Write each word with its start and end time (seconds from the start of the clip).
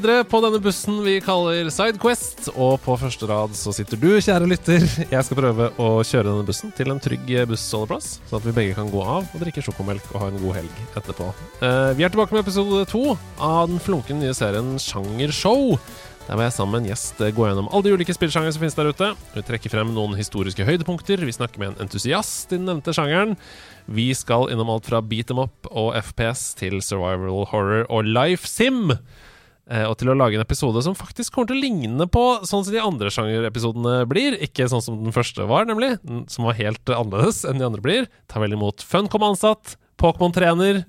Videre 0.00 0.24
på 0.24 0.38
denne 0.40 0.58
bussen 0.64 1.02
vi 1.04 1.18
kaller 1.20 1.68
Sidequest. 1.72 2.46
Og 2.54 2.78
på 2.80 2.94
første 2.96 3.26
rad 3.28 3.52
så 3.58 3.72
sitter 3.76 4.00
du, 4.00 4.08
kjære 4.16 4.48
lytter. 4.48 4.84
Jeg 5.12 5.26
skal 5.26 5.36
prøve 5.36 5.66
å 5.76 5.88
kjøre 6.06 6.30
denne 6.30 6.46
bussen 6.48 6.72
til 6.76 6.92
en 6.92 7.02
trygg 7.02 7.28
bussholdeplass, 7.50 8.14
sånn 8.30 8.40
at 8.40 8.46
vi 8.48 8.54
begge 8.56 8.78
kan 8.78 8.88
gå 8.92 9.02
av 9.04 9.28
og 9.28 9.42
drikke 9.42 9.64
sjokomelk 9.66 10.06
og 10.14 10.22
ha 10.22 10.30
en 10.30 10.40
god 10.40 10.56
helg 10.60 10.80
etterpå. 10.96 11.28
Eh, 11.60 11.90
vi 11.98 12.06
er 12.06 12.14
tilbake 12.14 12.32
med 12.32 12.46
episode 12.46 12.86
to 12.88 13.02
av 13.36 13.68
den 13.68 13.82
flunkende 13.82 14.24
nye 14.24 14.36
serien 14.36 14.72
Sjangershow. 14.80 15.76
Der 16.28 16.38
vil 16.38 16.46
jeg 16.46 16.56
sammen 16.56 16.76
med 16.78 16.84
en 16.84 16.92
gjest 16.94 17.20
gå 17.36 17.48
gjennom 17.50 17.68
alle 17.68 17.88
de 17.90 17.94
ulike 17.98 18.16
spillsjangere 18.16 18.56
som 18.56 18.64
finnes 18.64 18.78
der 18.78 18.92
ute. 18.94 19.14
Vi 19.34 19.46
trekker 19.50 19.72
frem 19.72 19.92
noen 19.96 20.16
historiske 20.16 20.64
høydepunkter. 20.64 21.20
Vi 21.26 21.36
snakker 21.36 21.60
med 21.60 21.74
en 21.74 21.88
entusiast 21.88 22.54
i 22.54 22.56
den 22.56 22.70
nevnte 22.70 22.94
sjangeren. 22.96 23.36
Vi 23.90 24.12
skal 24.16 24.48
innom 24.54 24.70
alt 24.72 24.88
fra 24.88 25.02
beat 25.04 25.28
them 25.28 25.42
up 25.42 25.68
og 25.68 25.92
FPS 25.98 26.54
til 26.60 26.78
survival 26.86 27.50
horror 27.50 27.90
og 27.90 28.08
life 28.08 28.48
sim. 28.48 28.94
Eh, 29.70 29.86
og 29.86 29.94
til 30.00 30.10
å 30.10 30.16
lage 30.18 30.34
en 30.34 30.42
episode 30.42 30.82
som 30.82 30.96
faktisk 30.98 31.36
kommer 31.36 31.52
til 31.52 31.60
å 31.60 31.62
ligne 31.62 32.06
på 32.10 32.24
sånn 32.42 32.64
som 32.66 32.74
de 32.74 32.82
andre 32.82 33.12
sjangerepisodene 33.14 34.02
blir. 34.10 34.34
Ikke 34.42 34.66
sånn 34.70 34.82
som 34.82 34.98
den 35.04 35.14
første 35.14 35.46
var, 35.46 35.68
nemlig. 35.68 35.94
Som 36.32 36.48
var 36.48 36.58
helt 36.58 36.90
annerledes 36.90 37.44
enn 37.46 37.62
de 37.62 37.68
andre 37.68 37.84
blir. 37.84 38.08
Ta 38.30 38.42
vel 38.42 38.56
imot 38.56 38.82
Funcom 38.82 39.28
ansatt, 39.30 39.76
Pokémon-trener 40.00 40.82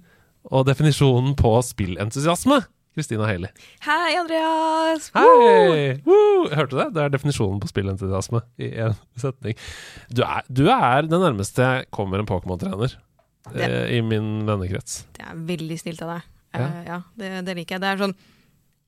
og 0.50 0.66
definisjonen 0.70 1.36
på 1.38 1.54
spillentusiasme. 1.68 2.64
Kristina 2.98 3.23
Haley. 3.23 3.54
Hei, 3.86 4.18
Andreas! 4.20 5.12
Hei! 5.16 6.02
Woo! 6.04 6.50
Hørte 6.52 6.73
du 6.73 6.80
det? 6.82 6.90
Det 6.98 7.06
er 7.06 7.14
definisjonen 7.14 7.62
på 7.64 7.70
spillentusiasme 7.70 8.42
i 8.60 8.73
én 8.84 8.98
setning. 9.22 9.56
Du 10.12 10.26
er, 10.26 10.44
du 10.52 10.66
er 10.73 11.08
det 11.08 11.22
nærmeste 11.22 11.64
jeg 11.64 11.88
kommer 11.95 12.20
en 12.20 12.28
Pokémon-trener 12.28 12.98
eh, 13.54 13.95
i 13.95 14.02
min 14.04 14.42
vennekrets. 14.50 15.06
Det 15.16 15.23
er 15.23 15.40
veldig 15.54 15.80
snilt 15.80 16.04
av 16.04 16.18
deg. 16.18 16.28
Ja. 16.52 16.66
Uh, 16.66 16.82
ja, 16.84 17.00
det, 17.22 17.32
det 17.48 17.56
liker 17.62 17.78
jeg. 17.78 17.86
Det 17.86 17.94
er 17.94 18.04
sånn 18.04 18.18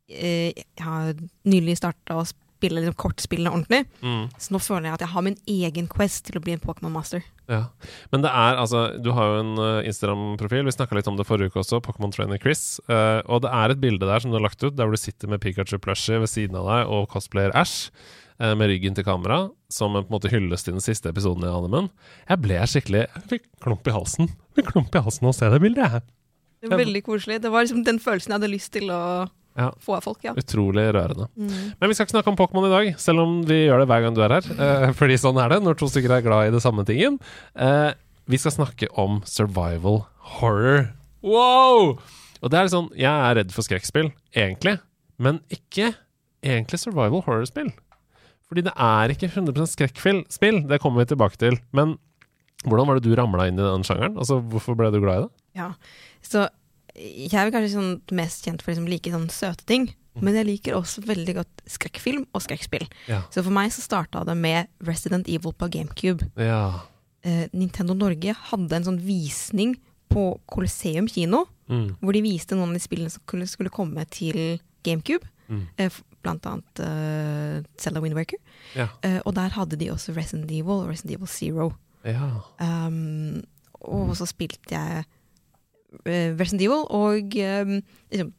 Jeg 0.10 0.66
har 0.84 1.14
nylig 1.48 1.78
starta 1.80 2.18
å 2.20 2.26
spille 2.28 2.80
liksom, 2.80 2.96
kortspillene 3.00 3.52
ordentlig, 3.52 3.86
Mm. 4.04 4.30
så 4.40 4.52
nå 4.56 4.60
føler 4.64 4.88
jeg 4.88 4.94
at 4.94 5.00
jeg 5.04 5.10
har 5.14 5.22
min 5.26 5.38
egen 5.48 5.88
quest 5.92 6.26
til 6.26 6.38
å 6.40 6.44
bli 6.44 6.54
en 6.54 6.60
Pokémon 6.64 6.92
Master. 6.92 7.24
Ja. 7.50 7.66
Men 8.12 8.22
det 8.24 8.30
er 8.32 8.56
altså 8.56 9.02
Du 9.04 9.12
har 9.12 9.26
jo 9.34 9.40
en 9.42 9.58
eh, 9.60 9.88
Instagram-profil. 9.90 10.64
Vi 10.66 10.72
snakka 10.72 10.96
litt 10.96 11.08
om 11.12 11.18
det 11.20 11.26
forrige 11.28 11.52
uke 11.52 11.60
også. 11.60 11.82
Pokémon 11.84 12.12
Trainer 12.16 12.40
Chris. 12.40 12.80
Uh, 12.88 13.20
og 13.28 13.42
det 13.44 13.52
er 13.52 13.74
et 13.74 13.82
bilde 13.84 14.08
der 14.08 14.20
som 14.24 14.32
du 14.32 14.38
har 14.40 14.46
lagt 14.46 14.64
ut, 14.64 14.76
der 14.78 14.86
hvor 14.88 14.96
du 14.96 15.02
sitter 15.02 15.28
med 15.28 15.42
Pikachu 15.44 15.78
plushie 15.84 16.20
ved 16.24 16.32
siden 16.32 16.56
av 16.56 16.68
deg 16.72 16.88
og 16.94 17.10
cosplayer 17.12 17.52
Ash. 17.54 17.92
eh, 18.40 18.56
med 18.56 18.68
ryggen 18.72 18.96
til 18.96 19.04
kamera, 19.04 19.52
som 19.70 19.96
en 19.96 20.04
på 20.04 20.10
en 20.10 20.16
måte 20.20 20.32
hyllest 20.32 20.66
til 20.66 20.74
den 20.74 20.82
siste 20.82 21.12
episoden 21.12 21.44
i 21.44 21.52
animen. 21.52 21.90
Jeg 22.30 22.42
ble 22.42 22.56
skikkelig 22.66 23.04
Jeg 23.14 23.24
fikk 23.30 23.44
klump 23.62 23.88
i 23.88 23.92
halsen. 23.94 24.28
Jeg 24.56 24.64
fikk 24.64 24.72
klump 24.74 24.96
i 24.96 25.04
halsen 25.04 25.28
av 25.28 25.34
å 25.36 25.38
se 25.38 25.50
det 25.52 25.60
bildet. 25.62 25.92
jeg. 25.92 26.02
Det 26.64 26.70
var 26.72 26.80
veldig 26.80 27.04
koselig. 27.04 27.42
Det 27.44 27.52
var 27.52 27.62
liksom 27.68 27.84
den 27.86 28.00
følelsen 28.00 28.32
jeg 28.32 28.40
hadde 28.40 28.50
lyst 28.56 28.72
til 28.74 28.90
å 28.90 29.28
Ja. 29.60 29.68
få 29.86 30.00
folk. 30.02 30.20
ja. 30.26 30.34
Utrolig 30.40 30.88
rørende. 30.96 31.28
Mm. 31.38 31.74
Men 31.80 31.90
vi 31.92 31.94
skal 31.94 32.08
ikke 32.08 32.16
snakke 32.16 32.32
om 32.32 32.38
Pokémon 32.40 32.66
i 32.66 32.74
dag, 32.74 32.88
selv 33.02 33.22
om 33.26 33.36
vi 33.46 33.60
gjør 33.68 33.84
det 33.84 33.88
hver 33.92 34.02
gang 34.06 34.16
du 34.18 34.24
er 34.26 34.34
her. 34.40 34.48
eh, 34.58 34.88
fordi 35.00 35.18
sånn 35.22 35.38
er 35.44 35.54
det 35.54 35.60
når 35.66 35.78
to 35.78 35.90
stykker 35.92 36.16
er 36.18 36.26
glad 36.26 36.48
i 36.50 36.56
det 36.56 36.64
samme 36.66 36.86
tingen. 36.90 37.20
Eh, 37.56 37.92
vi 38.32 38.40
skal 38.40 38.56
snakke 38.56 38.88
om 38.98 39.22
survival 39.30 40.06
horror. 40.40 40.88
Wow! 41.24 42.00
Og 42.44 42.52
det 42.52 42.60
er 42.60 42.68
sånn 42.72 42.90
Jeg 43.00 43.08
er 43.12 43.38
redd 43.40 43.54
for 43.56 43.64
skrekkspill, 43.64 44.10
egentlig. 44.36 44.78
Men 45.22 45.38
ikke 45.54 45.94
egentlig 46.44 46.80
survival 46.82 47.22
horror-spill. 47.24 47.70
Fordi 48.50 48.66
det 48.66 48.74
er 48.76 49.14
ikke 49.14 49.30
100% 49.32 49.72
skrekkspill. 49.72 50.58
Det 50.68 50.82
kommer 50.84 51.04
vi 51.04 51.12
tilbake 51.14 51.40
til. 51.40 51.56
Men 51.72 51.96
hvordan 52.68 52.90
var 52.90 53.00
det 53.00 53.08
du 53.08 53.16
ramla 53.16 53.48
inn 53.50 53.60
i 53.60 53.64
den 53.64 53.86
sjangeren? 53.88 54.18
Altså, 54.20 54.42
Hvorfor 54.52 54.76
ble 54.80 54.90
du 54.92 55.00
glad 55.04 55.22
i 55.22 55.24
det? 55.28 55.32
Ja. 55.62 55.70
Så 56.24 56.44
jeg 56.96 57.34
er 57.34 57.52
kanskje 57.54 57.74
sånn 57.74 57.94
mest 58.14 58.46
kjent 58.46 58.62
for 58.62 58.72
å 58.72 58.76
liksom 58.76 58.90
like 58.92 59.12
sånn 59.14 59.30
søte 59.34 59.66
ting. 59.70 59.88
Mm. 60.14 60.22
Men 60.28 60.36
jeg 60.38 60.46
liker 60.46 60.76
også 60.78 61.02
veldig 61.08 61.34
godt 61.40 61.64
skrekkfilm 61.74 62.28
og 62.36 62.44
skrekkspill. 62.46 62.86
Ja. 63.10 63.24
Så 63.34 63.42
for 63.42 63.50
meg 63.56 63.72
så 63.74 63.82
starta 63.82 64.22
det 64.28 64.36
med 64.38 64.70
Resident 64.86 65.28
Evil 65.28 65.56
på 65.58 65.70
GameCube. 65.74 66.28
Ja. 66.38 66.84
Eh, 67.26 67.48
Nintendo 67.54 67.96
Norge 67.98 68.36
hadde 68.52 68.78
en 68.78 68.86
sånn 68.86 69.02
visning 69.02 69.76
på 70.14 70.40
Colosseum 70.48 71.08
kino, 71.10 71.48
Mm. 71.70 71.96
hvor 72.02 72.12
de 72.12 72.22
viste 72.22 72.52
noen 72.54 72.74
av 72.74 72.76
de 72.76 72.84
spillene 72.84 73.10
som 73.10 73.22
skulle, 73.24 73.48
skulle 73.48 73.70
komme 73.72 74.04
til 74.12 74.60
GameCube. 74.84 75.24
Mm. 75.50 75.62
Eh, 75.80 75.90
blant 76.22 76.46
annet 76.46 76.80
uh, 76.84 77.64
Zelda 77.80 78.02
Windwaker. 78.04 78.38
Ja. 78.76 78.90
Eh, 79.02 79.22
og 79.26 79.34
der 79.36 79.50
hadde 79.56 79.78
de 79.80 79.90
også 79.92 80.14
Resident 80.16 80.52
Evil 80.52 80.84
og 80.84 80.90
Resident 80.90 81.16
Evil 81.18 81.28
Zero. 81.28 81.74
ja. 82.06 82.42
Um, 82.60 83.42
og 83.84 84.14
så 84.16 84.28
spilte 84.28 84.72
jeg 84.76 85.06
Resident 86.06 86.62
Evil, 86.62 86.86
og 86.90 87.36
um, 87.38 87.76
liksom, 88.12 88.32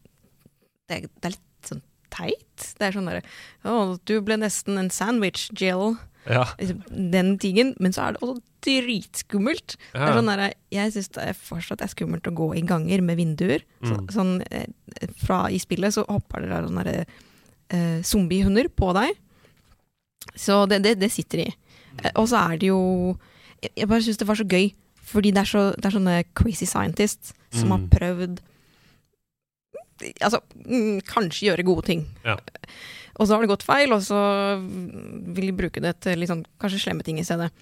det, 0.88 0.96
er- 0.96 1.08
det 1.08 1.28
er 1.30 1.34
litt 1.36 1.68
sånn 1.70 1.82
teit. 2.14 2.66
Det 2.78 2.88
er 2.88 2.92
sånn 2.96 3.08
derre 3.10 3.22
Å, 3.66 3.96
du 4.06 4.16
ble 4.22 4.36
nesten 4.42 4.78
en 4.78 4.90
sandwich, 4.90 5.48
Jill. 5.58 5.96
ja. 6.30 6.44
Liksom, 6.60 6.82
den 7.12 7.38
tingen. 7.38 7.74
Men 7.80 7.92
så 7.96 8.06
er 8.08 8.12
det 8.16 8.22
også 8.24 8.42
dritskummelt. 8.64 9.74
Det 9.92 10.00
er 10.00 10.14
sånn 10.16 10.28
der, 10.30 10.42
jeg 10.72 10.92
syns 10.94 11.10
det 11.16 11.24
er 11.28 11.34
fortsatt 11.36 11.82
er 11.84 11.90
skummelt 11.92 12.28
å 12.30 12.32
gå 12.36 12.46
i 12.56 12.62
ganger 12.64 13.02
med 13.04 13.18
vinduer. 13.20 13.60
Så, 13.84 13.94
Mm. 13.98 14.06
sånn, 14.14 14.32
eh, 14.50 14.66
fra 15.20 15.42
I 15.52 15.58
spillet 15.60 15.92
så 15.92 16.04
hopper 16.08 16.40
det 16.46 16.62
sånne 16.68 16.84
der, 16.84 17.04
eh, 17.70 18.00
zombiehunder 18.02 18.68
på 18.72 18.92
deg. 18.96 19.12
Så 20.36 20.66
det, 20.68 20.82
det, 20.82 20.94
det 21.00 21.10
sitter 21.12 21.44
i. 21.44 21.48
Eh, 22.02 22.10
og 22.16 22.28
så 22.30 22.40
er 22.52 22.56
det 22.58 22.68
jo 22.72 22.80
Jeg, 23.64 23.70
jeg 23.76 23.88
bare 23.88 24.02
syns 24.04 24.18
det 24.20 24.26
var 24.28 24.36
så 24.36 24.44
gøy, 24.44 24.74
fordi 25.04 25.32
det 25.36 25.42
er, 25.44 25.50
så, 25.50 25.62
det 25.76 25.86
er 25.90 25.96
sånne 25.98 26.16
crazy 26.34 26.66
scientists 26.66 27.34
som 27.54 27.70
har 27.74 27.82
Mm. 27.84 27.88
prøvd 27.92 28.42
Altså, 30.20 30.40
mm, 30.66 31.00
kanskje 31.06 31.46
gjøre 31.48 31.64
gode 31.64 31.84
ting. 31.86 32.00
Ja. 32.26 32.34
Og 33.14 33.28
så 33.28 33.36
har 33.36 33.44
det 33.44 33.48
gått 33.52 33.62
feil, 33.62 33.92
og 33.94 34.02
så 34.02 34.18
vil 34.58 35.46
de 35.46 35.54
bruke 35.54 35.80
det 35.80 35.94
til 36.02 36.24
sånn, 36.26 36.42
kanskje 36.60 36.80
slemme 36.82 37.04
ting 37.06 37.20
i 37.22 37.24
stedet. 37.24 37.52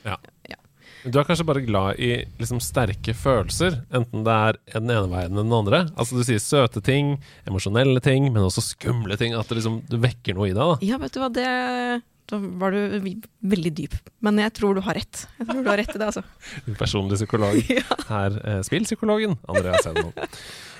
Du 1.05 1.19
er 1.19 1.27
kanskje 1.27 1.45
bare 1.45 1.61
glad 1.67 1.99
i 2.01 2.25
liksom 2.39 2.61
sterke 2.63 3.13
følelser, 3.19 3.81
enten 3.93 4.23
det 4.25 4.33
er 4.33 4.59
den 4.79 4.91
ene 4.95 5.11
veien 5.11 5.33
eller 5.35 5.43
den 5.45 5.57
andre. 5.57 5.81
Altså 5.99 6.17
Du 6.21 6.23
sier 6.25 6.39
søte 6.43 6.81
ting, 6.83 7.17
emosjonelle 7.47 8.01
ting, 8.05 8.29
men 8.33 8.45
også 8.47 8.63
skumle 8.65 9.17
ting. 9.19 9.35
At 9.35 9.49
det 9.51 9.59
liksom 9.61 9.81
du 9.91 9.97
vekker 9.99 10.35
noe 10.39 10.49
i 10.49 10.55
deg. 10.55 10.63
da 10.63 10.87
Ja, 10.87 10.99
vet 11.03 11.13
du 11.13 11.21
hva, 11.21 11.29
det 11.35 12.03
Da 12.31 12.39
var 12.39 12.71
du 12.73 12.79
veldig 13.43 13.73
dyp. 13.77 13.95
Men 14.25 14.39
jeg 14.39 14.53
tror 14.57 14.75
du 14.79 14.81
har 14.87 14.95
rett. 14.97 15.25
Jeg 15.41 15.49
tror 15.49 15.63
du 15.65 15.69
har 15.73 15.77
rett 15.83 15.91
i 15.95 15.99
det, 15.99 16.07
altså. 16.07 16.23
Din 16.67 16.79
personlige 16.79 17.19
psykolog 17.23 17.59
Ja. 17.79 17.83
her. 18.09 18.39
Eh, 18.47 18.61
spillpsykologen 18.67 19.35
Andrea 19.49 19.77
Hedman. 19.85 20.13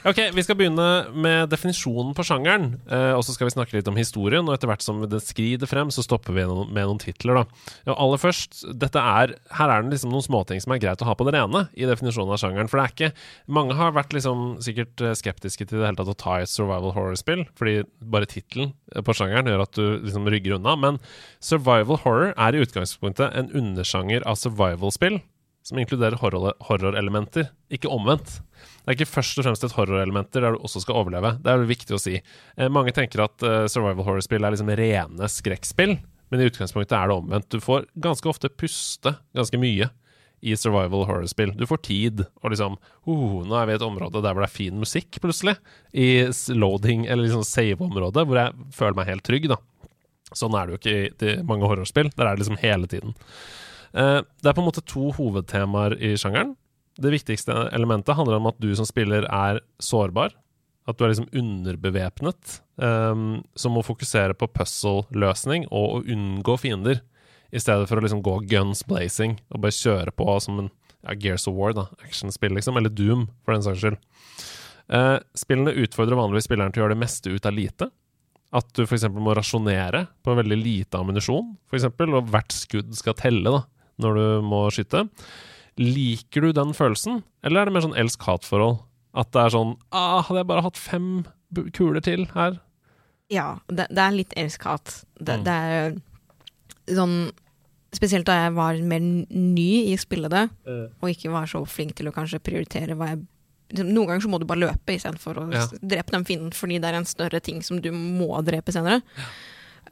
Ok, 0.03 0.19
Vi 0.35 0.43
skal 0.43 0.57
begynne 0.59 0.85
med 1.15 1.47
definisjonen 1.53 2.11
på 2.19 2.25
sjangeren. 2.27 2.73
Eh, 2.91 3.13
og 3.15 3.21
så 3.23 3.37
skal 3.37 3.47
vi 3.47 3.53
snakke 3.55 3.77
litt 3.77 3.87
om 3.87 3.99
historien. 3.99 4.43
Og 4.49 4.57
etter 4.57 4.67
hvert 4.67 4.83
som 4.83 4.99
det 5.07 5.21
skrider 5.23 5.71
frem, 5.71 5.93
så 5.95 6.03
stopper 6.03 6.35
vi 6.35 6.43
noen, 6.49 6.73
med 6.75 6.89
noen 6.89 6.99
titler. 6.99 7.39
da 7.39 7.45
Ja, 7.87 7.95
aller 7.95 8.19
først, 8.19 8.65
dette 8.75 8.99
er 8.99 9.37
Her 9.55 9.71
er 9.71 9.83
det 9.83 9.95
liksom 9.95 10.11
noen 10.11 10.27
småting 10.27 10.59
som 10.61 10.75
er 10.75 10.83
greit 10.83 10.99
å 10.99 11.07
ha 11.07 11.15
på 11.15 11.23
det 11.29 11.37
rene 11.39 11.69
i 11.79 11.87
definisjonen 11.87 12.35
av 12.35 12.43
sjangeren. 12.43 12.67
For 12.67 12.81
det 12.81 12.85
er 12.85 12.97
ikke 12.97 13.15
Mange 13.47 13.79
har 13.79 13.95
vært 13.95 14.11
liksom 14.11 14.59
sikkert 14.59 15.01
eh, 15.01 15.15
skeptiske 15.15 15.69
til 15.71 15.79
det 15.79 15.87
hele 15.87 16.01
tatt 16.01 16.11
å 16.11 16.19
ta 16.19 16.41
et 16.43 16.51
survival 16.51 16.97
horror-spill, 16.97 17.47
fordi 17.55 17.85
bare 18.03 18.27
tittelen 18.27 18.75
på 18.91 19.15
sjangeren 19.15 19.47
gjør 19.47 19.63
at 19.69 19.79
du 19.79 20.03
liksom 20.03 20.27
rygger 20.27 20.59
unna. 20.59 20.75
Men 20.75 20.99
survival 21.39 22.03
horror 22.03 22.35
er 22.35 22.59
i 22.59 22.65
utgangspunktet 22.67 23.39
en 23.39 23.55
undersjanger 23.55 24.27
av 24.27 24.35
survival-spill 24.35 25.23
som 25.63 25.79
inkluderer 25.79 26.19
horror- 26.19 26.57
horrorelementer, 26.69 27.49
ikke 27.73 27.91
omvendt. 27.93 28.41
Det 28.83 28.91
er 28.91 28.97
ikke 28.97 29.13
først 29.13 29.39
og 29.39 29.47
fremst 29.47 29.65
et 29.67 29.75
horrorelementer 29.77 30.43
der 30.43 30.57
du 30.57 30.63
også 30.67 30.83
skal 30.83 30.99
overleve. 31.03 31.37
Det 31.43 31.53
er 31.53 31.67
viktig 31.69 31.97
å 31.97 32.03
si. 32.03 32.17
Eh, 32.57 32.71
mange 32.73 32.95
tenker 32.97 33.25
at 33.25 33.47
eh, 33.47 33.67
survival 33.71 34.07
horror-spill 34.09 34.43
er 34.43 34.55
liksom 34.55 34.73
rene 34.79 35.31
skrekkspill, 35.31 35.97
men 36.33 36.43
i 36.43 36.49
utgangspunktet 36.51 36.97
er 36.99 37.11
det 37.11 37.19
omvendt. 37.19 37.51
Du 37.53 37.63
får 37.63 37.87
ganske 38.03 38.31
ofte 38.31 38.51
puste 38.51 39.15
ganske 39.37 39.61
mye 39.63 39.91
i 40.43 40.57
survival 40.59 41.07
horror-spill. 41.07 41.55
Du 41.55 41.69
får 41.71 41.83
tid, 41.87 42.25
og 42.43 42.51
liksom 42.51 42.75
oh, 43.07 43.43
Nå 43.47 43.55
er 43.55 43.69
vi 43.69 43.77
i 43.77 43.79
et 43.79 43.87
område 43.87 44.23
der 44.25 44.35
hvor 44.35 44.43
det 44.43 44.51
er 44.51 44.57
fin 44.57 44.81
musikk, 44.83 45.21
plutselig. 45.23 45.55
I 45.95 46.27
loading, 46.51 47.07
eller 47.07 47.29
liksom 47.29 47.47
save-området, 47.47 48.27
hvor 48.27 48.41
jeg 48.41 48.73
føler 48.75 48.99
meg 48.99 49.13
helt 49.13 49.27
trygg, 49.29 49.47
da. 49.53 49.61
Sånn 50.35 50.57
er 50.57 50.67
det 50.67 50.75
jo 50.75 50.81
ikke 50.81 51.29
i 51.31 51.37
mange 51.47 51.69
horrorspill. 51.71 52.11
Der 52.17 52.27
er 52.27 52.35
det 52.35 52.43
liksom 52.43 52.59
hele 52.63 52.91
tiden. 52.91 53.15
Eh, 53.93 54.21
det 54.25 54.49
er 54.49 54.57
på 54.57 54.63
en 54.63 54.69
måte 54.71 54.85
to 54.89 55.11
hovedtemaer 55.17 55.97
i 56.01 56.15
sjangeren. 56.21 56.55
Det 57.01 57.13
viktigste 57.13 57.55
elementet 57.73 58.17
handler 58.17 58.39
om 58.39 58.51
at 58.51 58.61
du 58.61 58.71
som 58.77 58.89
spiller 58.89 59.27
er 59.29 59.63
sårbar. 59.83 60.35
At 60.89 60.99
du 60.99 61.05
er 61.05 61.13
liksom 61.13 61.31
underbevæpnet, 61.31 62.59
um, 62.83 63.45
som 63.55 63.77
må 63.77 63.85
fokusere 63.87 64.35
på 64.35 64.49
puzzle-løsning 64.51 65.69
og 65.71 65.85
å 65.87 66.01
unngå 66.11 66.57
fiender, 66.59 67.05
i 67.53 67.61
stedet 67.61 67.87
for 67.87 68.01
å 68.01 68.03
liksom 68.03 68.23
gå 68.25 68.39
guns 68.51 68.81
blazing 68.89 69.37
og 69.53 69.61
bare 69.63 69.77
kjøre 69.77 70.15
på 70.17 70.35
som 70.41 70.59
en 70.59 70.71
ja, 71.05 71.15
Gears 71.15 71.45
of 71.51 71.55
War, 71.55 71.75
da, 71.77 71.85
actionspill, 72.03 72.55
liksom, 72.57 72.79
eller 72.81 72.91
Doom, 72.91 73.27
for 73.45 73.55
den 73.55 73.65
saks 73.67 73.83
skyld. 73.83 73.99
Uh, 74.93 75.19
spillene 75.39 75.75
utfordrer 75.85 76.19
vanligvis 76.19 76.49
spilleren 76.49 76.75
til 76.75 76.83
å 76.83 76.87
gjøre 76.87 76.97
det 76.97 77.03
meste 77.05 77.31
ut 77.31 77.47
av 77.47 77.55
lite. 77.55 77.89
At 78.53 78.69
du 78.77 78.83
f.eks. 78.85 79.07
må 79.15 79.37
rasjonere 79.37 80.07
på 80.25 80.35
veldig 80.37 80.59
lite 80.59 80.99
ammunisjon, 80.99 81.55
f.eks., 81.71 81.87
og 81.89 82.33
hvert 82.33 82.57
skudd 82.57 82.91
skal 82.99 83.17
telle 83.21 83.55
da, 83.55 83.63
når 84.01 84.15
du 84.19 84.43
må 84.47 84.63
skyte. 84.73 85.07
Liker 85.81 86.41
du 86.47 86.53
den 86.53 86.73
følelsen, 86.77 87.23
eller 87.45 87.61
er 87.61 87.65
det 87.71 87.75
mer 87.77 87.85
sånn 87.87 87.97
elsk-hat-forhold? 87.99 88.81
At 89.15 89.31
det 89.33 89.43
er 89.43 89.51
sånn 89.53 89.75
ah, 89.93 90.23
Hadde 90.25 90.41
jeg 90.41 90.47
bare 90.49 90.63
hatt 90.65 90.79
fem 90.81 91.09
kuler 91.77 92.01
til 92.01 92.23
her? 92.33 92.55
Ja, 93.33 93.59
det, 93.69 93.87
det 93.93 94.01
er 94.01 94.15
litt 94.17 94.33
elsk-hat. 94.41 95.03
Det, 95.21 95.37
Mm. 95.41 95.45
det 95.45 95.53
er 95.53 96.97
sånn 96.97 97.17
Spesielt 97.93 98.25
da 98.25 98.33
jeg 98.47 98.55
var 98.57 98.79
mer 98.89 99.01
ny 99.05 99.67
i 99.91 99.93
å 99.93 100.01
spille 100.01 100.31
det, 100.33 100.47
og 100.65 101.11
ikke 101.13 101.29
var 101.29 101.45
så 101.45 101.61
flink 101.69 101.93
til 101.99 102.09
å 102.09 102.13
kanskje 102.17 102.39
prioritere 102.41 102.95
hva 102.97 103.11
jeg 103.11 103.19
liksom, 103.69 103.91
Noen 103.93 104.07
ganger 104.09 104.23
så 104.25 104.31
må 104.33 104.39
du 104.41 104.47
bare 104.49 104.63
løpe 104.63 104.95
istedenfor 104.97 105.37
å 105.43 105.45
Ja. 105.53 105.67
drepe 105.83 106.11
den 106.15 106.25
fienden, 106.25 106.53
fordi 106.57 106.79
det 106.81 106.89
er 106.89 106.95
en 106.97 107.05
større 107.05 107.41
ting 107.45 107.61
som 107.63 107.83
du 107.85 107.91
må 107.93 108.31
drepe 108.49 108.73
senere. 108.73 109.03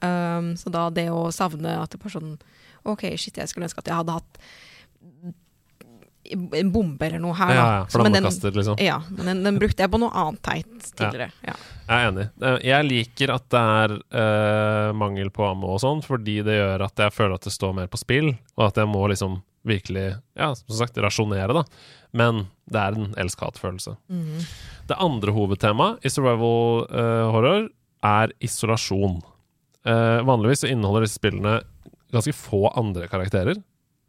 Um, 0.01 0.55
så 0.57 0.73
da 0.73 0.89
det 0.89 1.11
å 1.13 1.29
savne 1.29 1.77
at 1.83 1.91
det 1.93 2.01
bare 2.01 2.15
sånn 2.17 2.39
Ok, 2.89 3.07
shit, 3.21 3.37
jeg 3.37 3.49
skulle 3.51 3.69
ønske 3.69 3.83
at 3.83 3.91
jeg 3.91 3.99
hadde 4.01 4.19
hatt 4.21 4.43
en 6.31 6.69
bombe 6.71 7.07
eller 7.07 7.19
noe 7.19 7.35
her, 7.35 7.51
Ja, 7.55 7.63
ja, 7.81 7.87
Flammekaster, 7.91 8.53
liksom. 8.55 8.77
ja, 8.79 9.01
men 9.11 9.27
den, 9.27 9.41
den 9.45 9.57
brukte 9.59 9.83
jeg 9.83 9.91
på 9.91 9.99
noe 9.99 10.13
annet 10.15 10.43
teit 10.47 10.91
tidligere. 10.95 11.31
Ja. 11.43 11.55
Jeg 11.89 11.97
er 11.97 12.11
enig. 12.11 12.27
Eh, 12.47 12.59
Jeg 12.69 12.87
liker 12.87 13.33
at 13.35 13.47
det 13.51 13.63
er 13.81 13.95
uh, 13.99 14.91
mangel 14.95 15.33
på 15.35 15.47
ammo 15.49 15.73
og 15.75 15.81
sånn, 15.83 16.05
fordi 16.07 16.37
det 16.47 16.61
gjør 16.61 16.85
at 16.87 17.03
jeg 17.03 17.17
føler 17.17 17.35
at 17.35 17.49
det 17.49 17.55
står 17.55 17.75
mer 17.81 17.91
på 17.91 17.99
spill, 17.99 18.31
og 18.59 18.67
at 18.69 18.79
jeg 18.79 18.91
må 18.93 19.03
liksom 19.11 19.41
virkelig, 19.67 20.07
ja, 20.39 20.53
som 20.55 20.77
sagt, 20.79 21.01
rasjonere, 21.03 21.57
da. 21.57 21.65
Men 22.17 22.45
det 22.71 22.81
er 22.85 22.97
en 22.97 23.11
elsk-hat-følelse. 23.21 23.97
Mm. 24.13 24.47
Det 24.89 25.01
andre 25.03 25.35
hovedtemaet 25.35 26.07
i 26.07 26.13
survival 26.15 26.87
uh, 26.95 27.27
horror 27.35 27.67
er 28.07 28.33
isolasjon. 28.45 29.19
Uh, 29.89 30.21
vanligvis 30.29 30.63
så 30.63 30.71
inneholder 30.71 31.09
disse 31.09 31.19
spillene 31.19 31.59
ganske 32.15 32.37
få 32.37 32.69
andre 32.79 33.09
karakterer. 33.11 33.61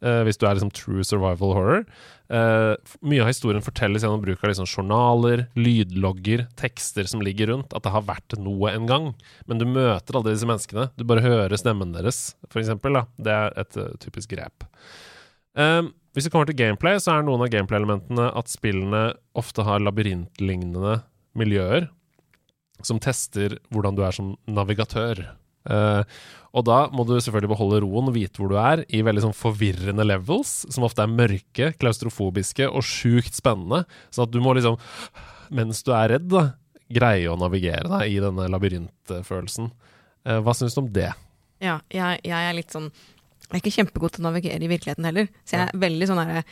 Uh, 0.02 0.24
hvis 0.26 0.38
du 0.40 0.48
er 0.48 0.56
liksom 0.56 0.72
true 0.74 1.04
survival 1.06 1.52
horror. 1.54 1.84
Uh, 2.26 2.74
mye 3.06 3.22
av 3.22 3.30
historien 3.30 3.62
fortelles 3.62 4.02
gjennom 4.02 4.22
bruk 4.24 4.42
av 4.42 4.50
liksom 4.50 4.66
journaler, 4.66 5.44
lydlogger, 5.54 6.48
tekster 6.58 7.06
som 7.06 7.22
ligger 7.22 7.52
rundt. 7.52 7.70
At 7.76 7.86
det 7.86 7.94
har 7.94 8.08
vært 8.08 8.34
noe 8.42 8.72
en 8.74 8.90
gang. 8.90 9.08
Men 9.46 9.62
du 9.62 9.66
møter 9.68 10.18
aldri 10.18 10.34
disse 10.34 10.48
menneskene. 10.50 10.88
Du 10.98 11.06
bare 11.06 11.22
hører 11.22 11.54
stemmen 11.60 11.94
deres. 11.94 12.32
Da. 12.50 13.06
Det 13.14 13.38
er 13.38 13.58
et 13.62 13.78
uh, 13.78 13.92
typisk 14.02 14.34
grep. 14.34 14.66
Hvis 16.16 16.24
vi 16.24 16.30
kommer 16.32 16.48
til 16.48 16.56
gameplay, 16.56 16.96
så 16.96 17.12
er 17.12 17.24
noen 17.26 17.42
av 17.44 17.50
gameplay-elementene 17.52 18.30
at 18.40 18.48
spillene 18.48 19.02
ofte 19.36 19.64
har 19.68 19.82
labyrintlignende 19.84 21.02
miljøer 21.36 21.90
som 22.86 23.00
tester 23.02 23.58
hvordan 23.72 23.96
du 23.96 24.02
er 24.04 24.16
som 24.16 24.34
navigatør. 24.50 25.22
Eh, 25.70 26.02
og 26.52 26.66
da 26.68 26.78
må 26.92 27.04
du 27.08 27.14
selvfølgelig 27.16 27.52
beholde 27.54 27.80
roen 27.84 28.10
og 28.10 28.16
vite 28.16 28.40
hvor 28.40 28.50
du 28.52 28.58
er, 28.60 28.84
i 28.92 29.00
veldig 29.04 29.24
sånn 29.24 29.36
forvirrende 29.36 30.04
levels, 30.04 30.66
som 30.72 30.84
ofte 30.84 31.04
er 31.04 31.12
mørke, 31.12 31.70
klaustrofobiske 31.80 32.68
og 32.68 32.84
sjukt 32.84 33.38
spennende. 33.38 33.86
Sånn 34.12 34.28
at 34.28 34.34
du 34.34 34.40
må 34.44 34.52
liksom, 34.58 34.76
mens 35.56 35.80
du 35.86 35.94
er 35.96 36.12
redd, 36.16 36.28
da, 36.32 36.50
greie 36.92 37.30
å 37.32 37.38
navigere 37.40 37.88
deg 37.88 38.12
i 38.12 38.20
denne 38.20 38.50
labyrintfølelsen. 38.52 39.70
Eh, 40.28 40.42
hva 40.44 40.54
syns 40.56 40.76
du 40.76 40.82
om 40.84 40.92
det? 40.92 41.08
Ja, 41.62 41.78
jeg, 41.94 42.20
jeg 42.26 42.48
er 42.50 42.56
litt 42.56 42.74
sånn 42.74 42.88
Jeg 42.90 43.58
er 43.58 43.60
ikke 43.60 43.74
kjempegod 43.74 44.14
til 44.14 44.22
å 44.22 44.30
navigere 44.30 44.64
i 44.64 44.68
virkeligheten 44.70 45.06
heller. 45.06 45.26
Så 45.44 45.56
jeg 45.56 45.68
er 45.68 45.80
veldig 45.82 46.06
sånn 46.08 46.20
herre 46.22 46.44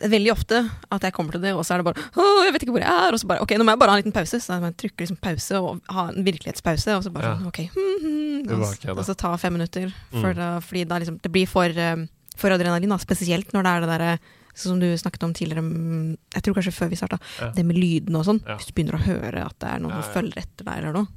Veldig 0.00 0.30
ofte 0.32 0.58
at 0.92 1.00
jeg 1.06 1.12
kommer 1.16 1.32
til 1.32 1.40
det, 1.40 1.54
og 1.56 1.64
så 1.64 1.74
er 1.74 1.80
det 1.82 1.86
bare 1.88 2.02
Åh, 2.20 2.44
jeg 2.44 2.52
vet 2.52 2.62
ikke 2.66 2.74
hvor 2.76 2.84
jeg 2.84 2.92
er. 3.06 3.12
Og 3.16 3.20
så 3.22 3.26
bare 3.30 3.40
Ok, 3.40 3.54
nå 3.56 3.64
må 3.64 3.72
jeg 3.72 3.78
bare 3.80 3.90
ha 3.94 3.96
en 3.96 4.02
liten 4.04 4.12
pause. 4.16 4.40
Så 4.44 4.58
jeg 4.60 4.76
trykker 4.82 5.06
liksom 5.06 5.20
pause 5.24 5.60
og 5.60 5.80
ha 5.96 6.08
en 6.12 6.24
virkelighetspause, 6.26 6.96
og 6.98 7.02
så 7.06 7.12
bare 7.14 7.34
sånn 7.38 7.46
Ok. 7.48 7.60
hmm, 7.72 8.00
hmm, 8.02 8.50
og, 8.60 8.66
så- 8.74 8.96
og 8.96 9.04
så 9.08 9.16
ta 9.16 9.36
fem 9.36 9.52
minutter. 9.56 9.92
Mm. 10.12 10.20
For 10.20 10.32
da, 10.34 10.50
fordi 10.60 10.84
da 10.86 10.98
liksom 11.00 11.20
Det 11.22 11.32
blir 11.32 11.46
for, 11.48 11.64
eh, 11.64 12.06
for 12.36 12.50
adrenalin, 12.50 12.88
da. 12.92 12.96
Spesielt 12.98 13.52
når 13.52 13.62
det 13.62 13.72
er 13.72 13.80
det 13.80 13.88
derre 13.94 14.18
Sånn 14.56 14.70
som 14.72 14.78
du 14.80 14.86
snakket 14.96 15.22
om 15.22 15.34
tidligere, 15.36 15.60
mm, 15.60 16.16
jeg 16.32 16.42
tror 16.42 16.54
kanskje 16.56 16.72
før 16.72 16.88
vi 16.88 16.96
starta, 16.96 17.18
Ja. 17.42 17.50
det 17.52 17.62
med 17.66 17.76
lydene 17.76 18.16
og 18.16 18.24
sånn. 18.24 18.40
Ja. 18.46 18.56
Hvis 18.56 18.64
du 18.68 18.72
begynner 18.72 18.96
å 18.96 19.04
høre 19.04 19.44
at 19.44 19.58
det 19.60 19.68
er 19.68 19.78
noen 19.80 19.90
Ja, 19.92 20.00
som 20.00 20.14
følger 20.14 20.38
etter 20.40 20.64
deg 20.64 20.78
eller 20.78 20.92
noe. 20.94 21.08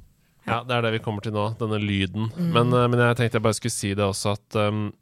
Ja, 0.46 0.62
det 0.62 0.70
er 0.76 0.82
det 0.82 0.92
vi 0.92 0.98
kommer 0.98 1.22
til 1.22 1.32
nå, 1.32 1.56
denne 1.56 1.80
lyden. 1.80 2.28
Mm. 2.36 2.52
Men, 2.52 2.66
eh, 2.74 2.86
men 2.88 2.98
jeg 3.00 3.16
tenkte 3.16 3.32
jeg 3.40 3.42
bare 3.42 3.54
skulle 3.56 3.72
si 3.72 3.94
det 3.94 4.04
også, 4.04 4.32
at 4.36 4.56
um, 4.60 4.92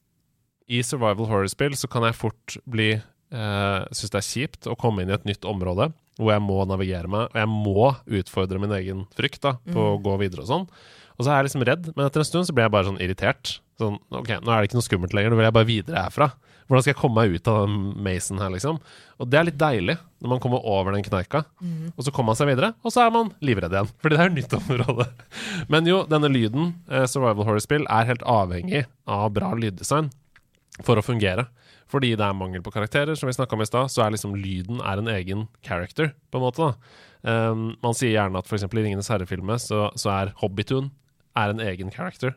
i 0.68 0.82
survival 0.82 1.26
horror-spill 1.26 1.72
så 1.74 1.90
kan 1.90 2.02
jeg 2.04 2.14
fort 2.14 2.56
bli 2.70 3.02
uh, 3.32 3.84
Synes 3.92 4.10
det 4.14 4.20
er 4.20 4.28
kjipt 4.28 4.68
å 4.70 4.76
komme 4.78 5.02
inn 5.04 5.10
i 5.12 5.16
et 5.18 5.26
nytt 5.28 5.44
område 5.48 5.90
hvor 6.18 6.32
jeg 6.34 6.42
må 6.42 6.56
navigere 6.66 7.06
meg, 7.06 7.28
og 7.30 7.36
jeg 7.38 7.46
må 7.46 7.84
utfordre 8.18 8.58
min 8.58 8.72
egen 8.74 9.04
frykt 9.14 9.38
da, 9.44 9.52
på 9.70 9.78
å 9.78 9.92
Mm. 9.98 10.02
gå 10.02 10.16
videre 10.18 10.42
og 10.42 10.48
sånn. 10.48 10.64
Og 11.14 11.22
så 11.22 11.30
er 11.30 11.36
jeg 11.38 11.46
liksom 11.46 11.62
redd, 11.68 11.84
men 11.94 12.06
etter 12.08 12.24
en 12.24 12.26
stund 12.26 12.46
så 12.48 12.54
blir 12.54 12.64
jeg 12.66 12.72
bare 12.74 12.88
sånn 12.88 12.98
irritert. 12.98 13.60
Sånn, 13.78 14.00
ok, 14.10 14.32
nå 14.42 14.50
er 14.50 14.58
det 14.58 14.66
ikke 14.68 14.78
noe 14.80 14.86
skummelt 14.88 15.14
lenger, 15.14 15.30
nå 15.30 15.38
vil 15.38 15.46
jeg 15.46 15.54
bare 15.54 15.68
videre 15.68 16.02
herfra. 16.08 16.28
Hvordan 16.66 16.82
skal 16.84 16.90
jeg 16.92 16.98
komme 17.00 17.14
meg 17.22 17.36
ut 17.38 17.46
av 17.48 17.60
den 17.68 17.76
mazen 18.02 18.38
her, 18.42 18.50
liksom? 18.50 18.80
Og 19.22 19.30
det 19.30 19.38
er 19.38 19.46
litt 19.46 19.56
deilig, 19.62 19.94
når 20.20 20.28
man 20.34 20.40
kommer 20.42 20.66
over 20.66 20.92
den 20.92 21.06
kneika. 21.06 21.44
Mm. 21.62 21.92
Og 21.96 22.02
så 22.04 22.10
kommer 22.12 22.34
man 22.34 22.36
seg 22.42 22.50
videre, 22.50 22.74
og 22.84 22.92
så 22.92 23.06
er 23.06 23.14
man 23.14 23.30
livredd 23.40 23.72
igjen. 23.78 23.88
Fordi 24.02 24.18
det 24.18 24.24
er 24.24 24.28
jo 24.28 24.36
nytt 24.40 24.56
område. 24.58 25.06
Men 25.70 25.86
jo, 25.86 26.02
denne 26.10 26.28
lyden, 26.34 26.74
eh, 26.90 27.06
survival 27.06 27.46
horror-spill, 27.46 27.86
er 27.88 28.10
helt 28.10 28.26
avhengig 28.26 28.84
av 29.06 29.30
bra 29.38 29.54
lyddesign 29.54 30.10
for 30.82 30.98
å 30.98 31.06
fungere. 31.06 31.46
Fordi 31.88 32.12
det 32.18 32.24
er 32.24 32.36
mangel 32.36 32.62
på 32.64 32.72
karakterer, 32.74 33.16
som 33.16 33.30
vi 33.30 33.36
snakka 33.36 33.56
om 33.56 33.64
i 33.64 33.68
stad, 33.68 33.92
så 33.92 34.04
er 34.04 34.12
liksom 34.12 34.36
lyden 34.36 34.82
er 34.84 35.00
en 35.00 35.08
egen 35.12 35.46
character, 35.64 36.12
på 36.28 36.40
en 36.40 36.44
måte. 36.44 36.68
da. 36.68 37.06
Um, 37.50 37.70
man 37.82 37.96
sier 37.96 38.14
gjerne 38.14 38.38
at 38.40 38.46
f.eks. 38.46 38.66
i 38.68 38.82
Ringenes 38.84 39.08
herre-filmer 39.10 39.58
så, 39.62 39.88
så 39.98 40.12
er 40.14 40.34
Hobbitun 40.38 40.92
er 41.38 41.54
en 41.54 41.62
egen 41.64 41.90
character, 41.94 42.36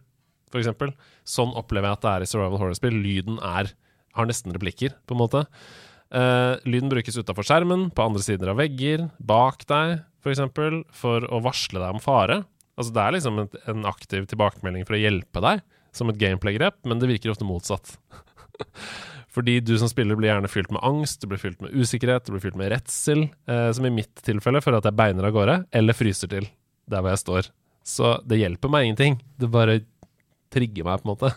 eksempel. 0.56 0.94
Sånn 1.28 1.54
opplever 1.58 1.88
jeg 1.90 2.00
at 2.00 2.06
det 2.06 2.12
er 2.12 2.26
i 2.26 2.30
survival 2.30 2.60
horror-spill. 2.60 2.98
Lyden 3.04 3.38
er, 3.46 3.72
har 4.18 4.28
nesten 4.28 4.56
replikker, 4.56 4.96
på 5.08 5.16
en 5.16 5.22
måte. 5.22 5.44
Uh, 6.12 6.60
lyden 6.68 6.92
brukes 6.92 7.16
utafor 7.20 7.48
skjermen, 7.48 7.90
på 7.96 8.08
andre 8.08 8.24
sider 8.24 8.52
av 8.52 8.60
vegger, 8.60 9.06
bak 9.20 9.64
deg, 9.70 10.02
for 10.24 10.34
eksempel, 10.34 10.82
for 10.96 11.24
å 11.32 11.40
varsle 11.44 11.80
deg 11.80 11.96
om 11.96 12.04
fare. 12.04 12.42
Altså 12.80 12.96
Det 12.96 13.04
er 13.04 13.16
liksom 13.18 13.40
en, 13.44 13.54
en 13.72 13.88
aktiv 13.90 14.28
tilbakemelding 14.32 14.88
for 14.88 14.98
å 14.98 15.02
hjelpe 15.02 15.44
deg, 15.44 15.64
som 15.96 16.12
et 16.12 16.20
gameplay-grep, 16.20 16.82
men 16.88 17.00
det 17.02 17.10
virker 17.12 17.34
ofte 17.34 17.48
motsatt. 17.48 17.96
Fordi 19.32 19.60
du 19.64 19.78
som 19.80 19.88
spiller 19.88 20.18
blir 20.20 20.28
gjerne 20.32 20.50
fylt 20.52 20.72
med 20.76 20.84
angst, 20.84 21.22
du 21.22 21.30
blir 21.32 21.40
fylt 21.40 21.62
med 21.64 21.72
usikkerhet, 21.72 22.26
du 22.28 22.34
blir 22.34 22.44
fylt 22.44 22.58
med 22.60 22.72
redsel, 22.74 23.30
eh, 23.48 23.70
som 23.72 23.88
i 23.88 23.94
mitt 23.94 24.24
tilfelle 24.28 24.60
føler 24.64 24.82
at 24.82 24.90
jeg 24.90 24.98
beiner 25.00 25.30
av 25.30 25.36
gårde, 25.36 25.56
eller 25.72 25.96
fryser 25.96 26.32
til 26.34 26.50
der 26.92 27.00
hvor 27.04 27.14
jeg 27.14 27.22
står. 27.24 27.50
Så 27.88 28.12
det 28.28 28.42
hjelper 28.42 28.70
meg 28.74 28.90
ingenting. 28.90 29.22
Det 29.40 29.48
bare 29.52 29.80
trigger 30.52 30.84
meg, 30.86 31.00
på 31.02 31.08
en 31.08 31.14
måte. 31.14 31.32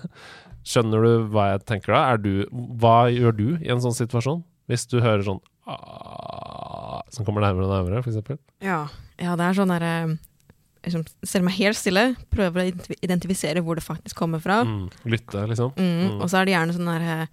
Skjønner 0.67 1.05
du 1.05 1.29
hva 1.31 1.53
jeg 1.53 1.65
tenker 1.69 1.95
da? 1.95 2.03
Er 2.15 2.21
du, 2.25 2.33
hva 2.81 3.05
gjør 3.13 3.37
du 3.37 3.49
i 3.61 3.71
en 3.73 3.83
sånn 3.85 3.95
situasjon? 3.95 4.43
Hvis 4.71 4.87
du 4.89 4.97
hører 5.05 5.21
sånn 5.27 5.43
ah, 5.69 7.03
Som 7.13 7.27
kommer 7.27 7.45
nærmere 7.45 7.67
og 7.67 7.73
nærmere, 7.75 8.01
eksempel? 8.01 8.39
Ja, 8.65 8.87
ja 9.21 9.35
det 9.37 9.45
er 9.45 9.59
sånn 9.59 9.73
derre 9.75 9.95
liksom, 10.85 11.05
ser 11.25 11.45
meg 11.45 11.57
helt 11.59 11.79
stille, 11.79 12.05
prøver 12.33 12.65
å 12.65 12.97
identifisere 13.05 13.63
hvor 13.65 13.79
det 13.79 13.85
faktisk 13.85 14.19
kommer 14.19 14.41
fra. 14.43 14.63
Mm, 14.65 14.89
lytte, 15.09 15.45
liksom? 15.53 15.75
Mm, 15.77 15.93
Mm. 15.95 16.19
Og 16.21 16.31
så 16.33 16.41
er 16.41 16.49
det 16.49 16.57
gjerne 16.57 16.77
sånn 16.77 16.91
derre 16.91 17.29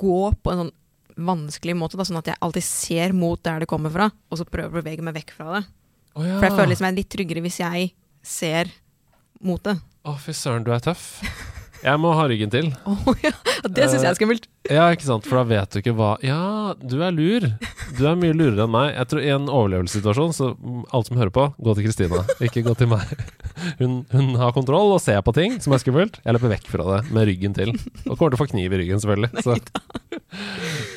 Gå 0.00 0.20
på 0.42 0.52
en 0.52 0.62
sånn 0.62 0.74
vanskelig 1.18 1.74
måte, 1.76 1.98
da, 1.98 2.06
sånn 2.06 2.20
at 2.20 2.30
jeg 2.30 2.38
alltid 2.44 2.64
ser 2.64 3.14
mot 3.16 3.40
der 3.42 3.64
det 3.64 3.68
kommer 3.70 3.90
fra, 3.90 4.06
og 4.30 4.38
så 4.38 4.46
prøver 4.46 4.70
å 4.70 4.78
bevege 4.80 5.04
meg 5.04 5.16
vekk 5.18 5.34
fra 5.34 5.58
det. 5.58 5.64
Oh, 6.14 6.22
ja. 6.22 6.38
For 6.38 6.46
jeg 6.46 6.54
føler 6.54 6.70
liksom 6.72 6.86
jeg 6.86 6.94
er 6.94 6.98
litt 7.00 7.10
tryggere 7.14 7.44
hvis 7.44 7.60
jeg 7.60 7.90
ser 8.26 8.70
mot 9.44 9.62
det. 9.66 9.76
Å, 10.06 10.14
fy 10.22 10.34
søren, 10.36 10.64
du 10.66 10.72
er 10.74 10.82
tøff. 10.82 11.18
Jeg 11.84 12.00
må 12.02 12.10
ha 12.16 12.24
ryggen 12.30 12.50
til. 12.52 12.70
Å 13.08 13.14
ja, 13.22 13.30
det 13.68 13.86
syns 13.88 14.02
jeg 14.02 14.10
er 14.10 14.16
skummelt. 14.18 14.48
Ja, 14.68 14.88
ikke 14.92 15.06
sant, 15.06 15.26
for 15.28 15.40
da 15.40 15.44
vet 15.48 15.72
du 15.72 15.78
ikke 15.80 15.94
hva 15.96 16.10
Ja, 16.24 16.74
du 16.76 16.98
er 17.04 17.14
lur. 17.14 17.46
Du 17.96 18.02
er 18.08 18.18
mye 18.18 18.34
lurere 18.36 18.66
enn 18.66 18.72
meg. 18.74 18.90
Jeg 18.96 19.10
tror 19.12 19.22
I 19.24 19.30
en 19.36 19.46
overlevelsessituasjon, 19.48 20.34
så 20.36 20.50
alle 20.58 21.08
som 21.08 21.20
hører 21.20 21.32
på, 21.34 21.46
gå 21.56 21.76
til 21.78 21.86
Kristina. 21.86 22.24
Ikke 22.44 22.64
gå 22.66 22.74
til 22.78 22.90
meg. 22.92 23.14
Hun, 23.80 24.04
hun 24.12 24.36
har 24.38 24.52
kontroll 24.54 24.92
og 24.94 25.00
ser 25.02 25.18
på 25.26 25.32
ting 25.34 25.56
som 25.62 25.72
er 25.74 25.80
skummelt. 25.82 26.20
Jeg 26.22 26.36
løper 26.36 26.52
vekk 26.52 26.68
fra 26.70 26.84
det 26.92 26.98
med 27.14 27.26
ryggen 27.26 27.56
til. 27.56 27.72
Og 28.06 28.12
kommer 28.14 28.30
til 28.30 28.38
å 28.38 28.42
få 28.44 28.46
kniv 28.52 28.74
i 28.76 28.78
ryggen, 28.84 29.00
selvfølgelig. 29.02 29.42
Så. 29.46 29.56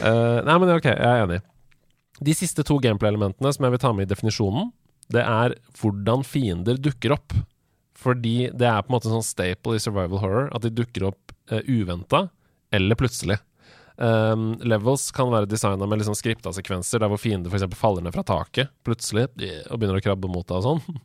Eh, 0.05 0.37
nei, 0.45 0.57
men 0.61 0.69
ok, 0.75 0.91
jeg 0.91 1.01
er 1.01 1.23
enig. 1.23 1.39
De 2.21 2.35
siste 2.37 2.61
to 2.67 2.77
gameplay-elementene 2.83 3.49
som 3.55 3.65
jeg 3.65 3.73
vil 3.73 3.81
ta 3.81 3.91
med 3.97 4.05
i 4.05 4.11
definisjonen, 4.11 4.69
det 5.11 5.23
er 5.25 5.55
hvordan 5.81 6.21
fiender 6.27 6.77
dukker 6.77 7.15
opp. 7.17 7.33
Fordi 8.01 8.49
det 8.57 8.67
er 8.67 8.81
på 8.81 8.91
en 8.91 8.97
måte 8.97 9.09
en 9.09 9.19
sånn 9.19 9.27
staple 9.27 9.77
i 9.77 9.81
survival 9.83 10.21
horror 10.23 10.51
at 10.55 10.65
de 10.65 10.73
dukker 10.73 11.07
opp 11.11 11.33
uh, 11.53 11.61
uventa 11.69 12.27
eller 12.73 12.97
plutselig. 12.97 13.37
Um, 14.01 14.55
levels 14.65 15.09
kan 15.13 15.29
være 15.29 15.49
designa 15.51 15.85
med 15.85 15.99
liksom 16.01 16.15
skripta 16.17 16.53
sekvenser 16.55 17.03
der 17.03 17.11
hvor 17.11 17.19
fiender 17.21 17.51
f.eks. 17.51 17.67
faller 17.77 18.01
ned 18.01 18.15
fra 18.15 18.23
taket 18.25 18.71
plutselig 18.87 19.27
og 19.27 19.75
begynner 19.75 19.99
å 19.99 20.01
krabbe 20.01 20.31
mot 20.31 20.47
deg 20.47 20.57
og 20.57 20.65
sånn. 20.65 21.01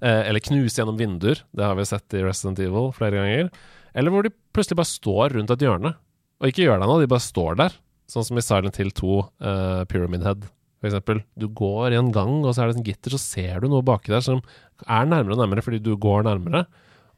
Uh, 0.00 0.22
eller 0.28 0.40
knuse 0.46 0.80
gjennom 0.80 1.00
vinduer. 1.00 1.42
Det 1.52 1.66
har 1.66 1.76
vi 1.76 1.88
sett 1.90 2.16
i 2.16 2.24
Resident 2.24 2.62
Evil 2.64 2.94
flere 2.96 3.20
ganger. 3.20 3.52
Eller 3.92 4.14
hvor 4.14 4.24
de 4.24 4.32
plutselig 4.54 4.78
bare 4.80 4.94
står 4.94 5.36
rundt 5.36 5.52
et 5.52 5.66
hjørne 5.66 5.96
og 6.40 6.48
ikke 6.48 6.64
gjør 6.64 6.80
deg 6.80 6.88
noe, 6.88 7.02
de 7.02 7.10
bare 7.10 7.22
står 7.22 7.58
der. 7.60 7.74
Sånn 8.10 8.24
som 8.26 8.38
i 8.40 8.42
Silent 8.42 8.78
Hill 8.80 8.90
2, 8.96 9.16
uh, 9.44 9.82
Pyramid 9.90 10.24
Head, 10.24 10.46
eksempel. 10.88 11.22
Du 11.36 11.48
går 11.52 11.92
i 11.92 11.98
en 12.00 12.12
gang, 12.14 12.40
og 12.44 12.54
så 12.54 12.64
er 12.64 12.70
det 12.70 12.80
en 12.80 12.86
gitter, 12.86 13.12
så 13.12 13.20
ser 13.20 13.60
du 13.60 13.68
noe 13.68 13.84
baki 13.84 14.12
der 14.12 14.24
som 14.24 14.40
er 14.86 15.08
nærmere 15.08 15.36
og 15.36 15.42
nærmere 15.42 15.64
fordi 15.64 15.82
du 15.84 15.92
går 16.00 16.24
nærmere. 16.28 16.64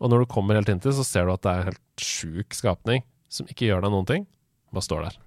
Og 0.03 0.11
når 0.11 0.25
du 0.25 0.33
kommer 0.33 0.59
helt 0.59 0.71
inntil, 0.73 0.95
så 0.97 1.05
ser 1.07 1.29
du 1.29 1.35
at 1.35 1.45
det 1.45 1.53
er 1.53 1.61
en 1.61 1.69
helt 1.71 2.03
sjuk 2.03 2.57
skapning 2.59 3.05
som 3.33 3.47
ikke 3.51 3.69
gjør 3.69 3.85
deg 3.85 3.95
noen 3.95 4.09
ting. 4.09 4.25
Bare 4.75 4.87
står 4.87 5.07
der. 5.07 5.19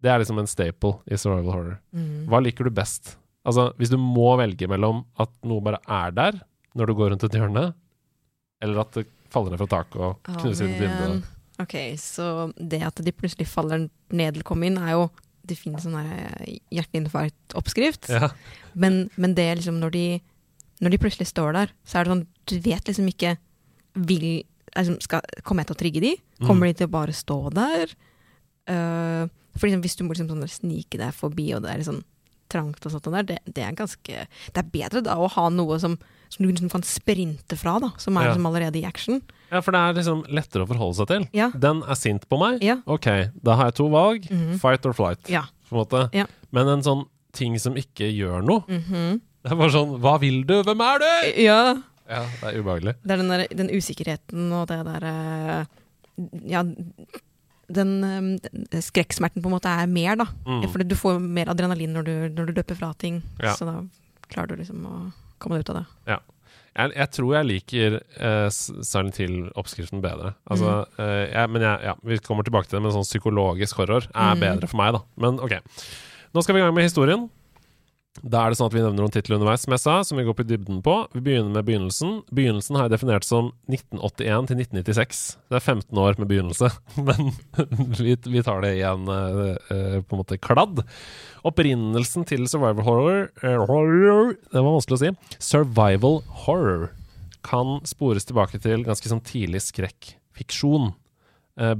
Det 0.00 0.12
er 0.12 0.22
liksom 0.22 0.38
en 0.40 0.48
staple 0.48 0.94
i 1.10 1.18
survival 1.20 1.52
horror. 1.52 1.80
Mm. 1.92 2.28
Hva 2.30 2.40
liker 2.44 2.68
du 2.68 2.72
best? 2.72 3.16
Altså, 3.44 3.70
hvis 3.80 3.90
du 3.92 3.98
må 4.00 4.32
velge 4.40 4.68
mellom 4.70 5.02
at 5.20 5.32
noe 5.48 5.64
bare 5.64 5.80
er 5.88 6.14
der 6.16 6.40
når 6.76 6.90
du 6.90 6.96
går 6.96 7.12
rundt 7.12 7.26
et 7.26 7.36
hjørne, 7.36 7.70
eller 8.62 8.82
at 8.84 8.94
det 8.94 9.08
faller 9.32 9.54
ned 9.54 9.60
fra 9.62 9.70
taket 9.74 10.00
og 10.04 10.30
knuser 10.40 10.68
inn 10.68 10.76
et 10.76 10.82
vindu. 10.84 11.28
Ok, 11.60 11.74
så 12.00 12.26
det 12.56 12.80
at 12.86 13.02
de 13.04 13.12
plutselig 13.12 13.48
faller 13.50 13.88
ned 14.08 14.32
eller 14.32 14.46
kommer 14.46 14.70
inn, 14.70 14.78
er 14.80 14.94
jo 14.96 15.08
Det 15.46 15.56
finnes 15.58 15.82
sånn 15.86 15.96
hjerteinfarkt-oppskrift. 16.74 18.08
Ja. 18.12 18.30
Men, 18.74 19.08
men 19.16 19.34
det 19.34 19.48
liksom 19.60 19.80
når 19.80 19.94
de, 19.94 20.04
når 20.84 20.94
de 20.94 21.00
plutselig 21.02 21.28
står 21.30 21.54
der, 21.56 21.72
så 21.84 21.98
er 22.00 22.04
det 22.06 22.14
sånn 22.14 22.26
Du 22.50 22.56
vet 22.64 22.86
liksom 22.90 23.08
ikke 23.10 23.36
vil, 23.94 24.26
liksom, 24.76 24.98
skal, 25.02 25.22
Kommer 25.46 25.62
jeg 25.64 25.70
til 25.70 25.76
å 25.76 25.80
trigge 25.84 26.02
de? 26.04 26.12
Kommer 26.44 26.66
Mm. 26.66 26.72
de 26.72 26.78
til 26.80 26.88
å 26.88 26.94
bare 26.94 27.12
stå 27.16 27.38
der? 27.54 27.92
Uh, 28.70 29.26
for 29.56 29.66
liksom, 29.66 29.82
hvis 29.82 29.96
du 29.98 30.04
må 30.04 30.14
liksom 30.14 30.28
sånn 30.30 30.46
snike 30.48 30.98
deg 31.00 31.12
forbi, 31.16 31.48
og 31.56 31.62
det 31.64 31.72
er 31.74 31.82
sånn 31.88 32.04
trangt 32.50 32.84
og 32.86 32.92
sånt 32.92 33.06
der, 33.14 33.22
det, 33.28 33.38
det 33.46 33.62
er 33.64 33.76
ganske 33.78 34.26
Det 34.26 34.60
er 34.60 34.70
bedre 34.74 35.02
da 35.06 35.14
å 35.16 35.28
ha 35.30 35.48
noe 35.54 35.78
som, 35.82 35.94
som 36.28 36.44
du 36.44 36.50
liksom 36.50 36.70
kan 36.72 36.82
sprinte 36.86 37.56
fra, 37.58 37.78
da. 37.82 37.92
Som 38.02 38.16
er 38.18 38.26
Ja. 38.28 38.32
liksom 38.34 38.46
allerede 38.50 38.80
i 38.80 38.84
action. 38.88 39.22
ja, 39.50 39.60
for 39.62 39.72
det 39.74 39.80
er 39.80 39.94
liksom 40.00 40.24
lettere 40.30 40.66
å 40.66 40.68
forholde 40.70 40.98
seg 41.00 41.08
til. 41.10 41.28
Ja. 41.34 41.50
Den 41.54 41.82
er 41.82 41.94
sint 41.98 42.28
på 42.30 42.38
meg. 42.38 42.60
Ja. 42.62 42.76
Ok, 42.86 43.08
da 43.42 43.56
har 43.56 43.70
jeg 43.70 43.74
to 43.80 43.88
valg. 43.90 44.28
Mhm. 44.30 44.58
Fight 44.62 44.86
or 44.86 44.92
flight, 44.92 45.28
Ja. 45.30 45.46
på 45.70 45.74
en 45.78 45.84
måte. 45.84 46.26
Men 46.52 46.68
en 46.68 46.82
sånn 46.82 47.06
ting 47.32 47.58
som 47.58 47.74
ikke 47.78 48.10
gjør 48.10 48.42
noe. 48.44 48.64
Mhm. 48.68 49.20
Det 49.42 49.52
er 49.52 49.56
bare 49.56 49.70
sånn 49.72 49.98
Hva 50.02 50.18
vil 50.20 50.42
du? 50.44 50.62
Hvem 50.62 50.80
er 50.82 50.98
du? 50.98 51.42
ja. 51.42 51.60
Ja, 52.10 52.24
det 52.40 52.42
er 52.42 52.56
ubehagelig. 52.60 52.94
Det 53.06 53.12
er 53.14 53.16
den, 53.22 53.28
der, 53.30 53.46
den 53.54 53.68
usikkerheten 53.70 54.50
og 54.52 54.66
det 54.66 54.80
der 54.84 55.04
eh, 55.06 55.64
Ja, 56.50 56.64
den, 57.72 57.92
eh, 58.04 58.50
den 58.72 58.82
skrekksmerten 58.84 59.42
på 59.42 59.48
en 59.50 59.56
måte 59.56 59.70
er 59.70 59.86
mer, 59.90 60.16
da. 60.16 60.26
Mm. 60.46 60.66
For 60.72 60.82
du 60.84 60.96
får 60.98 61.20
mer 61.22 61.46
adrenalin 61.52 61.94
når 61.94 62.04
du, 62.08 62.14
når 62.34 62.50
du 62.50 62.52
løper 62.58 62.76
fra 62.78 62.92
ting. 62.98 63.22
Ja. 63.40 63.54
Så 63.54 63.66
da 63.68 63.78
klarer 64.30 64.52
du 64.56 64.62
liksom 64.62 64.84
å 64.86 65.12
komme 65.38 65.56
deg 65.58 65.64
ut 65.66 65.70
av 65.74 65.80
det. 65.82 66.18
Jeg, 66.76 66.92
jeg 66.94 67.10
tror 67.10 67.32
jeg 67.34 67.46
liker 67.48 67.94
uh, 68.22 68.48
Silent 68.54 69.16
Hill-oppskriften 69.18 70.00
bedre. 70.04 70.34
Altså, 70.46 70.84
Mm. 70.86 71.00
uh, 71.02 71.24
jeg, 71.32 71.50
men 71.50 71.62
jeg, 71.66 71.80
ja, 71.88 71.94
vi 72.06 72.18
kommer 72.22 72.46
tilbake 72.46 72.68
til 72.70 72.78
det, 72.78 72.82
men 72.84 72.92
sånn 72.94 73.08
psykologisk 73.08 73.80
horror 73.82 74.06
er 74.14 74.36
Mm. 74.36 74.40
bedre 74.44 74.68
for 74.70 74.76
meg, 74.78 74.92
da. 74.94 75.00
Men 75.18 75.40
ok. 75.42 75.56
Nå 76.32 76.42
skal 76.44 76.54
vi 76.54 76.60
i 76.60 76.64
gang 76.64 76.74
med 76.76 76.86
historien. 76.86 77.28
Da 78.18 78.40
er 78.42 78.50
det 78.50 78.58
sånn 78.58 78.66
at 78.66 78.74
vi 78.74 78.80
nevner 78.82 79.04
noen 79.04 79.12
titler 79.14 79.36
underveis, 79.36 79.62
som 79.62 79.74
jeg 79.76 79.80
sa, 79.84 79.92
som 80.02 80.18
vi 80.18 80.24
går 80.26 80.34
på 80.34 80.44
dybden 80.44 80.80
på. 80.82 80.94
Vi 81.14 81.22
begynner 81.22 81.54
med 81.54 81.66
begynnelsen. 81.68 82.16
Begynnelsen 82.34 82.76
har 82.76 82.88
jeg 82.88 82.96
definert 82.96 83.24
som 83.24 83.52
1981 83.70 84.48
til 84.50 84.62
1996. 84.64 85.20
Det 85.46 85.58
er 85.60 85.62
15 85.62 86.00
år 86.02 86.18
med 86.18 86.28
begynnelse, 86.32 86.72
men 87.06 87.30
vi, 88.00 88.42
tar 88.42 88.64
det 88.64 88.72
i 88.80 88.82
en 88.88 89.06
eh, 89.14 89.42
eh, 89.70 89.98
på 90.02 90.16
en 90.16 90.22
måte 90.24 90.40
kladd. 90.42 90.82
Opprinnelsen 91.46 92.26
til 92.28 92.48
survival 92.50 92.84
horror, 92.84 93.20
eh, 93.46 93.62
horror 93.70 94.34
Det 94.34 94.58
var 94.58 94.74
vanskelig 94.74 94.98
å 94.98 95.02
si. 95.04 95.12
Survival 95.52 96.18
horror 96.48 96.90
kan 97.46 97.78
spores 97.88 98.26
tilbake 98.26 98.58
til 98.60 98.82
ganske 98.84 99.06
sånn 99.08 99.22
tidlig 99.24 99.62
skrekkfiksjon. 99.70 100.90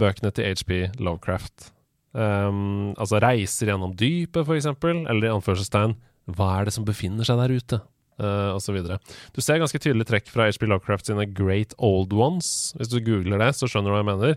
Bøkene 0.00 0.30
til 0.34 0.46
HP 0.46 1.00
Lovecraft. 1.00 1.70
Um, 2.12 2.90
altså 2.98 3.20
reiser 3.22 3.70
gjennom 3.70 3.92
dypet, 3.96 4.42
for 4.42 4.56
eksempel, 4.56 5.04
eller 5.08 5.28
i 5.28 5.32
anførselstegn 5.32 5.94
hva 6.36 6.52
er 6.58 6.68
det 6.68 6.74
som 6.76 6.86
befinner 6.88 7.26
seg 7.26 7.40
der 7.40 7.56
ute? 7.56 7.80
Uh, 8.20 8.58
så 8.60 8.74
videre. 8.76 8.98
Du 9.32 9.40
ser 9.40 9.62
ganske 9.62 9.78
tydelig 9.80 10.04
trekk 10.10 10.26
fra 10.28 10.50
HP 10.50 10.66
Lovecraft 10.68 11.08
sine 11.08 11.24
Great 11.24 11.72
Old 11.80 12.12
Ones. 12.12 12.74
Hvis 12.76 12.90
du 12.92 12.98
googler 13.00 13.40
det, 13.40 13.54
så 13.56 13.68
skjønner 13.70 13.88
du 13.88 13.96
hva 13.96 14.02
jeg 14.02 14.10
mener. 14.10 14.34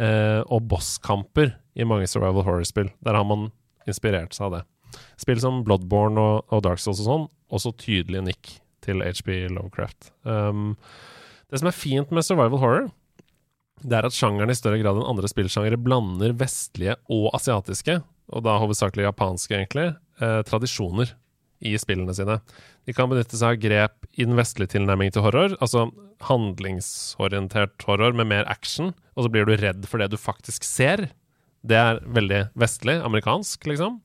Uh, 0.00 0.40
og 0.50 0.66
bosskamper 0.72 1.54
i 1.78 1.86
mange 1.86 2.08
survival 2.10 2.42
horror-spill. 2.46 2.90
Der 3.06 3.18
har 3.18 3.28
man 3.28 3.52
inspirert 3.86 4.34
seg 4.34 4.48
av 4.48 4.56
det. 4.58 4.62
Spill 5.22 5.38
som 5.42 5.62
Bloodborne 5.66 6.18
og, 6.18 6.50
og 6.50 6.64
Dark 6.66 6.82
Souls 6.82 7.04
og 7.04 7.06
sånn, 7.06 7.28
også 7.54 7.76
tydelig 7.78 8.24
nikk 8.32 8.56
til 8.82 9.04
HP 9.04 9.30
Lovecraft. 9.54 10.10
Um, 10.26 10.74
det 11.50 11.60
som 11.60 11.70
er 11.70 11.76
fint 11.76 12.10
med 12.14 12.26
survival 12.26 12.62
horror, 12.62 12.90
det 13.80 13.96
er 13.96 14.06
at 14.08 14.16
sjangeren 14.16 14.52
i 14.52 14.58
større 14.58 14.80
grad 14.82 14.98
enn 14.98 15.08
andre 15.08 15.30
spillsjangere 15.30 15.78
blander 15.80 16.34
vestlige 16.36 16.98
og 17.12 17.30
asiatiske, 17.36 18.00
og 18.30 18.44
da 18.46 18.58
hovedsakelig 18.60 19.06
japanske, 19.06 19.56
egentlig, 19.56 19.86
eh, 20.20 20.40
tradisjoner 20.46 21.14
i 21.60 21.76
spillene 21.78 22.14
sine. 22.16 22.38
De 22.88 22.94
kan 22.96 23.10
benytte 23.10 23.38
seg 23.38 23.56
av 23.56 23.62
grep 23.62 24.08
i 24.16 24.26
den 24.26 24.38
vestlige 24.38 24.74
tilnærmingen 24.76 25.14
til 25.14 25.24
horror, 25.26 25.56
altså 25.60 25.88
handlingsorientert 26.26 27.84
horror 27.88 28.16
med 28.16 28.30
mer 28.32 28.48
action, 28.50 28.94
og 29.16 29.26
så 29.26 29.32
blir 29.32 29.48
du 29.48 29.56
redd 29.60 29.86
for 29.88 30.00
det 30.00 30.10
du 30.12 30.18
faktisk 30.20 30.66
ser. 30.66 31.08
Det 31.60 31.76
er 31.76 32.00
veldig 32.08 32.46
vestlig, 32.58 32.96
amerikansk, 33.04 33.68
liksom. 33.68 34.00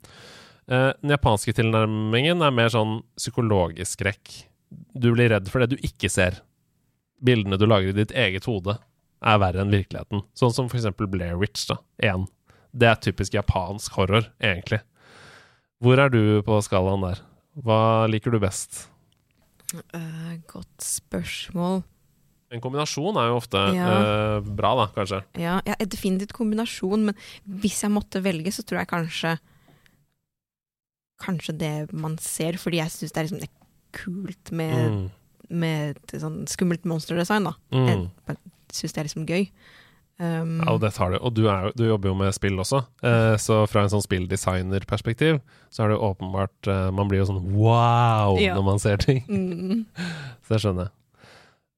Eh, 0.68 0.92
den 1.02 1.14
japanske 1.14 1.54
tilnærmingen 1.56 2.44
er 2.44 2.56
mer 2.56 2.72
sånn 2.74 3.00
psykologisk 3.20 4.00
skrekk. 4.00 4.34
Du 4.96 5.12
blir 5.14 5.32
redd 5.32 5.48
for 5.52 5.64
det 5.64 5.76
du 5.76 5.86
ikke 5.86 6.10
ser. 6.12 6.42
Bildene 7.24 7.60
du 7.60 7.68
lager 7.70 7.94
i 7.94 8.00
ditt 8.00 8.16
eget 8.16 8.48
hode, 8.50 8.78
er 9.26 9.40
verre 9.42 9.64
enn 9.64 9.74
virkeligheten. 9.74 10.26
Sånn 10.38 10.54
som 10.54 10.68
for 10.70 10.80
eksempel 10.80 11.08
Blair 11.10 11.40
Witch, 11.40 11.68
da. 11.70 11.80
Én. 12.04 12.28
Det 12.76 12.90
er 12.90 13.00
typisk 13.00 13.38
japansk 13.38 13.96
horror, 13.96 14.28
egentlig. 14.44 14.82
Hvor 15.84 16.00
er 16.02 16.12
du 16.12 16.42
på 16.44 16.60
skalaen 16.66 17.06
der? 17.06 17.22
Hva 17.64 18.08
liker 18.12 18.32
du 18.36 18.40
best? 18.44 18.88
Uh, 19.96 20.36
godt 20.52 20.84
spørsmål. 20.84 21.84
En 22.54 22.62
kombinasjon 22.62 23.18
er 23.18 23.32
jo 23.32 23.38
ofte 23.40 23.62
Ja. 23.76 23.88
uh, 24.38 24.40
bra, 24.46 24.76
da, 24.78 24.86
kanskje. 24.96 25.24
Ja, 25.42 25.58
ja, 25.66 25.76
definitivt 25.82 26.34
kombinasjon, 26.38 27.06
men 27.10 27.16
hvis 27.48 27.82
jeg 27.84 27.92
måtte 27.92 28.22
velge, 28.24 28.52
så 28.54 28.64
tror 28.64 28.84
jeg 28.84 28.92
kanskje 28.92 29.38
Kanskje 31.24 31.54
det 31.58 31.94
man 31.96 32.18
ser, 32.20 32.58
fordi 32.60 32.82
jeg 32.82 32.92
syns 32.92 33.14
det 33.16 33.20
er 33.22 33.24
liksom 33.30 33.40
det 33.40 33.50
kult 33.96 34.52
med, 34.52 34.92
Mm. 34.92 35.12
med 35.50 35.96
sånn 36.12 36.42
skummelt 36.46 36.84
monsterdesign, 36.84 37.46
da. 37.48 37.54
Mm. 37.72 38.10
Jeg 38.28 38.38
syns 38.76 38.92
det 38.94 38.98
er 39.00 39.08
liksom 39.08 39.26
gøy. 39.26 39.46
Um, 40.18 40.62
Ja, 40.64 40.72
og 40.72 40.80
det 40.80 40.94
tar 40.96 41.12
det. 41.12 41.20
Og 41.28 41.34
du, 41.36 41.42
er, 41.52 41.72
du 41.76 41.84
jobber 41.90 42.08
jo 42.14 42.16
med 42.16 42.32
spill 42.38 42.56
også, 42.64 42.80
eh, 43.04 43.34
så 43.42 43.58
fra 43.68 43.82
en 43.84 43.90
sånn 43.92 44.04
spilldesignerperspektiv 44.06 45.42
så 45.74 45.84
er 45.84 45.92
det 45.92 45.98
jo 45.98 46.06
åpenbart 46.08 46.70
eh, 46.72 46.86
Man 46.96 47.10
blir 47.12 47.20
jo 47.20 47.28
sånn 47.34 47.42
wow 47.52 48.38
Ja. 48.40 48.54
når 48.56 48.64
man 48.70 48.80
ser 48.80 48.98
ting. 49.04 49.24
mm, 49.28 49.84
Så 50.48 50.54
det 50.56 50.62
skjønner 50.64 50.88
jeg. 50.88 50.94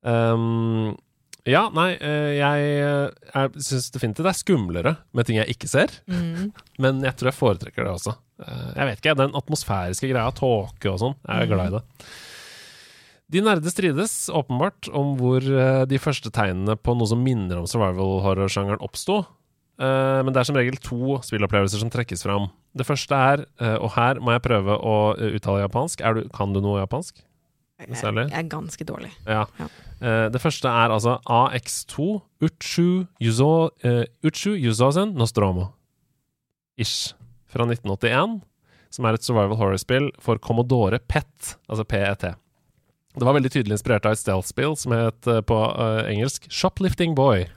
Um, 0.08 0.96
ja, 1.48 1.63
nei, 1.74 1.94
eh, 2.03 2.36
jeg, 2.38 2.70
jeg 3.32 3.63
syns 3.63 3.89
definitivt 3.96 4.25
det 4.27 4.34
er 4.34 4.39
skumlere 4.41 4.96
med 5.15 5.27
ting 5.27 5.39
jeg 5.39 5.56
ikke 5.56 5.70
ser. 5.72 5.94
mm, 6.12 6.51
Men 6.84 7.01
jeg 7.08 7.15
tror 7.17 7.32
jeg 7.32 7.39
foretrekker 7.39 7.88
det 7.88 7.94
også. 7.96 8.13
Jeg 8.77 8.86
vet 8.91 9.00
ikke, 9.01 9.15
Den 9.17 9.34
atmosfæriske 9.39 10.12
greia, 10.12 10.29
tåke 10.38 10.91
og 10.91 11.00
sånn, 11.01 11.15
jeg 11.25 11.48
er 11.48 11.50
glad 11.50 11.72
i 11.72 11.77
det. 11.79 11.84
De 13.31 13.41
nerde 13.43 13.67
strides 13.74 14.29
åpenbart 14.31 14.88
om 14.96 15.15
hvor 15.19 15.43
eh, 15.43 15.81
de 15.89 16.00
første 16.00 16.31
tegnene 16.31 16.77
på 16.79 16.93
noe 16.96 17.10
som 17.10 17.19
minner 17.24 17.60
om 17.60 17.67
survival 17.67 18.22
horror-sjangeren 18.24 18.79
oppsto. 18.86 19.17
Eh, 19.81 20.22
Men 20.24 20.31
det 20.31 20.39
er 20.41 20.48
som 20.48 20.55
regel 20.55 20.77
to 20.79 21.17
spillopplevelser 21.27 21.81
som 21.84 21.91
trekkes 21.91 22.24
fram. 22.24 22.48
Det 22.77 22.88
første 22.88 23.19
er, 23.34 23.43
eh, 23.60 23.75
og 23.84 23.91
her 23.98 24.22
må 24.24 24.31
jeg 24.31 24.46
prøve 24.48 24.77
å 24.79 24.96
uttale 25.19 25.65
japansk 25.65 26.05
du, 26.15 26.22
Kan 26.34 26.53
du 26.55 26.62
noe 26.63 26.79
japansk? 26.86 27.19
Særlig? 27.93 28.29
jeg 28.31 28.39
er 28.39 28.48
ganske 28.50 28.86
dårlig. 28.89 29.12
Ja. 29.27 29.43
Ja. 29.60 29.67
Det 30.34 30.39
første 30.41 30.65
er 30.65 30.89
altså 30.89 31.19
AX2 31.29 32.22
Uchu, 32.41 33.05
Yuzo, 33.22 33.69
Uchu 34.25 34.55
Yuzozen 34.57 35.13
Nostromo. 35.13 35.67
Ish. 36.79 37.13
Fra 37.46 37.65
1981. 37.69 38.41
Som 38.89 39.05
er 39.05 39.13
et 39.13 39.22
survival 39.25 39.57
horror-spill 39.60 40.10
for 40.17 40.39
Commodore 40.41 40.98
PET, 41.05 41.57
altså 41.69 41.86
PET. 41.86 42.25
Det 43.17 43.25
var 43.25 43.33
veldig 43.33 43.50
tydelig 43.50 43.74
inspirert 43.79 44.05
av 44.05 44.13
et 44.13 44.21
stealth-spill 44.21 44.75
som 44.77 44.93
het 44.93 45.27
eh, 45.29 45.41
på 45.41 45.57
uh, 45.57 46.03
engelsk 46.05 46.45
Shoplifting 46.53 47.15
Boy. 47.17 47.47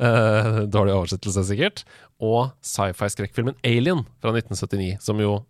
Uh, 0.00 0.64
dårlig 0.74 0.94
oversettelse, 0.96 1.44
sikkert. 1.50 1.84
Og 2.22 2.54
sci-fi-skrekkfilmen 2.64 3.58
Alien 3.66 4.06
fra 4.22 4.32
1979, 4.32 4.96
som 5.04 5.20
jo 5.20 5.42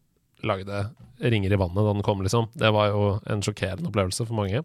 lagde 0.43 0.89
ringer 1.23 1.55
i 1.55 1.59
vannet 1.61 1.79
da 1.79 1.93
den 1.95 2.03
kom, 2.03 2.25
liksom. 2.27 2.49
Det 2.59 2.73
var 2.75 2.91
jo 2.91 3.05
en 3.31 3.45
sjokkerende 3.47 3.87
opplevelse 3.93 4.27
for 4.27 4.35
mange. 4.35 4.65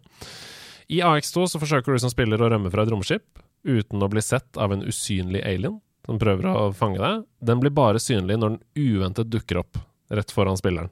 I 0.90 1.04
AX2 1.06 1.46
så 1.52 1.62
forsøker 1.62 1.94
du 1.94 2.02
som 2.02 2.14
spiller 2.14 2.42
å 2.42 2.50
rømme 2.50 2.72
fra 2.74 2.88
et 2.88 2.94
romskip 2.94 3.44
uten 3.68 4.02
å 4.02 4.10
bli 4.10 4.24
sett 4.24 4.58
av 4.58 4.74
en 4.74 4.86
usynlig 4.88 5.44
alien 5.46 5.78
som 6.08 6.18
prøver 6.22 6.48
å 6.48 6.72
fange 6.72 7.02
deg, 7.04 7.26
den 7.44 7.60
blir 7.60 7.74
bare 7.76 8.00
synlig 8.00 8.38
når 8.40 8.56
den 8.56 8.94
uventet 8.96 9.30
dukker 9.30 9.60
opp 9.60 9.80
rett 10.08 10.32
foran 10.32 10.58
spilleren. 10.58 10.90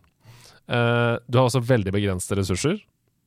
Uh, 0.68 1.16
du 1.32 1.40
har 1.40 1.48
også 1.48 1.64
veldig 1.64 1.94
begrensede 1.96 2.42
ressurser 2.42 2.82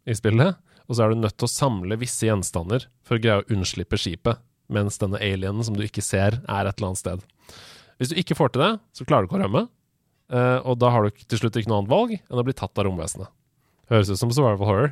i 0.05 0.17
spillet, 0.17 0.59
og 0.89 0.97
så 0.97 1.05
er 1.05 1.13
du 1.13 1.21
nødt 1.21 1.37
til 1.39 1.47
å 1.49 1.53
samle 1.53 1.99
visse 2.01 2.27
gjenstander 2.27 2.87
for 3.05 3.19
å 3.19 3.23
greie 3.23 3.43
å 3.43 3.49
unnslippe 3.53 3.99
skipet, 4.01 4.41
mens 4.73 4.99
denne 5.01 5.21
alienen 5.21 5.65
som 5.65 5.77
du 5.77 5.83
ikke 5.85 6.03
ser, 6.05 6.41
er 6.49 6.69
et 6.69 6.79
eller 6.79 6.91
annet 6.91 7.01
sted. 7.03 7.23
Hvis 7.99 8.13
du 8.13 8.17
ikke 8.21 8.37
får 8.39 8.53
til 8.55 8.63
det, 8.65 8.73
så 8.97 9.05
klarer 9.09 9.25
du 9.27 9.29
ikke 9.31 9.39
å 9.41 9.43
rømme, 9.47 9.63
eh, 10.33 10.59
og 10.65 10.79
da 10.81 10.91
har 10.95 11.05
du 11.09 11.11
til 11.25 11.39
slutt 11.43 11.57
ikke 11.61 11.69
noe 11.73 11.83
annet 11.83 11.93
valg 11.93 12.17
enn 12.19 12.41
å 12.41 12.45
bli 12.47 12.57
tatt 12.57 12.79
av 12.79 12.87
romvesenet. 12.89 13.29
Høres 13.93 14.11
ut 14.13 14.21
som 14.21 14.31
survival 14.33 14.69
horror. 14.69 14.91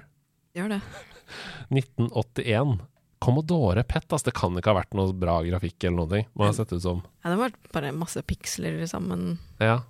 Gjør 0.56 0.76
det. 0.76 0.80
1981. 1.76 2.78
Commodore 3.18 3.82
PET, 3.88 4.04
altså 4.12 4.28
Det 4.28 4.34
kan 4.36 4.56
ikke 4.58 4.70
ha 4.74 4.76
vært 4.82 4.92
noe 4.94 5.12
bra 5.16 5.38
grafikk 5.46 5.86
eller 5.88 6.04
noe. 6.04 6.24
Må 6.36 6.46
ha 6.46 6.52
sett 6.56 6.72
ut 6.76 6.82
som 6.84 7.00
Ja, 7.24 7.32
det 7.32 7.38
var 7.40 7.54
bare 7.72 7.92
masse 7.96 8.20
piksler 8.28 8.76
sammen. 8.90 9.38
Ja. 9.60 9.80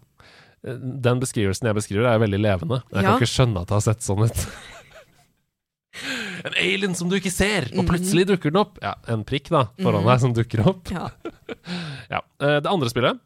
Den 0.62 1.20
beskrivelsen 1.22 1.66
jeg 1.68 1.76
beskriver, 1.78 2.06
er 2.10 2.22
veldig 2.22 2.38
levende. 2.40 2.78
Jeg 2.92 3.02
Ja. 3.02 3.10
kan 3.12 3.20
ikke 3.20 3.30
skjønne 3.34 3.60
at 3.62 3.68
det 3.68 3.76
har 3.76 3.84
sett 3.86 4.06
sånn 4.06 4.24
ut. 4.26 4.46
en 6.44 6.54
alien 6.60 6.94
som 6.94 7.08
du 7.08 7.16
ikke 7.16 7.32
ser, 7.32 7.68
og 7.72 7.84
Mhm. 7.84 7.88
plutselig 7.88 8.26
dukker 8.26 8.50
den 8.52 8.60
opp. 8.60 8.78
Ja, 8.82 8.94
En 9.08 9.24
prikk 9.24 9.48
da, 9.50 9.66
foran 9.80 10.02
Mhm. 10.02 10.10
deg 10.10 10.20
som 10.20 10.34
dukker 10.34 10.66
opp. 10.66 10.90
Ja. 10.90 11.08
Ja. 12.10 12.20
Eh, 12.40 12.60
Det 12.60 12.66
andre 12.70 12.88
spillet 12.90 13.18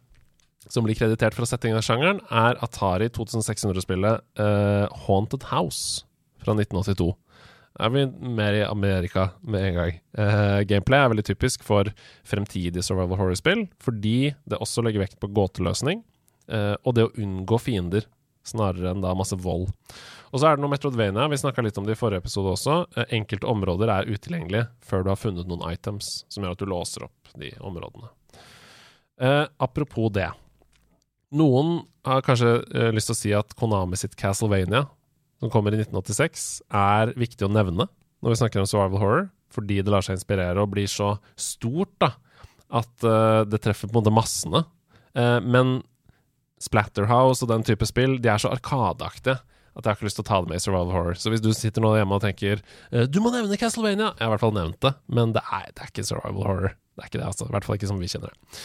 som 0.68 0.84
blir 0.84 0.94
kreditert 0.94 1.34
for 1.34 1.42
å 1.42 1.48
sette 1.48 1.66
inn 1.68 1.76
av 1.76 1.82
sjangeren, 1.82 2.20
er 2.30 2.54
Atari 2.62 3.08
2600-spillet 3.10 4.20
uh, 4.38 4.86
Haunted 5.06 5.42
House 5.50 6.04
fra 6.38 6.54
1982. 6.54 7.14
Da 7.78 7.86
er 7.86 7.90
vi 7.90 8.04
mer 8.06 8.52
i 8.54 8.64
Amerika 8.68 9.32
med 9.42 9.64
en 9.64 9.74
gang. 9.74 10.00
Uh, 10.16 10.60
gameplay 10.68 11.00
er 11.04 11.08
veldig 11.14 11.24
typisk 11.24 11.62
for 11.64 11.84
fremtidige 12.28 12.82
survival 12.84 13.16
horror-spill, 13.18 13.68
fordi 13.80 14.34
det 14.48 14.58
også 14.60 14.84
legger 14.84 15.00
vekt 15.06 15.18
på 15.20 15.32
gåteløsning 15.32 16.02
uh, 16.52 16.76
og 16.84 16.94
det 16.94 17.06
å 17.08 17.14
unngå 17.18 17.58
fiender, 17.60 18.04
snarere 18.44 18.90
enn 18.94 19.02
da 19.02 19.12
masse 19.14 19.36
vold. 19.36 19.72
Og 20.30 20.38
så 20.38 20.46
er 20.46 20.56
det 20.56 20.62
noe 20.62 20.70
Metroidvania, 20.70 21.26
vi 21.30 21.38
snakka 21.40 21.62
litt 21.66 21.78
om 21.80 21.86
det 21.88 21.96
i 21.96 21.98
forrige 21.98 22.22
episode 22.22 22.52
også. 22.54 22.76
Eh, 22.94 23.16
enkelte 23.18 23.48
områder 23.50 23.90
er 23.90 24.10
utilgjengelige 24.10 24.68
før 24.86 25.02
du 25.02 25.10
har 25.10 25.18
funnet 25.18 25.50
noen 25.50 25.64
items 25.72 26.20
som 26.30 26.44
gjør 26.44 26.54
at 26.54 26.62
du 26.62 26.70
låser 26.70 27.06
opp 27.08 27.32
de 27.40 27.50
områdene. 27.58 28.12
Eh, 29.20 29.44
apropos 29.58 30.12
det. 30.14 30.28
Noen 31.36 31.80
har 32.06 32.22
kanskje 32.26 32.54
eh, 32.74 32.92
lyst 32.94 33.10
til 33.10 33.16
å 33.16 33.20
si 33.20 33.34
at 33.36 33.52
Konami 33.58 33.98
sitt 33.98 34.16
Castlevania, 34.18 34.86
som 35.42 35.50
kommer 35.52 35.74
i 35.74 35.82
1986, 35.82 36.48
er 36.68 37.12
viktig 37.18 37.46
å 37.46 37.52
nevne 37.52 37.88
når 38.20 38.34
vi 38.34 38.40
snakker 38.40 38.62
om 38.62 38.68
survival 38.68 39.02
horror, 39.02 39.28
fordi 39.50 39.80
det 39.82 39.92
lar 39.92 40.04
seg 40.04 40.18
inspirere 40.18 40.62
og 40.62 40.72
blir 40.74 40.88
så 40.90 41.14
stort 41.38 41.92
da, 42.02 42.14
at 42.80 43.06
eh, 43.06 43.42
det 43.50 43.62
treffer 43.64 43.90
på 43.90 43.96
en 43.96 44.02
måte 44.04 44.14
massene. 44.14 44.64
Eh, 45.18 45.38
men 45.42 45.80
Splatterhouse 46.60 47.42
og 47.42 47.50
den 47.50 47.64
type 47.66 47.86
spill, 47.88 48.18
de 48.20 48.30
er 48.30 48.40
så 48.42 48.52
arkadeaktige 48.52 49.40
at 49.76 49.84
jeg 49.84 49.88
har 49.90 49.98
ikke 49.98 50.08
lyst 50.08 50.18
til 50.20 50.26
å 50.26 50.30
ta 50.30 50.40
det 50.42 50.50
med 50.50 50.60
i 50.60 50.64
survival 50.64 50.94
horror. 50.94 51.18
Så 51.18 51.32
hvis 51.32 51.42
du 51.44 51.50
sitter 51.56 51.84
nå 51.84 51.94
hjemme 51.96 52.16
og 52.16 52.24
tenker 52.24 52.62
eh, 52.90 53.06
du 53.08 53.20
må 53.22 53.32
nevne 53.34 53.58
Castlevania, 53.60 54.12
jeg 54.16 54.24
har 54.24 54.30
i 54.30 54.34
hvert 54.34 54.44
fall 54.44 54.56
nevnt 54.56 54.80
det, 54.84 54.94
men 55.10 55.34
det 55.36 55.44
er, 55.46 55.68
det 55.74 55.84
er 55.84 55.92
ikke 55.92 56.06
survival 56.08 56.46
horror. 56.46 56.78
Det 56.96 57.04
er 57.04 57.12
ikke 57.12 57.20
det, 57.20 57.28
altså. 57.32 57.46
I 57.46 57.54
hvert 57.54 57.68
fall 57.68 57.78
ikke 57.78 57.90
som 57.90 58.02
vi 58.02 58.10
kjenner 58.10 58.34
det. 58.34 58.58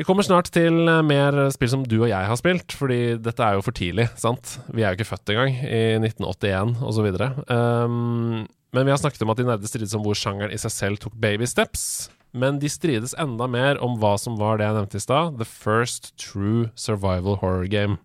Vi 0.00 0.06
kommer 0.08 0.24
snart 0.24 0.48
til 0.54 0.86
eh, 0.88 1.02
mer 1.04 1.42
spill 1.52 1.72
som 1.74 1.82
du 1.84 1.98
og 1.98 2.08
jeg 2.08 2.30
har 2.30 2.38
spilt, 2.40 2.72
fordi 2.72 3.00
dette 3.20 3.44
er 3.44 3.58
jo 3.58 3.66
for 3.66 3.76
tidlig, 3.76 4.06
sant? 4.20 4.56
Vi 4.72 4.84
er 4.84 4.94
jo 4.94 5.00
ikke 5.00 5.10
født 5.10 5.34
engang, 5.34 5.58
i 5.60 5.82
1981 6.00 6.78
osv. 6.88 7.10
Um, 7.50 8.46
men 8.72 8.86
vi 8.86 8.94
har 8.94 9.02
snakket 9.02 9.26
om 9.26 9.34
at 9.34 9.42
de 9.42 9.48
nerde 9.48 9.68
strides 9.68 9.92
om 9.98 10.06
hvor 10.06 10.16
sjangeren 10.16 10.54
i 10.54 10.62
seg 10.62 10.72
selv 10.72 11.02
tok 11.02 11.18
baby 11.20 11.48
steps. 11.50 12.08
Men 12.30 12.60
de 12.62 12.70
strides 12.70 13.16
enda 13.18 13.48
mer 13.50 13.80
om 13.82 13.96
hva 13.98 14.14
som 14.20 14.36
var 14.38 14.60
det 14.60 14.68
jeg 14.68 14.76
nevnte 14.78 15.00
i 15.00 15.02
stad, 15.02 15.38
the 15.42 15.48
first 15.48 16.14
true 16.16 16.70
survival 16.78 17.40
horror 17.42 17.66
game. 17.66 17.98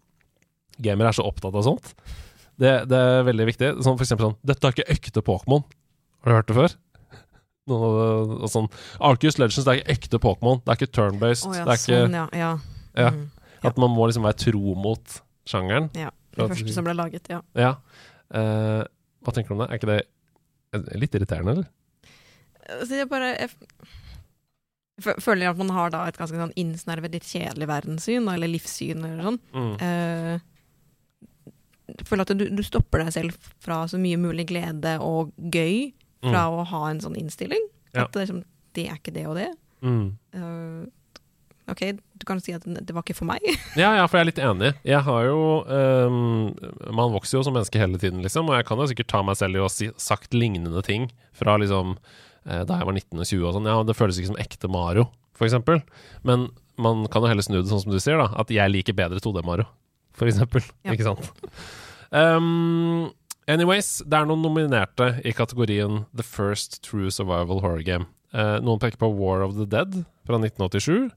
Gamere 0.84 1.12
er 1.12 1.18
så 1.18 1.26
opptatt 1.28 1.56
av 1.56 1.66
sånt. 1.66 1.94
Det, 2.60 2.72
det 2.90 2.98
er 2.98 3.28
veldig 3.28 3.48
viktig. 3.52 3.72
Som 3.84 3.98
for 3.98 4.06
eksempel 4.06 4.30
sånn 4.30 4.38
Dette 4.48 4.68
er 4.68 4.76
ikke 4.76 4.96
ekte 4.96 5.24
Pokémon. 5.26 5.64
Har 6.24 6.32
du 6.32 6.38
hørt 6.40 6.52
det 6.52 6.58
før? 6.58 6.76
Noe, 7.72 7.88
og 8.46 8.50
sånn 8.52 8.70
Arcus 9.04 9.40
Legends 9.42 9.66
det 9.66 9.74
er 9.74 9.82
ikke 9.82 9.96
ekte 9.98 10.22
Pokémon. 10.24 10.62
Det 10.64 10.74
er 10.74 10.82
ikke 10.82 10.96
turn-based. 10.96 11.50
Oh, 11.50 11.56
ja, 11.58 11.66
det 11.68 11.76
er 11.76 11.82
ikke 11.82 12.02
sånn, 12.04 12.20
ja. 12.20 12.28
ja. 12.40 12.52
Ja. 12.96 13.12
Mm. 13.12 13.26
At 13.66 13.80
man 13.82 13.96
må 13.96 14.08
liksom 14.08 14.28
være 14.28 14.40
tro 14.46 14.76
mot 14.80 15.20
sjangeren. 15.50 15.90
ja. 15.98 16.12
Det 16.36 16.50
første 16.52 16.74
som 16.76 16.84
ble 16.84 16.92
laget, 16.98 17.30
ja. 17.32 17.38
Ja. 17.56 17.70
Uh, 18.28 18.84
hva 19.24 19.32
tenker 19.32 19.54
du 19.54 19.56
om 19.56 19.62
det? 19.64 19.70
Er 19.72 19.80
ikke 19.80 19.88
det 19.94 20.98
litt 21.00 21.16
irriterende, 21.16 21.54
eller? 21.54 21.70
Så 22.84 22.98
jeg 22.98 23.08
bare 23.08 23.30
jeg, 23.38 23.54
føler 25.24 25.52
at 25.52 25.60
man 25.60 25.72
har 25.76 25.94
da 25.94 26.06
et 26.10 26.18
ganske 26.20 26.40
sånn 26.40 26.54
innsnervet, 26.60 27.16
litt 27.16 27.28
kjedelig 27.30 27.70
verdenssyn, 27.70 28.28
eller 28.32 28.52
livssyn 28.52 29.06
eller 29.06 29.30
sånn. 29.30 29.40
Mm. 29.56 29.72
Jeg 29.80 30.42
føler 32.04 32.26
at 32.26 32.34
du, 32.36 32.48
du 32.52 32.64
stopper 32.66 33.06
deg 33.06 33.14
selv 33.16 33.52
fra 33.64 33.84
så 33.90 34.00
mye 34.02 34.20
mulig 34.20 34.48
glede 34.52 34.98
og 35.04 35.32
gøy 35.38 35.94
fra 36.26 36.46
å 36.50 36.66
ha 36.68 36.84
en 36.90 37.02
sånn 37.04 37.18
innstilling. 37.20 37.62
Mm. 37.70 37.96
Ja. 37.96 38.06
At 38.06 38.14
det, 38.16 38.26
liksom, 38.26 38.44
det 38.76 38.88
er 38.90 39.00
ikke 39.00 39.16
det 39.16 39.26
og 39.30 39.38
det. 39.40 39.50
Mm. 39.86 40.06
Uh, 40.36 41.72
ok, 41.72 41.84
du 42.18 42.26
kan 42.28 42.42
si 42.44 42.56
at 42.56 42.66
det 42.66 42.96
var 42.96 43.06
ikke 43.06 43.18
for 43.18 43.30
meg. 43.30 43.46
Ja, 43.82 43.94
ja, 44.00 44.06
for 44.10 44.20
jeg 44.20 44.26
er 44.26 44.32
litt 44.32 44.44
enig. 44.50 44.74
Jeg 44.88 45.02
har 45.06 45.28
jo 45.28 45.40
um, 45.68 46.52
Man 46.96 47.14
vokser 47.14 47.40
jo 47.40 47.46
som 47.46 47.56
menneske 47.58 47.82
hele 47.82 48.02
tiden, 48.02 48.24
liksom, 48.26 48.50
og 48.50 48.60
jeg 48.60 48.68
kan 48.70 48.82
jo 48.82 48.90
sikkert 48.92 49.12
ta 49.14 49.24
meg 49.26 49.40
selv 49.40 49.60
i 49.60 49.64
å 49.66 49.72
si, 49.72 49.92
sagt 50.02 50.36
lignende 50.38 50.84
ting 50.86 51.10
fra 51.36 51.58
liksom 51.62 51.98
eh, 51.98 52.62
da 52.64 52.80
jeg 52.80 52.88
var 52.88 52.96
19 52.96 53.20
og 53.20 53.28
20 53.28 53.48
og 53.48 53.58
sånn. 53.58 53.72
Ja, 53.72 53.80
det 53.88 53.98
føles 53.98 54.20
ikke 54.20 54.34
som 54.34 54.42
ekte 54.42 54.72
Mario, 54.72 55.10
for 55.36 55.48
eksempel. 55.48 55.82
Men 56.28 56.50
man 56.82 57.06
kan 57.12 57.24
jo 57.24 57.32
heller 57.32 57.46
snu 57.46 57.60
det 57.60 57.70
sånn 57.72 57.84
som 57.86 57.94
du 57.94 58.00
sier, 58.00 58.20
da. 58.22 58.30
At 58.40 58.52
jeg 58.54 58.72
liker 58.72 58.96
bedre 58.98 59.22
2D-Mario, 59.24 59.68
for 60.16 60.32
eksempel. 60.32 60.64
Ja. 60.88 60.96
Ikke 60.96 61.08
sant? 61.08 61.32
Um, 62.16 63.12
anyways, 63.52 64.00
det 64.08 64.16
er 64.16 64.28
noen 64.30 64.46
nominerte 64.46 65.18
i 65.28 65.34
kategorien 65.36 66.06
The 66.16 66.24
First 66.24 66.80
True 66.86 67.12
Survival 67.12 67.60
Horror 67.64 67.84
Game. 67.84 68.08
Uh, 68.36 68.58
noen 68.64 68.80
peker 68.80 69.00
på 69.02 69.12
War 69.18 69.44
of 69.44 69.58
the 69.60 69.68
Dead 69.68 70.06
fra 70.28 70.40
1987. 70.40 71.12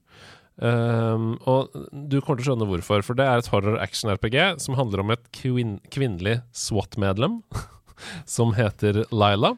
Um, 0.59 1.37
og 1.47 1.71
du 1.91 2.19
kommer 2.19 2.41
til 2.41 2.43
å 2.43 2.47
skjønne 2.49 2.67
hvorfor, 2.67 3.03
for 3.07 3.15
det 3.15 3.23
er 3.23 3.39
et 3.39 3.47
horror-action-RPG 3.51 4.59
som 4.59 4.75
handler 4.75 5.05
om 5.05 5.13
et 5.15 5.23
kvin 5.35 5.77
kvinnelig 5.93 6.41
SWAT-medlem 6.51 7.39
som 8.37 8.51
heter 8.59 9.05
Laila. 9.15 9.55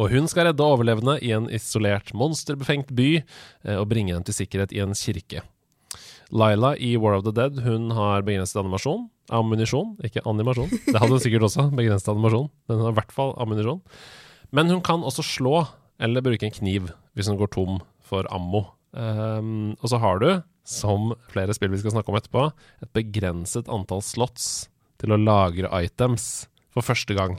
Og 0.00 0.14
hun 0.14 0.30
skal 0.30 0.48
redde 0.48 0.64
overlevende 0.64 1.18
i 1.20 1.34
en 1.36 1.50
isolert, 1.52 2.14
monsterbefengt 2.16 2.94
by 2.96 3.08
eh, 3.18 3.76
og 3.76 3.90
bringe 3.90 4.14
dem 4.14 4.24
til 4.24 4.38
sikkerhet 4.38 4.72
i 4.72 4.80
en 4.84 4.94
kirke. 4.96 5.42
Laila 6.32 6.72
i 6.80 6.94
War 6.96 7.18
of 7.18 7.26
the 7.26 7.32
Dead 7.36 7.60
hun 7.64 7.90
har 7.92 8.24
begrenset 8.24 8.62
animasjon. 8.62 9.06
Ammunisjon, 9.32 9.94
ikke 10.04 10.24
animasjon. 10.28 10.70
Det 10.88 10.96
hadde 10.96 11.12
hun 11.12 11.22
sikkert 11.22 11.46
også, 11.48 11.68
begrenset 11.76 12.12
animasjon. 12.14 12.48
Den 12.72 12.80
har 12.82 12.94
i 12.94 12.98
hvert 12.98 13.12
fall 13.14 13.34
ammunisjon. 13.42 13.82
Men 14.52 14.72
hun 14.72 14.82
kan 14.84 15.04
også 15.04 15.24
slå 15.24 15.66
eller 16.02 16.24
bruke 16.24 16.48
en 16.48 16.54
kniv 16.54 16.90
hvis 17.16 17.28
hun 17.28 17.38
går 17.40 17.52
tom 17.52 17.82
for 18.04 18.26
ammo. 18.32 18.64
Um, 18.92 19.72
og 19.80 19.92
så 19.92 20.00
har 20.00 20.20
du, 20.20 20.28
som 20.68 21.12
flere 21.32 21.54
spill 21.56 21.72
vi 21.72 21.80
skal 21.80 21.94
snakke 21.94 22.12
om 22.12 22.18
etterpå, 22.18 22.48
et 22.84 22.92
begrenset 22.96 23.70
antall 23.72 24.02
slots 24.04 24.68
til 25.00 25.14
å 25.14 25.20
lagre 25.20 25.70
items 25.84 26.46
for 26.72 26.84
første 26.84 27.16
gang. 27.16 27.38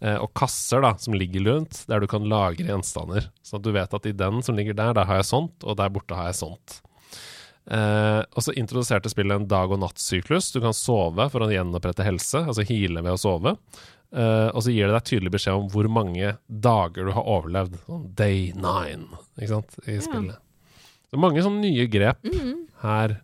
Eh, 0.00 0.16
og 0.16 0.32
kasser 0.34 0.82
da, 0.82 0.94
som 0.98 1.14
ligger 1.14 1.44
rundt, 1.46 1.84
der 1.90 2.02
du 2.02 2.08
kan 2.10 2.26
lagre 2.28 2.66
gjenstander. 2.66 3.28
Sånn 3.46 3.60
at 3.60 3.66
du 3.66 3.74
vet 3.76 3.96
at 3.96 4.08
i 4.08 4.16
den 4.16 4.40
som 4.46 4.56
ligger 4.58 4.76
der, 4.78 4.94
der 4.96 5.08
har 5.08 5.20
jeg 5.20 5.28
sånt, 5.30 5.60
og 5.62 5.76
der 5.78 5.92
borte 5.92 6.16
har 6.18 6.30
jeg 6.30 6.40
sånt. 6.40 6.80
Eh, 7.68 8.20
og 8.34 8.42
så 8.42 8.54
introduserte 8.56 9.10
spillet 9.12 9.36
en 9.36 9.46
dag- 9.50 9.70
og 9.70 9.78
natt-syklus. 9.82 10.52
Du 10.52 10.60
kan 10.60 10.72
sove 10.74 11.28
for 11.30 11.40
å 11.44 11.50
gjenopprette 11.52 12.04
helse, 12.06 12.44
altså 12.46 12.64
hile 12.66 13.02
ved 13.04 13.12
å 13.12 13.20
sove. 13.20 13.56
Eh, 14.12 14.48
og 14.50 14.62
så 14.64 14.72
gir 14.74 14.88
det 14.88 14.96
deg 14.96 15.04
tydelig 15.06 15.32
beskjed 15.36 15.54
om 15.54 15.68
hvor 15.70 15.86
mange 15.88 16.32
dager 16.48 17.06
du 17.06 17.12
har 17.14 17.28
overlevd. 17.30 17.76
Sånn 17.86 18.08
day 18.18 18.52
nine, 18.56 19.06
ikke 19.38 19.48
sant, 19.54 19.76
i 19.86 19.94
Ja. 19.98 20.00
spillet. 20.00 20.38
Så 21.12 21.18
mange 21.18 21.42
sånne 21.42 21.60
nye 21.60 21.86
grep 21.86 22.22
Mhm. 22.24 22.66
her. 22.82 23.20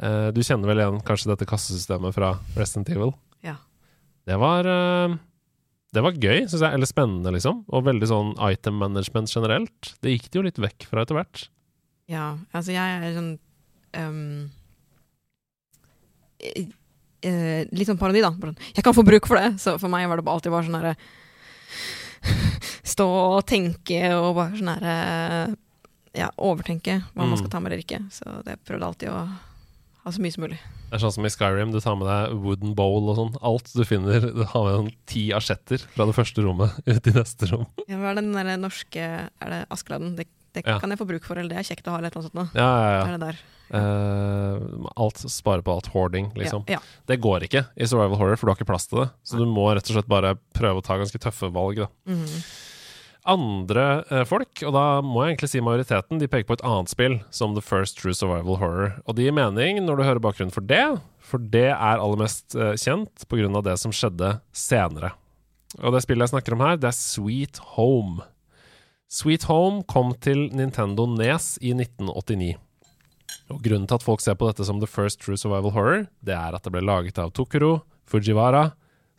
Eh, 0.00 0.30
du 0.30 0.40
kjenner 0.40 0.66
vel 0.66 0.78
igjen 0.78 1.02
kanskje 1.04 1.26
dette 1.36 1.46
kassesystemet 1.48 2.14
fra 2.14 2.38
Resident 2.56 2.88
Evil? 2.90 3.14
Ja. 3.42 3.56
Det 4.26 4.38
var 4.38 4.62
Det 5.92 6.00
var 6.02 6.12
gøy, 6.12 6.44
syns 6.48 6.60
jeg. 6.62 6.72
Eller 6.72 6.86
spennende, 6.86 7.30
liksom. 7.34 7.66
Og 7.68 7.84
veldig 7.84 8.06
sånn 8.08 8.50
item 8.50 8.78
management 8.78 9.28
generelt. 9.28 9.94
Det 10.00 10.08
gikk 10.18 10.30
det 10.30 10.32
jo 10.38 10.42
litt 10.42 10.56
vekk 10.56 10.84
fra 10.88 11.02
etter 11.02 11.14
hvert. 11.18 11.48
Ja, 12.08 12.38
altså 12.54 12.72
jeg 12.72 13.02
er 13.02 13.12
sånn 13.14 13.38
ehm, 13.94 14.50
eh, 16.42 16.66
eh, 17.22 17.64
Litt 17.72 17.88
sånn 17.90 18.00
parodi, 18.00 18.22
da. 18.24 18.32
Sånn, 18.34 18.56
Jeg 18.74 18.84
kan 18.86 18.94
få 18.96 19.04
bruk 19.06 19.26
for 19.30 19.36
det! 19.40 19.54
Så 19.62 19.76
for 19.80 19.88
meg 19.92 20.08
var 20.10 20.20
det 20.20 20.28
alltid 20.32 20.52
bare 20.54 20.66
sånn 20.68 20.80
herre 20.80 20.96
Stå 22.92 23.06
og 23.38 23.46
tenke 23.48 24.02
og 24.18 24.34
bare 24.38 24.58
sånn 24.58 24.72
herre 24.76 25.56
Ja, 26.14 26.28
overtenke 26.36 26.98
hva 27.14 27.24
man 27.24 27.32
Mm. 27.32 27.38
skal 27.40 27.48
ta 27.54 27.60
med 27.60 27.72
eller 27.72 27.80
ikke. 27.82 28.02
Så 28.12 28.42
det 28.44 28.58
prøvde 28.68 28.84
alltid 28.84 29.08
å 29.08 29.22
ha 30.02 30.10
så 30.12 30.20
mye 30.20 30.32
som 30.34 30.42
mulig. 30.44 30.58
Det 30.90 30.98
er 30.98 31.00
sånn 31.00 31.12
som 31.14 31.24
i 31.24 31.30
Skyrim, 31.32 31.70
du 31.72 31.80
tar 31.80 31.96
med 31.96 32.04
deg 32.10 32.34
wooden 32.42 32.74
bowl 32.76 33.08
og 33.08 33.16
sånn. 33.16 33.30
Alt 33.40 33.70
du 33.72 33.80
finner. 33.88 34.20
Du 34.20 34.44
har 34.44 34.64
med 34.66 34.74
sånn 34.76 34.90
ti 35.08 35.22
asjetter 35.32 35.78
fra 35.94 36.04
det 36.04 36.12
første 36.18 36.42
rommet 36.44 36.74
ut 36.84 37.06
i 37.08 37.14
neste 37.16 37.48
rom. 37.48 37.64
Ja, 37.88 37.96
hva 37.96 38.10
er 38.10 38.20
den 38.20 38.32
der 38.36 38.58
norske 38.60 39.00
Er 39.00 39.48
det 39.54 39.62
Askeladden? 39.72 40.16
Det 40.18 40.26
Det 40.52 40.66
Ja. 40.66 40.78
kan 40.78 40.90
jeg 40.90 40.98
få 41.00 41.06
bruk 41.08 41.24
for, 41.24 41.38
eller 41.38 41.48
det 41.48 41.58
er 41.58 41.74
kjekt 41.74 41.86
å 41.88 41.94
ha, 41.94 41.98
eller 41.98 42.10
noe 42.14 42.22
sånt. 42.22 42.34
nå. 42.34 42.48
Ja, 42.54 42.70
ja, 42.82 43.06
ja. 43.06 43.16
det 43.16 43.20
der. 43.20 43.36
Eh, 43.72 44.58
alt 45.00 45.16
Spare 45.16 45.62
på 45.62 45.72
alt 45.72 45.86
hoarding, 45.94 46.32
liksom. 46.36 46.64
Ja, 46.68 46.76
ja. 46.76 46.80
Det 47.08 47.20
går 47.24 47.46
ikke 47.48 47.66
i 47.76 47.86
survival 47.88 48.18
horror, 48.20 48.36
for 48.36 48.46
du 48.46 48.52
har 48.52 48.58
ikke 48.60 48.68
plass 48.68 48.86
til 48.86 49.00
det. 49.00 49.10
Så 49.24 49.38
du 49.40 49.46
må 49.48 49.70
rett 49.72 49.88
og 49.88 49.96
slett 49.96 50.10
bare 50.12 50.34
prøve 50.52 50.82
å 50.82 50.84
ta 50.84 50.98
ganske 51.00 51.18
tøffe 51.18 51.48
valg, 51.52 51.76
da. 51.76 51.88
Mhm. 52.06 52.44
Andre 53.24 54.02
uh, 54.10 54.24
folk, 54.26 54.50
og 54.66 54.72
da 54.74 54.84
må 55.06 55.22
jeg 55.22 55.36
egentlig 55.36 55.50
si 55.52 55.60
majoriteten, 55.62 56.18
de 56.18 56.26
peker 56.26 56.48
på 56.48 56.56
et 56.58 56.64
annet 56.66 56.90
spill 56.90 57.20
som 57.30 57.54
The 57.54 57.62
First 57.62 58.00
True 58.00 58.16
Survival 58.18 58.58
Horror. 58.58 58.96
Og 59.06 59.14
det 59.14 59.28
gir 59.28 59.36
mening 59.36 59.78
når 59.86 60.00
du 60.00 60.02
hører 60.08 60.22
bakgrunnen 60.24 60.52
for 60.54 60.66
det, 60.66 60.82
for 61.22 61.38
det 61.38 61.68
er 61.70 62.02
aller 62.02 62.18
mest 62.18 62.56
uh, 62.58 62.74
kjent 62.74 63.22
av 63.30 63.62
det 63.62 63.78
som 63.78 63.94
skjedde 63.94 64.40
senere. 64.50 65.12
Og 65.80 65.94
det 65.94 66.02
spillet 66.02 66.26
jeg 66.26 66.34
snakker 66.34 66.56
om 66.56 66.66
her, 66.66 66.76
det 66.76 66.90
er 66.90 66.98
Sweet 66.98 67.62
Home. 67.78 68.26
Sweet 69.12 69.44
Home 69.44 69.82
kom 69.84 70.14
til 70.24 70.46
Nintendo 70.56 71.04
Nes 71.04 71.58
i 71.60 71.74
1989. 71.76 72.54
Og 73.52 73.58
Grunnen 73.60 73.84
til 73.84 73.98
at 73.98 74.04
folk 74.06 74.22
ser 74.24 74.38
på 74.40 74.48
dette 74.48 74.64
som 74.64 74.78
The 74.80 74.88
First 74.88 75.20
True 75.20 75.36
Survival 75.36 75.74
Horror, 75.74 76.06
det 76.24 76.32
er 76.32 76.56
at 76.56 76.64
det 76.64 76.72
ble 76.72 76.80
laget 76.80 77.20
av 77.20 77.34
Tokuro 77.36 77.82
Fujiwara, 78.08 78.70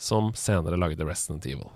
som 0.02 0.32
senere 0.34 0.80
lagde 0.82 1.06
Resident 1.06 1.46
Evil. 1.46 1.70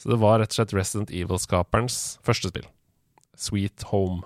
Så 0.00 0.08
det 0.08 0.18
var 0.22 0.40
rett 0.40 0.54
og 0.54 0.56
slett 0.56 0.72
Resident 0.76 1.12
Evil-skaperens 1.12 1.98
første 2.24 2.48
spill. 2.48 2.66
Sweet 3.36 3.84
Home. 3.92 4.24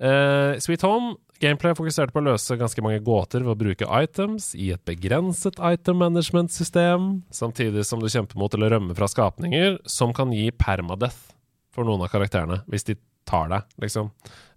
Uh, 0.00 0.56
Sweet 0.60 0.88
Home 0.88 1.18
Gameplay 1.42 1.74
fokuserte 1.76 2.14
på 2.14 2.22
å 2.22 2.26
løse 2.30 2.56
ganske 2.56 2.82
mange 2.84 3.02
gåter 3.04 3.44
ved 3.44 3.52
å 3.52 3.58
bruke 3.60 3.88
items 4.00 4.54
i 4.56 4.70
et 4.72 4.82
begrenset 4.88 5.58
item 5.60 5.98
management-system, 6.00 7.10
samtidig 7.34 7.84
som 7.84 8.00
du 8.00 8.08
kjemper 8.08 8.40
mot 8.40 8.54
eller 8.56 8.72
rømmer 8.72 8.96
fra 8.96 9.08
skapninger 9.10 9.76
som 9.90 10.14
kan 10.16 10.32
gi 10.32 10.48
permadeath 10.56 11.34
for 11.76 11.84
noen 11.84 12.06
av 12.06 12.12
karakterene, 12.12 12.62
hvis 12.72 12.88
de 12.88 12.96
tar 13.28 13.50
deg, 13.50 13.66
liksom. 13.82 14.08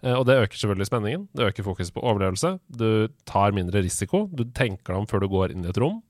Eh, 0.06 0.14
og 0.14 0.24
det 0.30 0.38
øker 0.44 0.62
selvfølgelig 0.62 0.88
spenningen. 0.88 1.26
Det 1.36 1.50
øker 1.50 1.66
fokuset 1.66 1.96
på 1.96 2.04
overlevelse. 2.06 2.54
Du 2.70 3.10
tar 3.28 3.56
mindre 3.58 3.82
risiko. 3.84 4.28
Du 4.32 4.46
tenker 4.46 4.94
deg 4.94 5.02
om 5.02 5.10
før 5.10 5.26
du 5.26 5.28
går 5.32 5.56
inn 5.56 5.66
i 5.66 5.72
et 5.72 5.80
rom. 5.82 6.04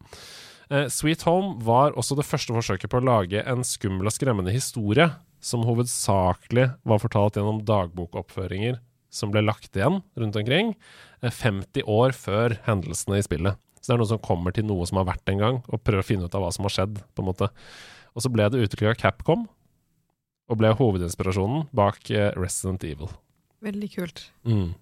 Eh, 0.69 0.85
Sweet 0.91 1.23
Home 1.25 1.55
var 1.65 1.95
også 1.97 2.19
det 2.19 2.27
første 2.27 2.53
forsøket 2.53 2.91
på 2.91 2.99
å 2.99 3.07
lage 3.07 3.41
en 3.41 3.63
skummel 3.65 4.11
og 4.11 4.13
skremmende 4.13 4.53
historie, 4.53 5.07
som 5.39 5.63
hovedsakelig 5.63 6.67
var 6.83 7.01
fortalt 7.01 7.39
gjennom 7.39 7.63
dagbokoppføringer 7.65 8.81
som 9.09 9.31
ble 9.33 9.43
lagt 9.45 9.75
igjen 9.77 10.01
rundt 10.19 10.37
omkring, 10.39 10.75
eh, 11.21 11.33
50 11.33 11.85
år 11.89 12.15
før 12.15 12.57
hendelsene 12.67 13.19
i 13.19 13.25
spillet. 13.25 13.59
Så 13.79 13.91
det 13.91 13.95
er 13.95 14.01
noe 14.01 14.11
som 14.11 14.19
kommer 14.23 14.53
til 14.53 14.67
noe 14.67 14.85
som 14.85 14.99
har 14.99 15.07
vært 15.07 15.31
en 15.31 15.39
gang, 15.39 15.61
og 15.67 15.83
prøver 15.83 16.03
å 16.03 16.09
finne 16.09 16.27
ut 16.27 16.35
av 16.35 16.43
hva 16.43 16.51
som 16.53 16.67
har 16.67 16.75
skjedd, 16.75 16.99
på 17.15 17.23
en 17.23 17.29
måte. 17.31 17.49
Og 18.15 18.25
så 18.25 18.31
ble 18.31 18.49
det 18.51 18.59
utviklet 18.59 18.91
av 18.91 18.99
Capcom, 18.99 19.47
og 20.49 20.59
ble 20.59 20.73
hovedinspirasjonen 20.73 21.69
bak 21.75 22.09
eh, 22.11 22.33
Resident 22.35 22.83
Evil. 22.83 23.11
Veldig 23.63 23.89
kult. 23.93 24.29
Mm. 24.47 24.75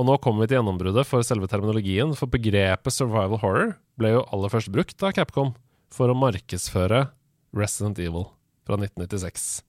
Og 0.00 0.08
nå 0.08 0.16
kommer 0.24 0.44
vi 0.44 0.52
til 0.52 0.60
gjennombruddet 0.60 1.04
for 1.08 1.24
selve 1.26 1.48
terminologien, 1.50 2.14
for 2.16 2.30
begrepet 2.32 2.94
survival 2.94 3.40
horror 3.42 3.74
ble 4.00 4.14
jo 4.14 4.24
aller 4.32 4.52
først 4.52 4.72
brukt 4.72 5.04
av 5.04 5.14
Capcom 5.16 5.52
for 5.92 6.08
å 6.08 6.16
markedsføre 6.16 7.10
Resident 7.56 8.00
Evil 8.00 8.30
fra 8.66 8.78
1996. 8.80 9.62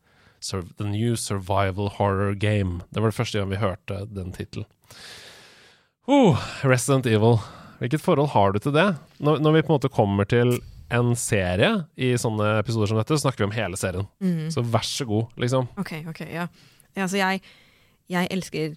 The 0.44 0.88
New 0.90 1.16
Survival 1.16 1.90
Horror 1.98 2.34
Game. 2.36 2.84
Det 2.92 3.02
var 3.02 3.12
det 3.12 3.18
første 3.18 3.40
gang 3.40 3.52
vi 3.52 3.62
hørte 3.62 4.04
den 4.12 4.34
tittelen. 4.36 4.68
Oh, 6.08 6.40
Resident 6.68 7.08
Evil. 7.08 7.40
Hvilket 7.80 8.04
forhold 8.04 8.30
har 8.36 8.52
du 8.52 8.60
til 8.60 8.76
det? 8.76 8.90
Når, 9.24 9.40
når 9.40 9.56
vi 9.56 9.62
på 9.64 9.72
en 9.72 9.78
måte 9.78 9.92
kommer 9.92 10.28
til 10.28 10.58
en 10.94 11.16
serie 11.18 11.72
i 11.96 12.14
sånne 12.20 12.60
episoder 12.60 12.92
som 12.92 13.00
dette, 13.00 13.16
så 13.16 13.26
snakker 13.26 13.44
vi 13.44 13.50
om 13.50 13.56
hele 13.56 13.80
serien. 13.80 14.08
Mm. 14.24 14.52
Så 14.54 14.64
vær 14.68 14.86
så 14.88 15.08
god, 15.10 15.34
liksom. 15.42 15.68
Ok, 15.80 15.96
ok, 16.12 16.22
ja. 16.28 16.48
ja 16.94 17.06
altså, 17.08 17.18
jeg, 17.18 17.42
jeg 18.12 18.30
elsker 18.36 18.76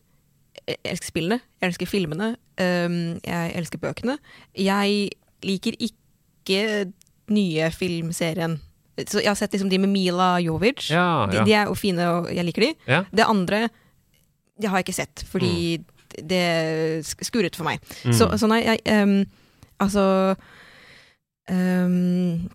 jeg 0.66 0.78
elsker 0.88 1.10
spillene, 1.10 1.40
jeg 1.60 1.68
elsker 1.68 1.88
filmene, 1.90 2.30
um, 2.58 2.94
jeg 3.20 3.52
elsker 3.58 3.78
bøkene. 3.82 4.16
Jeg 4.58 5.10
liker 5.44 5.76
ikke 5.78 6.86
nye 7.30 7.70
filmserien. 7.74 8.56
Så 9.04 9.20
jeg 9.20 9.28
har 9.28 9.34
sett 9.36 9.52
liksom 9.52 9.68
de 9.68 9.78
med 9.78 9.90
Mila 9.92 10.38
Jovic. 10.40 10.88
Ja, 10.90 11.26
De, 11.30 11.36
ja. 11.36 11.44
de 11.44 11.52
er 11.52 11.66
jo 11.66 11.74
fine, 11.74 12.00
og 12.08 12.30
jeg 12.32 12.44
liker 12.48 12.62
de. 12.62 12.74
ja. 12.88 13.02
Det 13.12 13.26
andre 13.28 13.68
det 14.60 14.70
har 14.72 14.78
jeg 14.80 14.86
ikke 14.86 14.94
sett, 15.04 15.24
fordi 15.28 15.84
det 16.24 17.04
sk- 17.04 17.24
skurret 17.28 17.54
for 17.58 17.64
meg. 17.68 17.78
Mm. 18.08 18.14
Så, 18.16 18.30
så 18.40 18.48
nei, 18.48 18.62
jeg 18.64 18.80
um, 19.02 19.26
Altså 19.84 20.34
um, 21.50 22.48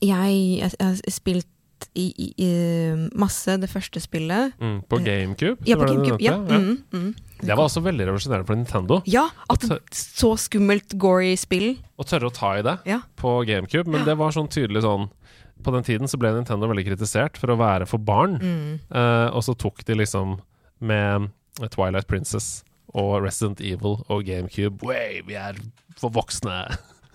jeg, 0.00 0.62
har 0.78 1.00
spilt 1.10 1.46
i, 1.98 2.04
i, 2.14 2.26
i 2.42 2.50
masse 3.18 3.54
det 3.58 3.68
første 3.70 3.98
spillet. 4.02 4.54
Mm, 4.62 4.80
på 4.90 4.98
Eh, 5.00 5.04
GameCube? 5.06 5.66
Ja, 5.66 5.74
det 5.74 5.78
på 5.78 5.88
det 5.88 5.96
GameCube. 5.96 6.22
Ja. 6.22 6.36
Mm, 6.38 6.78
mm. 6.92 7.14
Det 7.40 7.54
var 7.54 7.64
også 7.68 7.82
veldig 7.82 8.06
revolusjonerende 8.08 8.46
for 8.46 8.58
Nintendo. 8.58 9.00
ja, 9.06 9.28
at 9.50 9.62
så 9.94 10.32
skummelt 10.38 10.94
gory 10.98 11.34
spill. 11.38 11.76
Å 11.98 12.06
tørre 12.06 12.30
å 12.30 12.34
ta 12.34 12.52
i 12.58 12.62
det 12.66 12.78
Ja. 12.86 13.00
på 13.16 13.44
GameCube. 13.46 13.86
Men 13.90 14.04
det 14.06 14.16
var 14.18 14.30
sånn 14.34 14.48
tydelig 14.50 14.82
sånn 14.82 15.08
På 15.64 15.74
den 15.74 15.86
tiden 15.86 16.10
så 16.10 16.20
ble 16.20 16.30
Nintendo 16.34 16.68
veldig 16.70 16.86
kritisert 16.86 17.38
for 17.40 17.52
å 17.52 17.58
være 17.58 17.88
for 17.90 17.98
barn. 17.98 18.38
Mm. 18.38 18.78
uh, 18.94 19.28
og 19.34 19.42
så 19.46 19.56
tok 19.58 19.84
de 19.88 19.98
liksom 19.98 20.38
med 20.78 21.30
Twilight 21.74 22.06
Princess 22.10 22.62
og 22.96 23.24
Resident 23.24 23.60
Evil 23.60 23.98
og 24.08 24.22
GameCube 24.24 24.86
Way, 24.86 25.22
vi 25.26 25.36
er 25.38 25.58
for 25.98 26.14
voksne! 26.14 26.62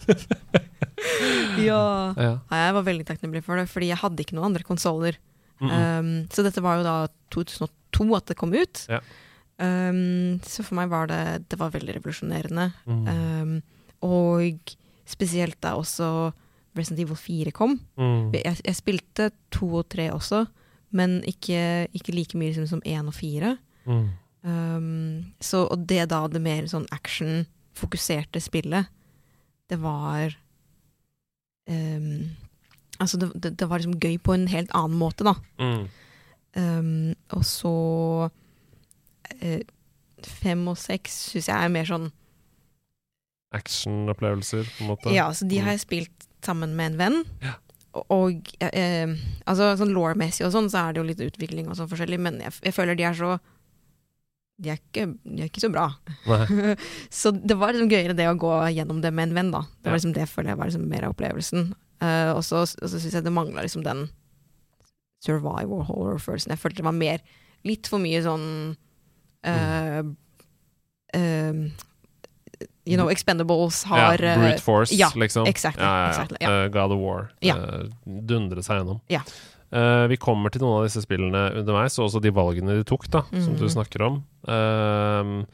Ja. 1.60 2.13
Ja. 2.17 2.32
Jeg 2.47 2.75
var 2.77 2.86
veldig 2.86 3.06
takknemlig 3.08 3.43
for 3.45 3.60
det, 3.60 3.67
fordi 3.71 3.89
jeg 3.91 3.99
hadde 4.01 4.23
ikke 4.23 4.38
noen 4.38 4.51
andre 4.51 4.65
konsoller. 4.67 5.17
Mm 5.60 5.69
-mm. 5.69 5.99
Um, 5.99 6.27
så 6.32 6.43
dette 6.43 6.62
var 6.62 6.77
jo 6.77 6.84
da 6.84 7.08
2002 7.32 8.15
at 8.15 8.25
det 8.27 8.38
kom 8.38 8.53
ut. 8.53 8.86
Ja. 8.89 8.99
Um, 9.58 10.39
så 10.43 10.63
for 10.63 10.75
meg 10.75 10.89
var 10.89 11.08
det 11.08 11.49
Det 11.49 11.60
var 11.60 11.69
veldig 11.69 11.95
revolusjonerende. 11.95 12.73
Mm. 12.86 13.08
Um, 13.08 13.62
og 14.01 14.60
spesielt 15.06 15.62
da 15.62 15.75
også 15.75 16.34
Resident 16.77 17.03
Evil 17.05 17.19
4 17.19 17.53
kom. 17.55 17.77
Mm. 17.99 18.33
Jeg, 18.33 18.57
jeg 18.65 18.77
spilte 18.77 19.29
to 19.53 19.69
og 19.81 19.88
tre 19.93 20.09
også, 20.13 20.45
men 20.93 21.19
ikke, 21.29 21.88
ikke 21.93 22.15
like 22.15 22.38
mye 22.39 22.53
som, 22.55 22.67
som 22.69 22.83
én 22.86 23.09
og 23.09 23.15
fire. 23.17 23.57
Mm. 23.86 24.07
Um, 24.43 25.33
så, 25.41 25.63
og 25.71 25.86
det 25.89 26.09
da, 26.12 26.25
det 26.27 26.41
mer 26.43 26.65
sånn 26.67 26.88
action-fokuserte 26.91 28.41
spillet, 28.43 28.89
det 29.71 29.79
var 29.81 30.33
um, 31.69 32.31
Altså, 33.01 33.17
det, 33.17 33.31
det, 33.41 33.49
det 33.59 33.65
var 33.67 33.81
liksom 33.81 33.95
gøy 33.99 34.19
på 34.21 34.36
en 34.36 34.45
helt 34.47 34.69
annen 34.77 34.99
måte, 34.99 35.25
da. 35.25 35.33
Mm. 35.59 35.86
Um, 36.53 37.13
og 37.33 37.45
så 37.49 37.71
uh, 38.29 39.63
Fem 40.23 40.62
og 40.69 40.77
seks 40.77 41.15
syns 41.31 41.49
jeg 41.49 41.57
er 41.57 41.71
mer 41.73 41.88
sånn 41.89 42.05
Actionopplevelser, 43.53 44.69
på 44.77 44.86
en 44.86 44.91
måte. 44.91 45.12
Ja, 45.13 45.25
så 45.36 45.45
de 45.49 45.59
har 45.62 45.75
jeg 45.75 45.83
spilt 45.83 46.27
sammen 46.47 46.75
med 46.77 46.93
en 46.93 46.99
venn. 46.99 47.19
Ja. 47.43 47.58
Og, 48.10 48.49
eh, 48.65 49.12
altså 49.45 49.73
sånn 49.77 49.93
law-messig 49.93 50.47
og 50.47 50.53
sånn, 50.56 50.69
så 50.73 50.88
er 50.88 50.93
det 50.93 51.01
jo 51.01 51.10
litt 51.10 51.21
utvikling 51.21 51.67
og 51.69 51.77
sånn 51.77 51.91
forskjellig, 51.91 52.19
men 52.25 52.39
jeg, 52.41 52.56
jeg 52.65 52.75
føler 52.75 52.97
de 52.97 53.06
er 53.10 53.17
så 53.17 53.36
de 54.63 54.69
er, 54.69 54.79
ikke, 54.79 55.08
de 55.25 55.43
er 55.43 55.49
ikke 55.49 55.63
så 55.63 55.69
bra. 55.73 55.88
Så 57.12 57.32
det 57.34 57.56
var 57.58 57.73
liksom 57.73 57.89
gøyere 57.89 58.13
det 58.15 58.27
å 58.29 58.36
gå 58.39 58.51
gjennom 58.71 58.99
det 59.01 59.10
med 59.12 59.32
en 59.32 59.38
venn, 59.38 59.49
da. 59.51 59.63
Det 59.82 59.89
var 59.89 59.97
liksom 59.97 60.13
det 60.15 60.27
føler 60.29 60.53
jeg 60.53 60.60
var 60.60 60.69
liksom 60.69 60.86
mer 60.91 61.08
av 61.08 61.15
opplevelsen. 61.15 61.71
Uh, 62.03 62.32
og 62.36 62.43
så 62.45 62.62
syns 62.69 63.10
jeg 63.10 63.25
det 63.25 63.34
mangla 63.34 63.65
liksom 63.65 63.84
den 63.84 64.06
survival 65.25 65.84
horror-følelsen. 65.89 66.53
Jeg 66.53 66.62
følte 66.62 66.84
det 66.84 66.89
var 66.89 66.99
mer 66.99 67.23
Litt 67.63 67.88
for 67.88 68.03
mye 68.03 68.19
sånn 68.19 68.47
eh, 69.47 69.99
eh, 71.15 71.60
You 72.86 72.98
know, 72.98 73.08
Expendables 73.10 73.84
har 73.88 74.17
ja, 74.19 74.34
eh, 74.34 74.38
Brute 74.41 74.62
Force, 74.62 74.91
ja, 74.96 75.08
liksom. 75.15 75.46
exactly, 75.48 75.84
Ja, 75.84 76.10
exactly. 76.10 76.38
Eh, 76.41 76.67
God 76.69 76.91
of 76.91 77.00
War. 77.00 77.30
Eh, 77.41 77.89
dundre 78.06 78.62
seg 78.63 78.82
gjennom. 78.82 79.00
Ja. 79.10 79.22
Uh, 79.74 80.06
vi 80.08 80.17
kommer 80.22 80.52
til 80.54 80.62
noen 80.62 80.82
av 80.82 80.84
disse 80.86 81.02
spillene 81.02 81.48
underveis, 81.58 81.96
og 81.98 82.06
også 82.10 82.22
de 82.22 82.30
valgene 82.30 82.76
de 82.78 82.84
tok, 82.84 83.08
da, 83.10 83.24
som 83.32 83.56
du 83.56 83.63
Mhm. 83.65 83.72
snakker 83.74 84.02
om. 84.06 84.19
Uh, 84.48 85.46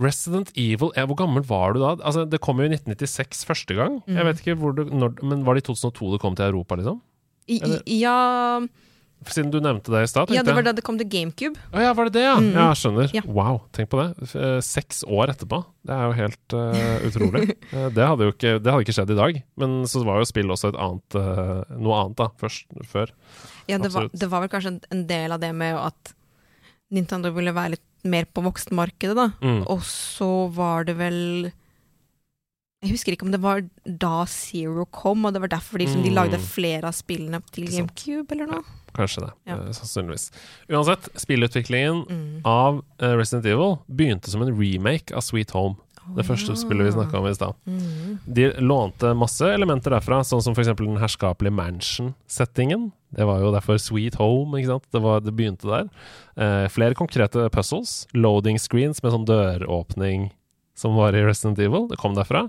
Resident 0.00 0.50
Evil 0.56 0.90
ja, 0.96 1.04
Hvor 1.06 1.16
gammel 1.18 1.42
var 1.46 1.74
du 1.74 1.80
da? 1.80 1.96
Altså, 2.00 2.24
det 2.28 2.40
kom 2.40 2.58
jo 2.62 2.64
i 2.64 2.72
1996 2.72 3.44
første 3.44 3.74
gang. 3.76 4.02
Jeg 4.06 4.16
Mhm. 4.16 4.26
vet 4.26 4.40
ikke 4.40 4.74
det, 4.76 4.92
når, 4.92 5.22
Men 5.22 5.44
var 5.44 5.54
det 5.54 5.64
i 5.64 5.72
2002 5.72 6.12
det 6.12 6.20
kom 6.20 6.34
til 6.34 6.46
Europa, 6.46 6.76
liksom? 6.76 7.00
I, 7.48 7.58
ja, 8.00 8.60
Siden 9.30 9.50
du 9.52 9.58
nevnte 9.62 9.92
det 9.92 10.02
i 10.04 10.08
stad. 10.10 10.30
ja, 10.34 10.42
det 10.42 10.54
var 10.56 10.64
da 10.66 10.72
det 10.74 10.82
kom 10.86 10.96
til 10.98 11.06
GameCube. 11.12 11.60
Å 11.70 11.82
ja, 11.84 11.92
var 11.94 12.08
det 12.08 12.14
det, 12.16 12.24
ja? 12.24 12.34
Mm. 12.40 12.50
Ja, 12.56 12.66
skjønner. 12.74 13.10
Ja. 13.14 13.22
Wow, 13.26 13.60
tenk 13.76 13.90
på 13.92 14.00
det. 14.00 14.08
Eh, 14.34 14.58
Seks 14.64 15.04
år 15.06 15.30
etterpå. 15.34 15.62
Det 15.86 15.94
er 15.94 16.04
jo 16.08 16.16
helt 16.18 16.56
uh, 16.56 17.06
utrolig. 17.08 17.44
Eh, 17.72 17.86
det 17.94 18.04
hadde 18.04 18.26
jo 18.26 18.32
ikke, 18.34 18.56
det 18.60 18.68
hadde 18.72 18.84
ikke 18.84 18.94
skjedd 18.96 19.12
i 19.14 19.18
dag. 19.18 19.38
Men 19.62 19.78
så 19.88 20.02
var 20.04 20.18
jo 20.20 20.26
spill 20.28 20.50
også 20.52 20.72
et 20.72 20.80
annet, 20.82 21.16
uh, 21.16 21.62
noe 21.78 22.00
annet 22.02 22.18
da, 22.18 22.26
først, 22.42 22.66
før. 22.90 23.12
Ja, 23.70 23.78
det 23.80 23.92
var, 23.94 24.10
det 24.12 24.28
var 24.28 24.42
vel 24.44 24.50
kanskje 24.52 24.74
en, 24.92 25.06
del 25.08 25.32
av 25.32 25.40
det 25.40 25.52
med 25.56 25.78
at 25.78 26.12
Nintendo 26.92 27.30
ville 27.32 27.54
være 27.56 27.76
litt 27.78 27.88
mer 28.04 28.26
på 28.28 28.42
voksenmarkedet, 28.44 29.14
da. 29.16 29.30
Mm. 29.40 29.62
Og 29.72 29.84
så 29.86 30.28
var 30.52 30.84
det 30.88 30.96
vel 30.98 31.18
Jeg 32.82 32.96
husker 32.96 33.14
ikke 33.14 33.28
om 33.28 33.32
det 33.32 33.40
var 33.42 33.62
da 33.86 34.24
Zero 34.26 34.84
kom, 34.90 35.24
og 35.24 35.32
det 35.36 35.40
var 35.44 35.52
derfor 35.54 35.78
de, 35.78 35.86
liksom, 35.86 36.02
de 36.02 36.10
Mm. 36.10 36.16
lagde 36.18 36.40
flere 36.42 36.90
av 36.90 36.96
spillene 36.98 37.38
til 37.54 37.70
GameCube 37.70 38.34
eller 38.34 38.50
noe. 38.50 38.64
Kanskje 38.94 39.24
det. 39.26 39.32
Ja. 39.48 39.54
eh, 39.56 39.70
sannsynligvis. 39.72 40.30
Uansett, 40.68 41.08
spillutviklingen 41.16 42.04
Mm. 42.08 42.40
av 42.44 42.82
eh, 43.00 43.16
Resident 43.16 43.46
Evil 43.46 43.78
begynte 43.88 44.30
som 44.30 44.42
en 44.42 44.52
remake 44.58 45.14
av 45.16 45.20
Sweet 45.24 45.50
Home. 45.56 45.76
Det 46.16 46.24
første 46.26 46.56
spillet 46.58 46.88
vi 46.88 46.92
snakka 46.96 47.18
om 47.20 47.26
i 47.30 47.34
stad. 47.34 47.54
Mm. 47.64 48.18
De 48.26 48.48
lånte 48.58 49.12
masse 49.14 49.46
elementer 49.46 49.94
derfra, 49.94 50.18
sånn 50.26 50.42
som 50.42 50.52
f.eks. 50.52 50.72
den 50.80 50.98
herskapelige 50.98 51.54
mansion-settingen. 51.54 52.90
Det 53.14 53.24
var 53.28 53.38
jo 53.40 53.52
derfor 53.54 53.78
Sweet 53.78 54.16
Home, 54.18 54.58
ikke 54.58 54.72
sant. 54.72 54.86
Det, 54.92 55.00
var, 55.04 55.20
det 55.22 55.34
begynte 55.36 55.68
der. 55.70 55.88
Eh, 56.36 56.66
flere 56.74 56.96
konkrete 56.98 57.48
puzzles. 57.54 58.06
Loading 58.18 58.58
screens 58.58 59.02
med 59.04 59.12
sånn 59.14 59.26
døråpning 59.28 60.30
som 60.74 60.96
var 60.96 61.14
i 61.14 61.22
Resident 61.22 61.60
Evil. 61.60 61.86
Det 61.90 61.98
kom 62.00 62.14
derfra. 62.16 62.46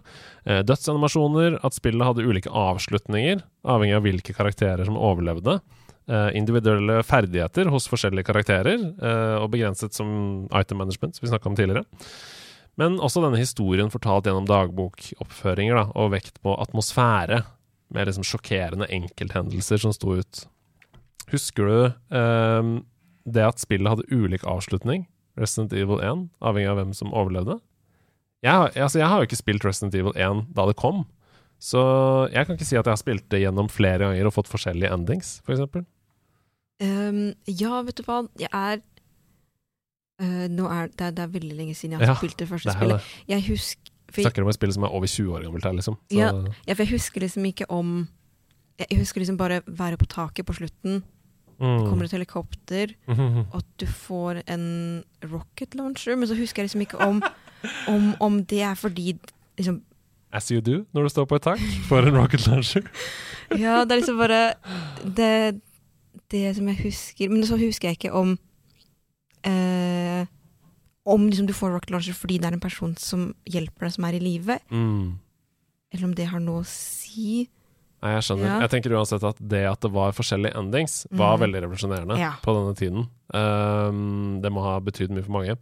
Eh, 0.48 0.64
dødsanimasjoner, 0.64 1.60
at 1.64 1.76
spillet 1.76 2.08
hadde 2.08 2.24
ulike 2.26 2.50
avslutninger, 2.50 3.44
avhengig 3.68 3.98
av 4.00 4.06
hvilke 4.08 4.34
karakterer 4.34 4.86
som 4.88 4.98
overlevde. 4.98 5.60
Eh, 6.04 6.30
individuelle 6.36 6.98
ferdigheter 7.08 7.70
hos 7.72 7.86
forskjellige 7.88 8.28
karakterer, 8.28 8.82
eh, 9.00 9.36
og 9.40 9.54
begrenset 9.54 9.96
som 9.96 10.50
item 10.52 10.82
management, 10.84 11.16
som 11.16 11.24
vi 11.24 11.30
snakka 11.32 11.48
om 11.48 11.56
tidligere. 11.56 11.86
Men 12.76 12.98
også 13.00 13.22
denne 13.24 13.40
historien 13.40 13.92
fortalt 13.94 14.26
gjennom 14.28 14.50
dagbokoppføringer, 14.50 15.78
da, 15.80 15.86
og 15.96 16.12
vekt 16.12 16.42
på 16.44 16.58
atmosfære, 16.60 17.46
med 17.94 18.08
liksom 18.10 18.26
sjokkerende 18.26 18.90
enkelthendelser 18.92 19.80
som 19.80 19.94
sto 19.94 20.18
ut. 20.20 20.44
Husker 21.32 21.64
du 21.72 21.80
eh, 22.18 22.82
det 23.24 23.48
at 23.48 23.64
spillet 23.64 23.88
hadde 23.88 24.10
ulik 24.12 24.44
avslutning? 24.44 25.08
Resident 25.40 25.72
Evil 25.72 26.04
1, 26.04 26.28
avhengig 26.44 26.70
av 26.70 26.82
hvem 26.82 26.94
som 26.94 27.16
overlevde? 27.16 27.62
Jeg, 28.44 28.76
altså, 28.76 29.00
jeg 29.00 29.08
har 29.08 29.22
jo 29.22 29.30
ikke 29.30 29.40
spilt 29.40 29.64
Resident 29.64 29.96
Evil 29.96 30.12
1 30.20 30.50
da 30.52 30.68
det 30.68 30.76
kom, 30.76 31.06
så 31.64 32.28
jeg 32.34 32.44
kan 32.44 32.58
ikke 32.58 32.68
si 32.68 32.76
at 32.76 32.84
jeg 32.84 32.92
har 32.92 33.00
spilt 33.00 33.30
det 33.32 33.40
gjennom 33.46 33.72
flere 33.72 34.04
ganger 34.04 34.28
og 34.28 34.36
fått 34.36 34.52
forskjellige 34.52 34.92
endings, 34.92 35.38
f.eks. 35.40 35.46
For 35.48 35.56
eksempel. 35.56 35.86
Um, 36.82 37.34
ja, 37.48 37.82
vet 37.86 37.96
du 37.98 38.04
hva, 38.04 38.22
jeg 38.40 38.50
er 38.52 38.82
uh, 40.22 40.48
nå 40.52 40.66
er 40.72 40.90
det, 40.92 41.12
det 41.18 41.24
er 41.24 41.32
veldig 41.34 41.56
lenge 41.58 41.76
siden 41.78 41.96
jeg 41.98 42.02
har 42.04 42.14
Ja, 42.14 42.18
spilt 42.20 42.38
det 42.42 42.48
første 42.50 42.70
Det 42.72 42.76
spillet. 42.78 43.00
det. 43.00 43.24
Jeg 43.36 43.46
husker, 43.48 43.92
for, 44.14 44.22
Snakker 44.26 44.44
om 44.46 44.50
et 44.52 44.58
spill 44.58 44.74
som 44.76 44.84
er 44.84 44.94
over 44.94 45.08
20 45.10 45.32
år 45.38 45.46
gammelt 45.48 45.64
her, 45.66 45.74
liksom. 45.78 45.96
Så, 46.12 46.18
Ja. 46.18 46.32
ja, 46.68 46.74
for 46.74 46.84
jeg 46.84 46.92
husker 46.94 47.22
liksom 47.22 47.46
ikke 47.46 47.66
om 47.70 48.08
Jeg 48.80 48.98
husker 48.98 49.22
liksom 49.22 49.38
bare 49.38 49.62
være 49.68 49.98
på 49.98 50.06
taket 50.10 50.46
på 50.46 50.54
slutten. 50.54 51.04
mm. 51.60 51.86
Kommer 51.88 52.06
et 52.06 52.12
helikopter, 52.12 52.96
Mhm. 53.08 53.46
og 53.54 53.56
at 53.58 53.66
du 53.80 53.86
får 53.86 54.42
en 54.48 55.04
rocket 55.32 55.76
launcher. 55.76 56.16
Men 56.18 56.28
så 56.28 56.36
husker 56.36 56.64
jeg 56.64 56.70
liksom 56.70 56.82
ikke 56.82 56.98
om, 57.00 57.24
om, 57.88 58.16
om 58.20 58.44
det 58.46 58.62
er 58.62 58.74
fordi 58.76 59.14
liksom, 59.58 59.84
As 60.34 60.50
you 60.50 60.60
do 60.62 60.86
når 60.94 61.04
du 61.04 61.10
står 61.10 61.26
på 61.30 61.36
et 61.36 61.42
tak 61.44 61.60
for 61.88 62.00
en 62.02 62.16
rocket 62.18 62.48
launcher. 62.48 62.82
Ja, 63.56 63.84
det 63.86 63.92
er 63.92 64.02
liksom 64.02 64.18
bare 64.18 64.54
det, 65.06 65.62
det 66.32 66.56
som 66.56 66.68
jeg 66.68 66.78
husker 66.84 67.30
Men 67.30 67.44
så 67.46 67.58
husker 67.60 67.88
jeg 67.90 67.98
ikke 68.00 68.14
om 68.16 68.38
eh, 69.46 70.26
Om 71.06 71.28
liksom 71.30 71.48
du 71.50 71.54
får 71.54 71.72
rocket 71.76 71.92
launcher 71.92 72.14
fordi 72.16 72.38
det 72.40 72.48
er 72.48 72.54
en 72.58 72.64
person 72.64 72.96
som 72.98 73.34
hjelper 73.50 73.86
deg, 73.88 73.92
som 73.98 74.06
er 74.08 74.14
i 74.16 74.20
live, 74.24 74.60
Mm. 74.72 75.18
eller 75.94 76.06
om 76.08 76.14
det 76.16 76.26
har 76.32 76.40
noe 76.40 76.62
å 76.62 76.66
si. 76.66 77.50
Nei, 78.02 78.14
jeg 78.16 78.24
skjønner. 78.24 78.46
Ja. 78.48 78.60
Jeg 78.64 78.70
tenker 78.72 78.92
uansett 78.96 79.24
at 79.24 79.38
det 79.40 79.66
at 79.68 79.82
det 79.84 79.92
var 79.92 80.12
forskjellige 80.16 80.56
endings, 80.60 81.06
var 81.12 81.36
mm. 81.38 81.42
veldig 81.44 81.62
revolusjonerende 81.66 82.18
Ja. 82.20 82.32
på 82.42 82.54
denne 82.56 82.76
tiden. 82.76 83.08
Um, 83.34 84.42
det 84.42 84.52
må 84.52 84.62
ha 84.64 84.80
betydd 84.80 85.10
mye 85.12 85.24
for 85.24 85.32
mange. 85.36 85.58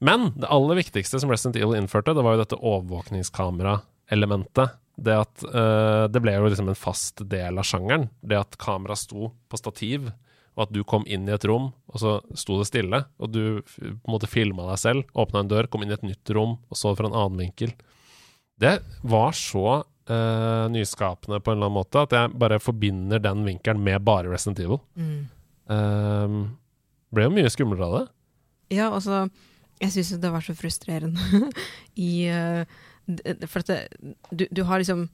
Men 0.00 0.32
det 0.36 0.48
aller 0.52 0.74
viktigste 0.76 1.18
som 1.20 1.30
Resident 1.30 1.56
Evil 1.56 1.74
innførte, 1.80 2.14
det 2.14 2.22
var 2.24 2.32
jo 2.36 2.44
dette 2.44 2.56
overvåkningskamera-elementet. 2.60 4.68
Det 4.96 5.14
at 5.18 5.42
uh, 5.50 6.06
Det 6.12 6.20
ble 6.22 6.34
jo 6.36 6.46
liksom 6.46 6.68
en 6.70 6.78
fast 6.78 7.22
del 7.28 7.58
av 7.58 7.66
sjangeren. 7.66 8.08
Det 8.22 8.36
at 8.38 8.58
kamera 8.62 8.94
sto 8.98 9.32
på 9.50 9.58
stativ, 9.58 10.10
og 10.54 10.68
at 10.68 10.74
du 10.74 10.84
kom 10.86 11.02
inn 11.10 11.26
i 11.26 11.32
et 11.34 11.44
rom, 11.50 11.72
og 11.90 11.98
så 11.98 12.12
sto 12.38 12.60
det 12.60 12.68
stille, 12.68 13.00
og 13.18 13.32
du 13.34 13.40
på 13.64 13.88
en 13.90 14.12
måte 14.14 14.28
filma 14.30 14.68
deg 14.70 14.78
selv, 14.78 15.08
åpna 15.18 15.42
en 15.42 15.48
dør, 15.50 15.66
kom 15.66 15.82
inn 15.82 15.90
i 15.90 15.96
et 15.96 16.04
nytt 16.06 16.30
rom, 16.36 16.52
og 16.70 16.78
så 16.78 16.92
fra 16.94 17.08
en 17.10 17.16
annen 17.18 17.40
vinkel. 17.42 17.72
Det 18.62 18.76
var 19.02 19.34
så 19.34 19.80
uh, 19.82 20.66
nyskapende 20.70 21.40
på 21.42 21.50
en 21.50 21.58
eller 21.58 21.66
annen 21.66 21.78
måte 21.80 22.04
at 22.06 22.14
jeg 22.14 22.36
bare 22.38 22.60
forbinder 22.62 23.18
den 23.24 23.42
vinkelen 23.48 23.82
med 23.82 24.04
bare 24.06 24.30
Resident 24.30 24.62
Evil. 24.62 24.78
Um, 25.66 26.38
ble 27.14 27.26
jo 27.26 27.32
mye 27.34 27.50
skumlere 27.50 27.86
av 27.88 27.96
det. 27.98 28.04
Ja, 28.78 28.88
altså 28.94 29.24
Jeg 29.82 29.90
syns 29.94 30.14
det 30.22 30.30
var 30.32 30.42
så 30.44 30.54
frustrerende 30.56 31.18
i 31.98 32.26
d- 32.30 32.66
For 33.50 33.62
at 33.62 33.70
det, 33.70 33.80
du, 34.30 34.46
du 34.50 34.62
har 34.68 34.80
liksom 34.80 35.06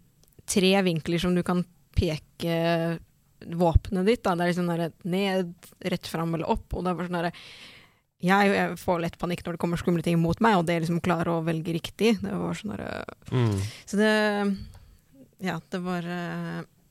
tre 0.51 0.73
vinkler 0.87 1.23
som 1.23 1.35
du 1.35 1.43
kan 1.47 1.65
peke 1.97 2.99
våpenet 3.47 4.07
ditt. 4.07 4.23
Da. 4.25 4.35
Det 4.37 4.47
er 4.47 4.53
liksom 4.53 4.71
der, 4.71 4.93
ned, 5.03 5.53
rett 5.93 6.09
fram 6.11 6.35
eller 6.37 6.51
opp. 6.51 6.75
Og 6.75 6.85
det 6.87 6.95
var 6.97 7.09
sånn 7.09 7.21
der, 7.21 7.31
jeg, 8.21 8.51
jeg 8.53 8.81
får 8.81 9.01
lett 9.05 9.19
panikk 9.21 9.45
når 9.47 9.57
det 9.57 9.63
kommer 9.63 9.81
skumle 9.81 10.05
ting 10.05 10.19
mot 10.21 10.43
meg, 10.45 10.59
og 10.59 10.67
det 10.69 10.81
liksom 10.83 11.01
klare 11.05 11.33
å 11.33 11.45
velge 11.47 11.73
riktig. 11.79 12.19
Det 12.21 12.37
var 12.37 12.59
sånn 12.59 12.77
der, 12.77 13.17
Mm. 13.31 13.57
Så 13.87 13.97
det 14.01 14.13
Ja, 15.41 15.61
det 15.71 15.79
var 15.81 16.05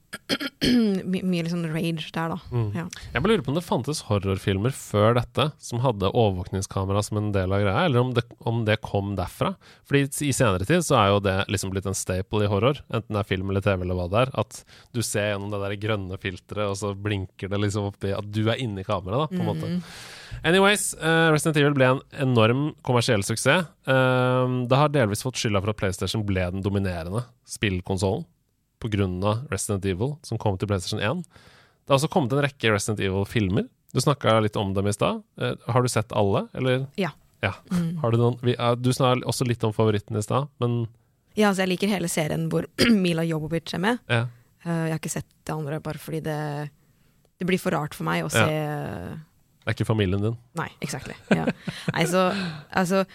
eh, 0.10 1.04
my, 1.06 1.22
mye 1.24 1.45
liksom 1.45 1.63
rage 1.74 2.10
der, 2.15 2.34
da. 2.34 2.38
Mm. 2.52 2.67
Ja. 2.76 2.86
Jeg 3.13 3.24
bare 3.24 3.34
lurer 3.34 3.43
på 3.45 3.52
om 3.54 3.58
det 3.58 3.65
fantes 3.65 4.02
horrorfilmer 4.08 4.74
før 4.76 5.17
dette 5.17 5.50
som 5.62 5.82
hadde 5.84 6.12
overvåkningskamera 6.12 7.04
som 7.06 7.19
en 7.22 7.32
del 7.36 7.54
av 7.56 7.63
greia, 7.63 7.86
eller 7.88 8.04
om 8.04 8.13
det, 8.17 8.26
om 8.50 8.63
det 8.67 8.80
kom 8.86 9.15
derfra. 9.19 9.54
Fordi 9.89 10.06
i 10.28 10.36
senere 10.36 10.67
tid 10.67 10.86
så 10.86 11.00
er 11.00 11.12
jo 11.13 11.24
det 11.26 11.36
liksom 11.52 11.74
blitt 11.74 11.89
en 11.89 11.98
staple 11.98 12.45
i 12.45 12.52
horror, 12.52 12.82
enten 12.89 13.15
det 13.15 13.24
er 13.24 13.30
film 13.32 13.52
eller 13.52 13.65
TV 13.65 13.86
eller 13.86 14.00
hva 14.00 14.08
det 14.12 14.24
er, 14.26 14.34
at 14.43 14.63
du 14.95 15.04
ser 15.06 15.34
gjennom 15.34 15.54
det 15.54 15.62
der 15.65 15.78
grønne 15.82 16.22
filteret, 16.22 16.65
og 16.69 16.80
så 16.80 16.93
blinker 16.95 17.52
det 17.52 17.62
liksom 17.65 17.91
oppi 17.91 18.13
at 18.15 18.32
du 18.34 18.45
er 18.48 18.62
inni 18.62 18.86
kameraet, 18.88 19.30
da, 19.30 19.36
på 19.36 19.43
en 19.43 19.50
måte. 19.52 19.69
Mm. 19.69 19.84
Anyways, 20.45 20.91
uh, 21.02 21.30
Resident 21.34 21.58
Evil 21.58 21.76
ble 21.78 21.88
en 21.93 22.04
enorm 22.22 22.65
kommersiell 22.86 23.24
suksess. 23.26 23.69
Uh, 23.89 24.65
det 24.69 24.78
har 24.78 24.91
delvis 24.93 25.24
fått 25.26 25.39
skylda 25.41 25.62
for 25.63 25.74
at 25.74 25.80
PlayStation 25.80 26.26
ble 26.28 26.43
den 26.54 26.65
dominerende 26.65 27.24
spillkonsollen 27.50 28.28
pga. 28.79 29.33
Resident 29.51 29.85
Evil, 29.85 30.17
som 30.23 30.37
kom 30.41 30.57
til 30.57 30.67
PlayStation 30.69 31.01
1. 31.03 31.23
Det 31.23 31.91
har 31.93 31.97
også 31.99 32.09
kommet 32.11 32.33
en 32.33 32.43
rekke 32.45 32.71
Resident 32.73 32.99
Evil-filmer. 33.03 33.67
Du 33.93 33.99
snakka 34.01 34.37
litt 34.43 34.55
om 34.59 34.73
dem 34.73 34.87
i 34.87 34.93
stad. 34.93 35.23
Eh, 35.41 35.55
har 35.67 35.81
du 35.81 35.89
sett 35.89 36.11
alle, 36.13 36.47
eller? 36.53 36.87
Ja. 36.99 37.09
Ja. 37.41 37.53
Mm. 37.71 37.97
Har 38.01 38.11
du 38.11 38.17
noen 38.19 38.35
vi, 38.43 38.53
eh, 38.53 38.75
Du 38.75 38.91
snakka 38.93 39.25
også 39.25 39.47
litt 39.47 39.63
om 39.63 39.73
favoritten 39.73 40.17
i 40.19 40.21
stad, 40.25 40.49
men 40.59 40.87
Ja, 41.35 41.49
altså 41.49 41.63
jeg 41.63 41.69
liker 41.75 41.87
hele 41.87 42.09
serien 42.11 42.49
hvor 42.51 42.65
Mila 43.03 43.23
Jobovic 43.23 43.73
er 43.73 43.79
med. 43.79 43.99
ja. 44.09 44.27
Eh, 44.65 44.85
jeg 44.89 44.91
har 44.91 44.99
ikke 44.99 45.09
sett 45.13 45.29
det 45.47 45.53
andre 45.55 45.79
bare 45.79 45.97
fordi 45.97 46.19
det, 46.19 46.69
det 47.39 47.47
blir 47.47 47.57
for 47.61 47.71
rart 47.71 47.93
for 47.95 48.03
meg 48.03 48.25
å 48.25 48.29
se 48.29 48.43
Det 48.43 49.69
er 49.71 49.71
ikke 49.77 49.87
familien 49.87 50.19
din. 50.21 50.35
Nei, 50.59 50.67
exactly. 50.83 51.15
Ja. 51.31 51.45
Nei, 51.95 52.03
så 52.11 52.25
altså 52.75 53.05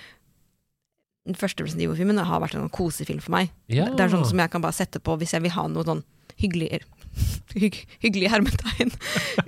Den 1.24 1.34
første 1.40 1.64
Resident 1.64 1.86
Evil-filmen 1.86 2.18
har 2.20 2.40
vært 2.42 2.54
en 2.58 2.68
kosefilm 2.68 3.20
for 3.24 3.32
meg. 3.32 3.50
Ja. 3.72 3.86
Det 3.88 4.00
er 4.04 4.10
sånn 4.12 4.26
som 4.28 4.38
jeg 4.42 4.50
kan 4.52 4.60
bare 4.64 4.76
sette 4.76 5.00
på 5.00 5.14
hvis 5.20 5.32
jeg 5.32 5.40
vil 5.46 5.54
ha 5.56 5.66
noe 5.72 5.84
sånn 5.88 6.02
hyggelig 6.42 6.82
hygg, 7.54 7.78
hyggelig 8.02 8.28
hermetegn 8.32 8.90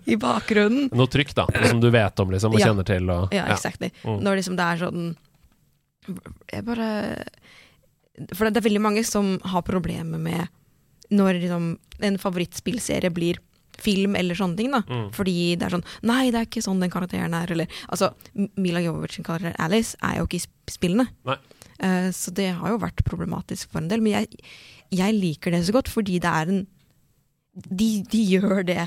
i 0.07 0.17
bakgrunnen. 0.23 0.89
Noe 0.97 1.11
trykk, 1.11 1.35
da, 1.37 1.45
som 1.67 1.81
du 1.83 1.91
vet 1.91 2.21
om 2.23 2.31
liksom, 2.33 2.55
og 2.55 2.61
Ja. 2.63 2.69
kjenner 2.71 2.87
til. 2.87 3.11
Og, 3.11 3.35
Ja, 3.35 3.45
exactly. 3.53 3.91
Mm. 4.05 4.21
Når 4.23 4.37
liksom 4.41 4.57
det 4.57 4.65
er 4.71 4.77
sånn 4.87 5.17
Jeg 6.53 6.63
bare 6.65 6.89
For 8.37 8.47
det 8.49 8.61
er 8.61 8.69
veldig 8.69 8.81
mange 8.85 9.03
som 9.05 9.39
har 9.45 9.63
problemer 9.67 10.19
med 10.23 10.47
når 11.11 11.37
liksom 11.43 11.67
en 12.03 12.17
favorittspillserie 12.19 13.13
blir 13.15 13.37
film 13.79 14.17
eller 14.17 14.35
sånne 14.35 14.57
ting. 14.57 14.71
da 14.73 14.81
Mm. 14.89 15.11
Fordi 15.15 15.35
det 15.59 15.63
er 15.67 15.75
sånn 15.77 15.85
Nei, 16.03 16.31
det 16.31 16.41
er 16.41 16.47
ikke 16.49 16.63
sånn 16.65 16.81
den 16.81 16.91
karakteren 16.91 17.35
er. 17.35 17.51
Eller, 17.53 17.67
altså, 17.91 18.13
Mila 18.57 18.81
Jovovich 18.81 19.13
sin 19.19 19.25
karakter 19.25 19.55
Alice 19.59 19.95
er 20.03 20.17
jo 20.19 20.27
ikke 20.27 20.41
i 20.41 20.73
spillene. 20.73 21.09
Nei. 21.27 21.37
Eh, 21.83 22.09
så 22.15 22.33
det 22.35 22.51
har 22.59 22.73
jo 22.73 22.83
vært 22.83 23.05
problematisk 23.09 23.73
for 23.73 23.83
en 23.83 23.91
del. 23.91 24.05
Men 24.05 24.21
jeg, 24.21 24.41
jeg 24.95 25.17
liker 25.17 25.55
det 25.55 25.65
så 25.67 25.77
godt 25.77 25.93
fordi 25.93 26.21
det 26.23 26.33
er 26.33 26.55
en 26.55 26.65
de, 27.57 28.05
de 28.13 28.21
gjør 28.21 28.67
det 28.69 28.83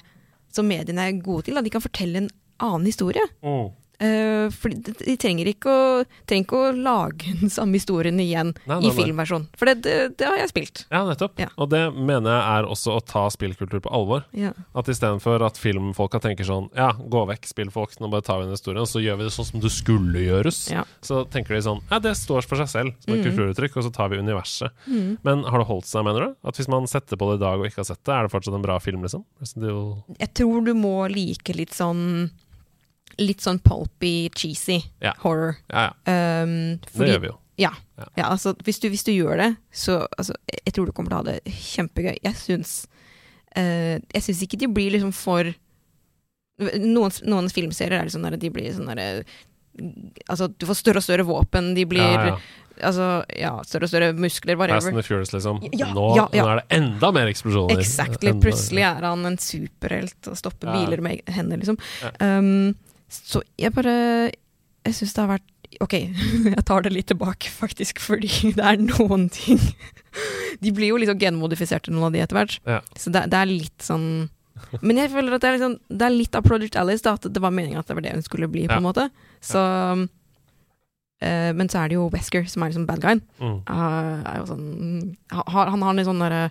som 0.53 0.67
mediene 0.69 1.07
er 1.07 1.21
gode 1.25 1.47
til. 1.47 1.57
Da. 1.57 1.63
De 1.65 1.73
kan 1.73 1.83
fortelle 1.83 2.23
en 2.23 2.31
annen 2.61 2.85
historie. 2.89 3.23
Mm. 3.41 3.71
Uh, 3.99 4.47
for 4.55 4.71
de, 4.71 5.15
trenger, 5.19 5.49
ikke 5.51 5.71
å, 5.71 5.87
trenger 6.29 6.45
ikke 6.45 6.59
å 6.59 6.71
lage 6.71 7.33
den 7.41 7.51
samme 7.51 7.75
historien 7.75 8.19
igjen 8.23 8.53
Nei, 8.63 8.77
nei, 8.77 8.79
i 8.87 8.93
filmversjon. 8.95 9.49
For 9.59 9.67
det, 9.67 9.81
det, 9.83 9.95
det 10.21 10.29
har 10.29 10.39
jeg 10.39 10.51
spilt. 10.53 10.85
Ja, 10.87 11.03
nettopp. 11.07 11.35
Ja. 11.41 11.49
Og 11.59 11.71
det 11.73 11.81
mener 11.97 12.31
jeg 12.31 12.61
er 12.61 12.69
også 12.69 12.95
å 12.95 13.03
ta 13.03 13.25
spillkultur 13.33 13.83
på 13.83 13.91
alvor. 13.93 14.23
Ja. 14.31 14.53
At 14.77 14.91
istedenfor 14.91 15.43
at 15.43 15.59
filmfolka 15.59 16.21
tenker 16.23 16.47
sånn 16.47 16.69
Ja, 16.77 16.93
gå 16.95 17.25
vekk, 17.29 17.49
spillfolk, 17.51 17.97
nå 17.99 18.11
bare 18.13 18.25
tar 18.25 18.39
vi 18.39 18.47
den 18.47 18.55
historien, 18.55 18.81
og 18.85 18.89
så 18.91 19.03
gjør 19.03 19.19
vi 19.19 19.27
det 19.27 19.35
sånn 19.35 19.49
som 19.51 19.63
det 19.63 19.73
skulle 19.75 20.23
gjøres. 20.23 20.61
Ja. 20.71 20.85
Så 21.05 21.25
tenker 21.33 21.57
de 21.57 21.63
sånn 21.67 21.83
Ja, 21.91 21.99
det 22.03 22.15
står 22.19 22.47
for 22.47 22.61
seg 22.61 22.71
selv 22.71 22.95
som 23.03 23.13
et 23.13 23.19
mm. 23.19 23.27
kulturuttrykk, 23.27 23.79
og 23.79 23.87
så 23.87 23.93
tar 23.95 24.13
vi 24.13 24.23
universet. 24.23 24.75
Mm. 24.87 25.17
Men 25.27 25.43
har 25.43 25.59
det 25.59 25.69
holdt 25.69 25.89
seg, 25.91 26.07
mener 26.07 26.29
du? 26.29 26.37
At 26.47 26.59
hvis 26.59 26.71
man 26.71 26.87
setter 26.89 27.19
på 27.19 27.33
det 27.33 27.41
i 27.41 27.43
dag 27.43 27.59
og 27.59 27.67
ikke 27.67 27.83
har 27.83 27.91
sett 27.91 28.03
det, 28.05 28.15
er 28.15 28.27
det 28.27 28.33
fortsatt 28.33 28.55
en 28.55 28.63
bra 28.63 28.79
film, 28.83 29.03
liksom? 29.03 29.25
Jeg 29.43 30.31
tror 30.37 30.63
du 30.63 30.77
må 30.77 30.95
like 31.11 31.55
litt 31.57 31.75
sånn 31.75 32.29
Litt 33.19 33.43
sånn 33.43 33.59
pulpy, 33.59 34.29
cheesy 34.35 34.79
Ja. 35.03 35.13
horror. 35.23 35.57
Ja, 35.69 35.89
ja. 36.07 36.43
Um, 36.43 36.79
Det 36.95 37.09
gjør 37.11 37.21
vi 37.25 37.31
jo. 37.33 37.37
Ja. 37.59 37.73
Ja. 38.15 38.29
altså, 38.31 38.53
hvis, 38.63 38.79
du, 38.79 38.87
hvis 38.89 39.03
du 39.03 39.11
gjør 39.11 39.35
det, 39.41 39.49
så 39.75 40.05
altså, 40.17 40.33
Jeg 40.65 40.73
tror 40.73 40.85
du 40.87 40.93
kommer 40.95 41.11
til 41.11 41.17
å 41.17 41.23
ha 41.23 41.27
det 41.33 41.41
kjempegøy. 41.51 42.17
Jeg 42.23 42.35
syns 42.39 42.85
uh, 43.57 43.97
Jeg 43.99 44.23
syns 44.23 44.43
ikke 44.47 44.59
de 44.61 44.67
blir 44.71 44.91
liksom 44.95 45.11
for 45.13 45.51
Noen, 46.59 47.11
noen 47.23 47.47
filmserier 47.51 48.01
er 48.01 48.07
liksom 48.09 48.23
der 48.27 48.35
de 48.39 48.49
blir 48.51 48.71
sånn 48.75 48.89
derre 48.91 49.23
Altså, 50.27 50.49
du 50.59 50.65
får 50.67 50.75
større 50.81 50.99
og 50.99 51.05
større 51.05 51.23
våpen, 51.27 51.69
de 51.77 51.85
blir 51.87 52.03
Ja, 52.03 52.25
ja. 52.33 52.39
Altså, 52.79 53.05
ja, 53.35 53.51
større 53.67 53.87
og 53.87 53.91
større 53.91 54.09
muskler, 54.15 54.55
Fast 54.59 54.87
and 54.87 54.95
the 54.95 55.03
Furious, 55.03 55.33
liksom. 55.33 55.57
Ja, 55.75 55.89
nå, 55.91 56.05
ja, 56.15 56.25
ja. 56.31 56.43
nå 56.45 56.51
er 56.53 56.59
det 56.61 56.77
enda 56.77 57.09
mer 57.11 57.27
eksplosjoner. 57.27 57.75
Exactly. 57.83 58.29
Enda- 58.31 58.43
Plutselig 58.45 58.85
er 58.87 59.03
han 59.03 59.25
en 59.27 59.35
superhelt 59.37 60.29
og 60.31 60.37
stopper 60.39 60.69
Ja. 60.71 60.77
biler 60.85 61.01
med 61.03 61.27
hender, 61.27 61.59
liksom. 61.59 61.75
Ja. 62.01 62.11
Um, 62.39 62.75
så 63.09 63.41
jeg 63.57 63.73
bare 63.73 63.93
Jeg 64.85 64.95
syns 64.95 65.13
det 65.15 65.23
har 65.23 65.31
vært 65.33 65.79
Ok, 65.85 65.93
jeg 66.55 66.63
tar 66.65 66.81
det 66.85 66.91
litt 66.93 67.07
tilbake, 67.11 67.49
faktisk, 67.53 67.99
fordi 68.01 68.29
det 68.57 68.65
er 68.65 68.77
noen 68.81 69.27
ting 69.33 69.59
De 70.63 70.71
blir 70.73 70.89
jo 70.93 70.97
liksom 71.01 71.19
genmodifiserte, 71.21 71.91
noen 71.93 72.07
av 72.09 72.15
de, 72.15 72.21
etter 72.25 72.37
hvert. 72.39 72.55
Ja. 72.65 72.79
Så 72.97 73.11
det, 73.13 73.27
det 73.29 73.37
er 73.39 73.49
litt 73.51 73.85
sånn 73.85 74.07
Men 74.81 74.97
jeg 74.97 75.11
føler 75.13 75.35
at 75.37 75.43
det 75.43 75.49
er, 75.51 75.57
liksom, 75.59 75.75
det 75.89 76.07
er 76.07 76.15
litt 76.15 76.35
av 76.35 76.45
Project 76.47 76.75
Alice, 76.81 77.03
da, 77.05 77.13
at 77.19 77.27
det 77.29 77.41
var 77.43 77.53
meningen 77.53 77.79
at 77.79 77.87
det 77.87 77.95
var 77.99 78.05
det 78.07 78.15
hun 78.17 78.25
skulle 78.25 78.49
bli, 78.51 78.65
på 78.67 78.77
en 78.79 78.87
måte. 78.89 79.09
Så 79.41 79.61
Uh, 81.19 81.51
Men 81.51 81.67
så 81.67 81.81
er 81.81 81.89
det 81.91 81.97
jo 81.97 82.05
Wesker 82.13 82.45
som 82.47 82.63
er 82.63 82.69
liksom 82.71 82.85
bad 82.87 83.01
guyen. 83.03 83.19
Mm. 83.43 83.57
Uh, 83.67 84.45
sånn, 84.47 84.61
ha- 85.35 85.65
han 85.67 85.81
har 85.83 85.97
litt 85.97 86.07
sånn 86.07 86.21
derre 86.23 86.45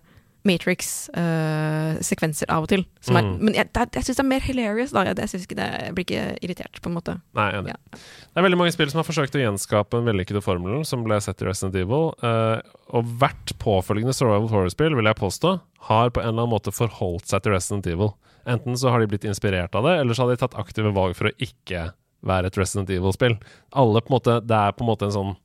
Matrix-sekvenser 0.47 2.47
av 2.53 2.63
og 2.65 2.69
til. 2.71 2.83
Er, 3.09 3.13
Mm. 3.19 3.39
Men 3.41 3.55
jeg, 3.55 3.67
er- 3.75 3.89
jeg 3.95 4.05
syns 4.05 4.17
det 4.17 4.25
er 4.25 4.29
mer 4.29 4.41
hilarious. 4.41 4.91
Da. 4.93 5.03
Jeg, 5.05 5.17
jeg, 5.19 5.29
ikke 5.43 5.57
det, 5.59 5.69
jeg 5.83 5.95
blir 5.95 6.05
ikke 6.05 6.39
irritert, 6.45 6.81
på 6.83 6.89
en 6.91 6.95
måte. 6.95 7.21
Nei, 7.35 7.51
enig. 7.59 7.69
Ja. 7.75 7.79
Det 7.93 8.37
er 8.37 8.43
veldig 8.47 8.59
mange 8.59 8.73
spill 8.73 8.91
som 8.91 8.99
har 9.03 9.09
forsøkt 9.09 9.35
å 9.35 9.39
gjenskape 9.43 9.95
en 9.99 10.05
vellykkede 10.09 10.43
formel 10.45 10.85
som 10.85 11.05
ble 11.05 11.21
sett 11.21 11.43
i 11.43 11.45
Resident 11.49 11.75
Evil. 11.77 12.13
Uh, 12.23 12.59
og 12.95 13.05
hvert 13.19 13.53
påfølgende 13.59 14.15
survival 14.15 14.49
horror-spill, 14.53 14.95
vil 14.99 15.05
jeg 15.11 15.17
påstå, 15.19 15.57
har 15.91 16.11
på 16.11 16.21
en 16.21 16.27
eller 16.29 16.43
annen 16.45 16.55
måte 16.55 16.73
forholdt 16.75 17.27
seg 17.29 17.43
til 17.43 17.53
Resident 17.57 17.87
Evil. 17.91 18.13
Enten 18.49 18.77
så 18.81 18.91
har 18.95 19.01
de 19.03 19.07
blitt 19.11 19.25
inspirert 19.29 19.75
av 19.75 19.83
det, 19.85 19.99
eller 20.01 20.15
så 20.17 20.23
har 20.25 20.31
de 20.33 20.37
tatt 20.41 20.55
aktive 20.57 20.93
valg 20.97 21.13
for 21.19 21.27
å 21.29 21.35
ikke 21.43 21.91
være 22.27 22.47
et 22.51 22.57
Resident 22.59 22.91
Evil-spill. 22.91 23.37
Alle 23.77 24.01
på 24.01 24.09
en 24.11 24.17
måte, 24.19 24.39
Det 24.47 24.57
er 24.57 24.73
på 24.73 24.83
en 24.85 24.89
måte 24.91 25.05
en 25.07 25.13
sånn 25.15 25.37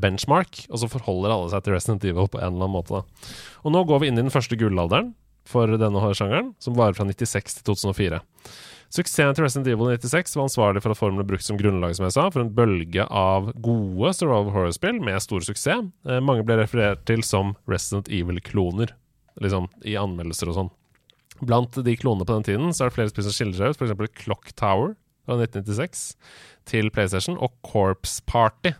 benchmark, 0.00 0.64
og 0.70 0.80
så 0.80 0.88
forholder 0.90 1.34
alle 1.34 1.50
seg 1.52 1.66
til 1.66 1.76
Resident 1.76 2.06
Evil 2.08 2.30
på 2.30 2.40
en 2.40 2.54
eller 2.54 2.66
annen 2.66 2.76
måte. 2.76 3.02
Da. 3.02 3.32
Og 3.64 3.74
nå 3.74 3.84
går 3.88 4.02
vi 4.02 4.10
inn 4.10 4.18
i 4.20 4.24
den 4.24 4.34
første 4.34 4.58
gullalderen 4.60 5.12
for 5.48 5.68
denne 5.68 6.14
sjangeren, 6.16 6.54
som 6.62 6.76
varer 6.78 6.96
fra 6.96 7.04
96 7.08 7.58
til 7.58 7.66
2004. 7.74 8.22
Suksessen 8.94 9.34
til 9.34 9.42
Resident 9.42 9.68
Evil 9.72 9.90
96 9.96 10.36
var 10.36 10.46
ansvarlig 10.46 10.82
for 10.84 10.94
at 10.94 10.98
formelen 11.00 11.26
brukt 11.26 11.44
som 11.44 11.58
grunnlag 11.58 11.96
som 11.96 12.06
jeg 12.06 12.14
sa, 12.14 12.28
for 12.30 12.44
en 12.44 12.52
bølge 12.54 13.06
av 13.10 13.50
gode 13.64 14.12
survival 14.14 14.52
horror-spill 14.54 15.00
med 15.02 15.22
stor 15.24 15.42
suksess. 15.42 15.88
Eh, 16.06 16.20
mange 16.22 16.44
ble 16.46 16.60
referert 16.60 17.02
til 17.08 17.24
som 17.26 17.56
Resident 17.70 18.10
Evil-kloner, 18.12 18.94
liksom, 19.42 19.66
i 19.82 19.96
anmeldelser 19.98 20.52
og 20.52 20.58
sånn. 20.60 20.72
Blant 21.42 21.74
de 21.74 21.96
klonene 21.98 22.28
på 22.28 22.36
den 22.36 22.46
tiden 22.46 22.70
så 22.70 22.84
er 22.84 22.92
det 22.92 22.98
flere 23.00 23.10
spill 23.10 23.26
som 23.26 23.34
skiller 23.34 23.58
seg 23.58 23.74
ut, 23.74 23.82
f.eks. 23.82 24.22
Clock 24.22 24.54
Tower 24.54 24.94
fra 25.26 25.40
1996 25.40 26.04
til 26.70 26.92
PlayStation, 26.94 27.40
og 27.42 27.56
Corpse 27.66 28.22
Party, 28.30 28.76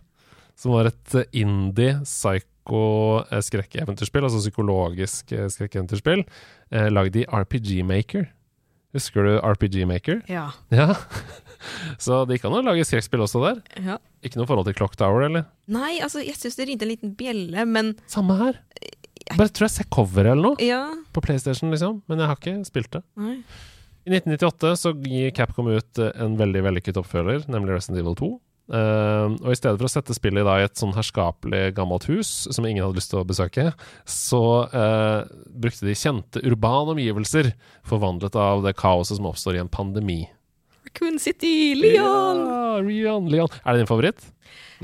som 0.59 0.73
var 0.77 0.85
et 0.91 1.15
eh, 1.19 1.29
indie 1.43 1.93
psycho-skrekkeventyrspill, 2.05 4.25
altså 4.27 4.41
psykologisk 4.43 5.33
eh, 5.35 5.49
skrekkeventyrspill, 5.53 6.21
eh, 6.71 6.89
lagd 6.93 7.15
i 7.21 7.27
RPG 7.27 7.71
Maker. 7.89 8.25
Husker 8.95 9.21
du 9.27 9.33
RPG 9.43 9.77
Maker? 9.91 10.17
Ja. 10.31 10.47
Ja. 10.71 10.95
Så 12.05 12.13
det 12.29 12.35
gikk 12.37 12.47
an 12.47 12.59
å 12.61 12.67
lage 12.67 12.87
skrekkspill 12.87 13.25
også 13.25 13.39
der. 13.43 13.57
ja. 13.83 13.97
Ikke 14.25 14.39
noe 14.41 14.49
forhold 14.49 14.67
til 14.71 14.79
Clock 14.79 14.95
Tower, 14.97 15.21
eller? 15.27 15.45
Nei, 15.69 15.93
altså, 16.01 16.19
jeg 16.25 16.37
syns 16.39 16.57
det 16.57 16.67
ringte 16.71 16.85
en 16.87 16.93
liten 16.95 17.11
bjelle, 17.19 17.61
men 17.69 17.87
Samme 18.09 18.35
her. 18.39 18.55
Bare 19.35 19.51
tror 19.53 19.67
jeg 19.67 19.75
ser 19.75 19.89
coveret 19.93 20.33
eller 20.33 20.53
noe 20.53 20.65
ja. 20.65 20.81
på 21.13 21.21
PlayStation, 21.25 21.71
liksom. 21.73 21.99
Men 22.09 22.17
jeg 22.23 22.29
har 22.31 22.39
ikke 22.41 22.55
spilt 22.69 22.91
det. 22.95 23.03
Nei. 23.21 23.37
I 24.05 24.13
1998 24.13 24.73
så 24.77 24.93
gir 25.01 25.31
Capcom 25.37 25.71
ut 25.73 26.01
eh, 26.01 26.13
en 26.21 26.35
veldig 26.37 26.61
vellykket 26.67 26.99
oppfølger, 27.01 27.47
nemlig 27.53 27.79
Resident 27.79 28.03
Evil 28.03 28.17
2. 28.21 28.29
Eh, 28.65 29.27
og 29.45 29.51
i 29.53 29.57
stedet 29.59 29.77
for 29.77 29.89
å 29.89 29.93
sette 29.93 30.17
spillet 30.17 30.47
da 30.47 30.57
i 30.57 30.65
et 30.65 30.79
sånn 30.81 30.95
herskapelig 30.97 31.75
gammelt 31.77 32.07
hus 32.09 32.31
som 32.49 32.65
ingen 32.65 32.85
hadde 32.87 32.97
lyst 32.97 33.13
til 33.13 33.21
å 33.21 33.27
besøke, 33.29 33.67
så 34.09 34.45
uh, 34.73 35.27
brukte 35.53 35.85
de 35.85 35.97
kjente 35.99 36.41
urbane 36.49 36.95
omgivelser, 36.95 37.53
forvandlet 37.85 38.39
av 38.41 38.65
det 38.65 38.77
kaoset 38.81 39.19
som 39.19 39.29
oppstår 39.29 39.59
i 39.59 39.65
en 39.65 39.73
pandemi. 39.73 40.23
Raccoon 40.87 41.19
City, 41.21 41.75
Leon! 41.77 42.41
Ja, 42.41 42.79
Leon, 42.81 43.29
Leon. 43.33 43.53
Er 43.65 43.75
det 43.75 43.85
din 43.85 43.91
favoritt? 43.91 44.25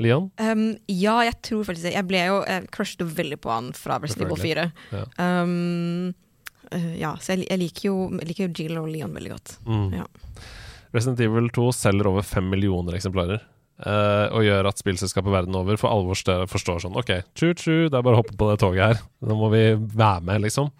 Leon? 0.01 0.29
Um, 0.41 0.65
ja, 0.89 1.17
jeg 1.25 1.37
tror 1.45 1.65
faktisk 1.67 1.87
det. 1.87 1.93
Jeg 1.95 2.07
ble 2.09 2.21
jo 2.25 2.39
Jeg 2.47 2.67
crushet 2.73 3.03
veldig 3.17 3.37
på 3.43 3.51
han 3.51 3.69
fra 3.77 3.99
Resident 4.01 4.27
Evil 4.27 4.41
4. 4.41 4.65
Ja. 4.93 5.05
Um, 5.17 6.11
uh, 6.71 6.91
ja, 6.99 7.15
så 7.21 7.33
jeg, 7.35 7.47
jeg 7.49 7.61
liker 7.63 7.87
jo, 7.89 7.95
jeg 8.19 8.29
liker 8.29 8.47
jo 8.47 8.51
Jill 8.59 8.81
og 8.81 8.91
Leon 8.91 9.15
veldig 9.17 9.33
godt. 9.33 9.55
Mm. 9.65 9.87
Ja. 10.01 10.05
Resident 10.91 11.23
Evil 11.23 11.49
2 11.55 11.71
selger 11.75 12.11
over 12.11 12.25
fem 12.27 12.49
millioner 12.51 12.97
eksemplarer. 12.97 13.41
Eh, 13.85 14.27
og 14.31 14.45
gjør 14.45 14.69
at 14.69 14.81
spillselskapet 14.81 15.33
verden 15.33 15.57
over 15.57 15.79
for 15.79 15.91
alvor 15.91 16.19
forstår 16.49 16.83
sånn 16.83 16.99
OK, 16.99 17.13
tju-tju, 17.37 17.89
det 17.89 17.97
er 17.97 18.05
bare 18.05 18.19
å 18.19 18.21
hoppe 18.21 18.37
på 18.37 18.51
det 18.51 18.59
toget 18.61 18.85
her. 18.85 19.01
Nå 19.25 19.37
må 19.39 19.51
vi 19.53 19.65
være 19.77 20.21
med, 20.27 20.45
liksom. 20.45 20.71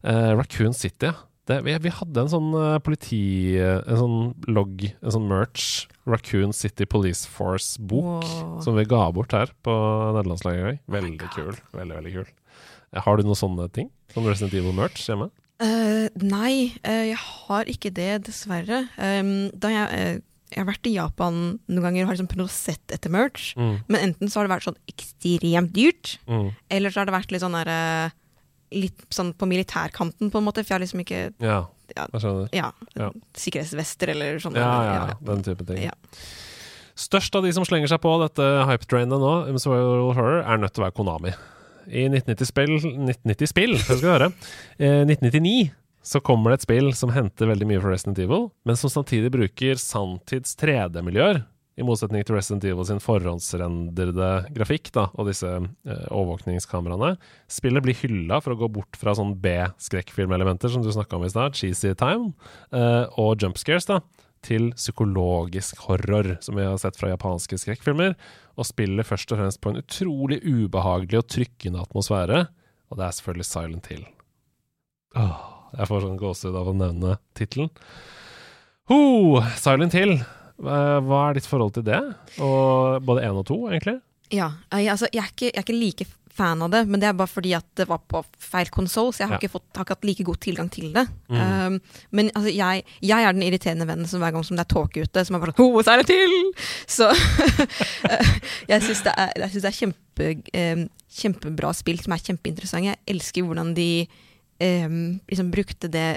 Uh, 0.00 0.32
Raccoon 0.38 0.76
City, 0.76 1.10
ja. 1.10 1.16
Det, 1.50 1.56
vi, 1.66 1.72
vi 1.82 1.90
hadde 1.90 2.22
en 2.22 2.30
sånn 2.30 2.50
uh, 2.54 2.78
politi... 2.84 3.58
En 3.58 3.98
sånn 3.98 4.18
logg, 4.46 4.84
en 5.00 5.14
sånn 5.16 5.26
merch. 5.26 5.88
Raccoon 6.06 6.54
City 6.54 6.86
Police 6.86 7.26
Force-bok. 7.26 8.22
Wow. 8.22 8.60
Som 8.62 8.78
vi 8.78 8.86
ga 8.88 9.08
bort 9.14 9.34
her 9.34 9.50
på 9.66 9.74
nederlandslaget 10.14 10.60
i 10.60 10.68
dag. 10.68 10.80
Veldig 10.94 11.26
oh 11.26 11.34
kul. 11.34 11.58
Veldig, 11.74 11.96
veldig 11.96 12.14
kul. 12.20 12.30
Har 13.06 13.18
du 13.18 13.26
noen 13.26 13.38
sånne 13.38 13.66
ting? 13.74 13.90
Som 14.14 14.26
Resident 14.26 14.54
Evil-merch 14.58 15.02
hjemme? 15.06 15.30
Uh, 15.60 16.08
nei, 16.24 16.72
uh, 16.86 17.04
jeg 17.10 17.18
har 17.20 17.68
ikke 17.68 17.92
det, 17.92 18.12
dessverre. 18.30 18.84
Um, 18.96 19.50
da 19.60 19.74
jeg, 19.74 19.88
eh, 19.92 20.22
jeg 20.50 20.58
har 20.64 20.66
vært 20.72 20.86
i 20.90 20.94
Japan 20.96 21.36
noen 21.68 21.82
ganger 21.86 22.02
og 22.02 22.08
har 22.10 22.16
liksom 22.16 22.28
prøvd 22.30 22.46
å 22.46 22.50
sett 22.50 22.94
etter 22.94 23.10
merch. 23.10 23.52
Mm. 23.56 23.76
Men 23.88 24.00
enten 24.08 24.28
så 24.30 24.40
har 24.40 24.48
det 24.48 24.54
vært 24.56 24.66
sånn 24.68 24.80
ekstremt 24.90 25.72
dyrt, 25.72 26.18
Mm. 26.26 26.50
eller 26.70 26.90
så 26.90 27.00
har 27.00 27.06
det 27.06 27.14
vært 27.14 27.30
litt 27.32 27.42
sånn 27.42 27.52
der, 27.64 28.12
Litt 28.72 29.00
sånn 29.10 29.32
på 29.34 29.48
militærkanten, 29.50 30.30
på 30.30 30.38
en 30.38 30.44
måte, 30.46 30.62
for 30.62 30.68
jeg 30.70 30.76
har 30.78 30.84
liksom 30.84 31.00
ikke 31.02 31.32
Ja, 31.42 31.66
Ja. 31.96 32.06
jeg 32.12 32.20
skjønner. 32.22 32.48
Ja, 32.54 32.70
Ja. 32.94 33.10
sikkerhetsvester 33.34 34.08
eller 34.10 34.38
sånn. 34.38 34.54
Ja, 34.54 35.08
ja, 35.08 35.14
den 35.24 35.42
type 35.42 35.66
ting. 35.66 35.82
Ja. 35.82 35.90
Størst 36.94 37.34
av 37.34 37.42
de 37.42 37.52
som 37.52 37.64
slenger 37.64 37.88
seg 37.88 37.98
på 38.00 38.12
dette 38.22 38.42
hype-trainet 38.68 39.18
nå, 39.18 40.12
horror, 40.14 40.44
er 40.44 40.58
nødt 40.58 40.72
til 40.74 40.84
å 40.84 40.86
være 40.86 40.94
Konami. 40.94 41.34
I 41.88 42.06
1990-spill 42.08 42.76
1990-spill, 42.78 43.74
hva 43.74 43.96
skal 43.96 44.04
vi 44.04 44.12
høre? 44.12 44.32
Eh, 44.78 45.04
1999 45.04 45.70
så 46.02 46.20
kommer 46.24 46.52
det 46.52 46.60
et 46.60 46.66
spill 46.66 46.92
som 46.96 47.12
henter 47.14 47.50
veldig 47.50 47.68
mye 47.68 47.80
fra 47.82 47.94
Resident 47.94 48.20
Evil, 48.22 48.48
men 48.64 48.78
som 48.78 48.92
samtidig 48.92 49.32
bruker 49.34 49.80
sanntids 49.80 50.56
3D-miljøer, 50.60 51.42
i 51.80 51.84
motsetning 51.86 52.24
til 52.26 52.36
Resident 52.36 52.64
Evil 52.68 52.84
sin 52.88 53.00
forhåndsrendrede 53.00 54.30
grafikk 54.56 54.90
da, 54.96 55.06
og 55.16 55.30
disse 55.30 55.48
eh, 55.48 56.06
overvåkningskameraene. 56.12 57.14
Spillet 57.50 57.84
blir 57.84 57.96
hylla 58.02 58.40
for 58.44 58.54
å 58.54 58.58
gå 58.62 58.68
bort 58.74 58.98
fra 59.00 59.14
sånn 59.16 59.36
B-skrekkfilmelementer 59.40 60.72
som 60.72 60.84
du 60.84 60.90
snakka 60.92 61.16
om 61.16 61.24
i 61.24 61.30
stad, 61.32 61.56
cheesy 61.56 61.94
time, 61.98 62.34
eh, 62.76 63.06
og 63.20 63.40
jump 63.40 63.60
scares, 63.60 63.88
da, 63.88 64.00
til 64.44 64.70
psykologisk 64.76 65.80
horror, 65.86 66.34
som 66.44 66.58
vi 66.58 66.66
har 66.66 66.76
sett 66.80 66.98
fra 67.00 67.12
japanske 67.12 67.60
skrekkfilmer, 67.60 68.16
og 68.56 68.68
spiller 68.68 69.06
først 69.06 69.32
og 69.32 69.40
fremst 69.40 69.62
på 69.62 69.72
en 69.72 69.80
utrolig 69.80 70.40
ubehagelig 70.44 71.22
og 71.22 71.30
trykkende 71.32 71.84
atmosfære, 71.84 72.44
og 72.90 72.98
det 72.98 73.06
er 73.06 73.16
selvfølgelig 73.16 73.48
Silent 73.48 73.90
Hill. 73.92 74.04
Åh, 75.20 75.59
jeg 75.76 75.88
får 75.90 76.04
sånn 76.06 76.18
gåsehud 76.20 76.56
av 76.60 76.68
å 76.72 76.76
nevne 76.76 77.16
tittelen. 77.38 77.70
Ho, 78.90 79.40
Silent 79.60 79.94
Hill. 79.94 80.16
Hva 80.60 80.78
hva 81.00 81.20
er 81.30 81.38
ditt 81.38 81.46
forhold 81.48 81.72
til 81.78 81.86
det? 81.86 82.00
Og 82.44 83.00
både 83.06 83.22
én 83.24 83.38
og 83.40 83.46
to, 83.48 83.62
egentlig? 83.70 84.00
Ja, 84.30 84.50
jeg, 84.74 84.90
altså, 84.92 85.08
jeg, 85.12 85.22
er 85.24 85.30
ikke, 85.32 85.46
jeg 85.48 85.56
er 85.58 85.64
ikke 85.64 85.78
like 85.80 86.06
fan 86.40 86.60
av 86.62 86.70
det, 86.70 86.84
men 86.86 87.00
det 87.02 87.08
er 87.08 87.16
bare 87.18 87.26
fordi 87.30 87.50
at 87.56 87.64
det 87.80 87.86
var 87.90 87.98
på 88.08 88.20
feil 88.38 88.68
konsoll, 88.72 89.08
så 89.12 89.24
jeg 89.24 89.28
har, 89.30 89.34
Ja. 89.34 89.40
ikke, 89.40 89.50
fått, 89.56 89.64
har 89.74 89.84
ikke 89.86 89.96
hatt 89.96 90.06
like 90.06 90.26
god 90.28 90.38
tilgang 90.44 90.68
til 90.70 90.92
det. 90.94 91.02
Mm. 91.32 91.40
Um, 91.40 91.78
men 92.14 92.30
altså, 92.38 92.52
jeg, 92.54 92.84
jeg 93.02 93.26
er 93.26 93.32
den 93.34 93.42
irriterende 93.48 93.88
vennen 93.88 94.06
som 94.10 94.22
hver 94.22 94.30
gang 94.36 94.44
som 94.46 94.56
det 94.60 94.62
er 94.66 94.70
tåke 94.74 95.02
ute, 95.02 95.24
som 95.26 95.36
er 95.36 95.42
bare 95.42 95.54
sånn 95.56 95.64
Ho, 95.64 95.82
så 95.82 95.94
er 95.96 96.02
det 96.04 96.06
til! 96.12 96.36
Så 96.86 97.08
jeg 98.70 98.82
syns 98.86 99.02
det 99.06 99.14
er, 99.16 99.32
jeg 99.42 99.50
synes 99.54 99.64
det 99.66 99.70
er 99.72 99.78
kjempe, 99.80 100.30
um, 100.62 100.84
kjempebra 101.20 101.72
spill 101.76 102.00
som 102.02 102.14
er 102.14 102.22
kjempeinteressante. 102.28 102.92
Jeg 102.92 103.02
elsker 103.16 103.46
hvordan 103.48 103.74
de 103.76 103.88
liksom 104.60 105.50
brukte 105.54 105.88
det 105.92 106.08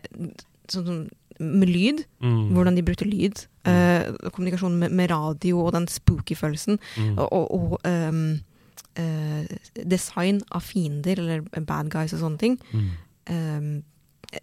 sånn 0.71 0.85
som 0.87 0.97
med 1.39 1.69
lyd. 1.71 2.03
Mm. 2.21 2.51
Hvordan 2.53 2.75
de 2.77 2.83
brukte 2.85 3.07
lyd. 3.09 3.45
Uh, 3.67 4.11
kommunikasjon 4.35 4.75
med, 4.79 4.91
med 4.93 5.09
radio 5.11 5.63
og 5.65 5.71
den 5.73 5.87
spooky-følelsen. 5.89 6.77
Mm. 6.99 7.15
Og, 7.17 7.31
og, 7.33 7.55
og 7.57 7.87
ehm, 7.89 8.41
eh, 8.99 9.47
design 9.89 10.41
av 10.53 10.61
fiender, 10.67 11.17
eller 11.23 11.41
bad 11.65 11.89
guys 11.89 12.13
og 12.13 12.21
sånne 12.21 12.37
ting. 12.43 12.59
Mm. 12.71 12.91
Um, 13.33 13.73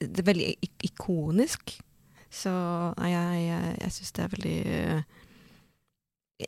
det 0.00 0.22
er 0.22 0.28
veldig 0.32 0.50
ik 0.66 0.84
ikonisk. 0.90 1.76
Så 2.30 2.50
nei, 2.98 3.10
jeg, 3.14 3.40
jeg, 3.48 3.76
jeg 3.84 3.92
syns 3.96 4.12
det 4.16 4.22
er 4.24 4.28
veldig 4.34 4.58
eh, 4.70 5.00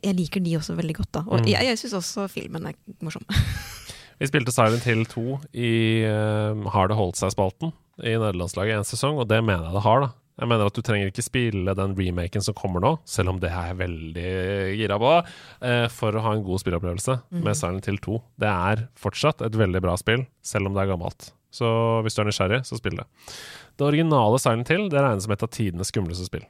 Jeg 0.03 0.15
liker 0.15 0.41
de 0.43 0.53
også 0.57 0.75
veldig 0.79 0.95
godt, 0.95 1.11
da. 1.13 1.23
Og 1.27 1.39
Mm. 1.41 1.47
jeg, 1.51 1.65
jeg 1.69 1.77
syns 1.81 1.93
også 1.99 2.27
filmen 2.31 2.65
er 2.65 2.73
morsom. 3.01 3.23
Vi 4.19 4.29
spilte 4.29 4.53
Silent 4.53 4.85
Hill 4.87 5.05
2 5.09 5.23
i 5.53 5.71
uh, 6.07 6.67
Har 6.73 6.89
det 6.89 6.97
holdt 6.97 7.19
seg-spalten 7.19 7.73
i 8.03 8.15
nederlandslaget 8.17 8.79
en 8.79 8.87
sesong, 8.87 9.19
og 9.21 9.27
det 9.29 9.39
mener 9.45 9.67
jeg 9.67 9.77
det 9.77 9.85
har, 9.85 10.05
da. 10.05 10.09
Jeg 10.41 10.49
mener 10.49 10.65
at 10.65 10.73
du 10.73 10.81
trenger 10.81 11.11
ikke 11.11 11.25
spille 11.25 11.75
den 11.77 11.91
remaken 11.93 12.41
som 12.41 12.55
kommer 12.57 12.81
nå, 12.81 12.95
selv 13.05 13.35
om 13.35 13.41
det 13.41 13.51
er 13.51 13.67
jeg 13.69 13.79
veldig 13.83 14.31
gira 14.79 14.97
på, 15.01 15.11
uh, 15.21 15.85
for 15.93 16.17
å 16.17 16.23
ha 16.25 16.33
en 16.33 16.45
god 16.45 16.63
spillopplevelse 16.63 17.19
med 17.37 17.59
Silent 17.59 17.89
Hill 17.89 18.01
2. 18.01 18.17
Det 18.41 18.49
er 18.49 18.87
fortsatt 18.97 19.45
et 19.45 19.59
veldig 19.61 19.83
bra 19.85 19.93
spill, 20.01 20.25
selv 20.41 20.71
om 20.71 20.77
det 20.77 20.85
er 20.85 20.93
gammelt. 20.95 21.29
Så 21.53 21.69
hvis 22.01 22.17
du 22.17 22.23
er 22.23 22.31
nysgjerrig, 22.31 22.63
så 22.65 22.79
spill 22.79 22.97
det. 22.97 23.05
Det 23.77 23.85
originale 23.85 24.39
Silent 24.41 24.73
Hill 24.73 24.87
det 24.89 25.03
regnes 25.03 25.27
som 25.27 25.35
et 25.35 25.45
av 25.45 25.51
tidenes 25.53 25.93
skumleste 25.93 26.25
spill. 26.25 26.47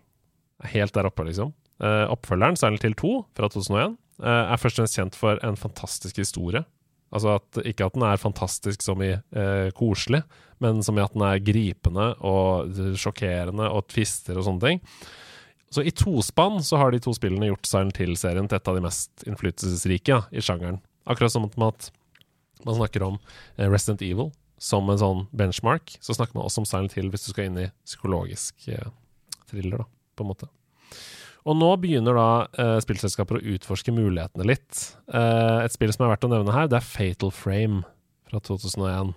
Helt 0.71 0.95
der 0.95 1.09
oppe, 1.09 1.25
liksom. 1.27 1.51
Uh, 1.83 2.05
oppfølgeren, 2.13 2.55
Silent 2.59 2.85
Hill 2.85 2.95
2 2.99 3.11
fra 3.35 3.49
2001, 3.51 3.97
uh, 4.23 4.29
er 4.29 4.61
først 4.61 4.77
og 4.79 4.85
fremst 4.85 4.99
kjent 4.99 5.19
for 5.19 5.43
en 5.43 5.59
fantastisk 5.59 6.21
historie. 6.23 6.63
Altså 7.13 7.35
at, 7.37 7.59
Ikke 7.69 7.85
at 7.85 7.93
den 7.93 8.05
er 8.07 8.21
fantastisk 8.21 8.81
som 8.81 9.01
i 9.05 9.11
eh, 9.13 9.67
koselig, 9.77 10.23
men 10.63 10.81
som 10.85 10.97
i 10.97 11.03
at 11.03 11.13
den 11.13 11.25
er 11.27 11.43
gripende 11.43 12.13
og 12.25 12.73
sjokkerende 12.99 13.67
og 13.69 13.85
twister 13.91 14.39
og 14.39 14.47
sånne 14.47 14.63
ting. 14.63 14.81
Så 15.73 15.81
i 15.81 15.93
tospann 15.93 16.59
så 16.65 16.77
har 16.77 16.93
de 16.93 17.01
to 17.01 17.13
spillene 17.17 17.49
gjort 17.49 17.69
Silent 17.69 17.97
Hill-serien 17.97 18.49
til 18.49 18.59
et 18.59 18.69
av 18.69 18.77
de 18.77 18.83
mest 18.85 19.25
innflytelsesrike 19.25 20.13
ja, 20.13 20.21
i 20.29 20.41
sjangeren. 20.45 20.79
Akkurat 21.09 21.33
som 21.33 21.47
at 21.49 21.57
man 22.63 22.77
snakker 22.77 23.05
om 23.05 23.19
eh, 23.57 23.69
Resident 23.69 24.03
Evil 24.05 24.31
som 24.61 24.87
en 24.89 25.01
sånn 25.01 25.23
benchmark, 25.35 25.95
så 25.99 26.15
snakker 26.15 26.37
man 26.37 26.47
også 26.47 26.63
om 26.63 26.67
Silent 26.69 26.93
Hill 26.95 27.09
hvis 27.11 27.25
du 27.25 27.33
skal 27.33 27.49
inn 27.49 27.59
i 27.65 27.71
psykologisk 27.83 28.69
eh, 28.71 28.91
thriller, 29.49 29.83
da, 29.83 29.89
på 30.15 30.25
en 30.25 30.31
måte. 30.31 30.49
Og 31.43 31.57
nå 31.59 31.69
begynner 31.81 32.15
da 32.15 32.27
uh, 32.55 32.77
spillselskaper 32.83 33.39
å 33.39 33.43
utforske 33.55 33.93
mulighetene 33.95 34.47
litt. 34.47 34.85
Uh, 35.11 35.63
et 35.63 35.73
spill 35.75 35.91
som 35.95 36.05
er 36.05 36.13
verdt 36.13 36.27
å 36.27 36.31
nevne 36.31 36.55
her, 36.55 36.69
det 36.71 36.79
er 36.79 36.87
Fatal 36.87 37.33
Frame 37.35 37.83
fra 38.29 38.39
2001. 38.43 39.11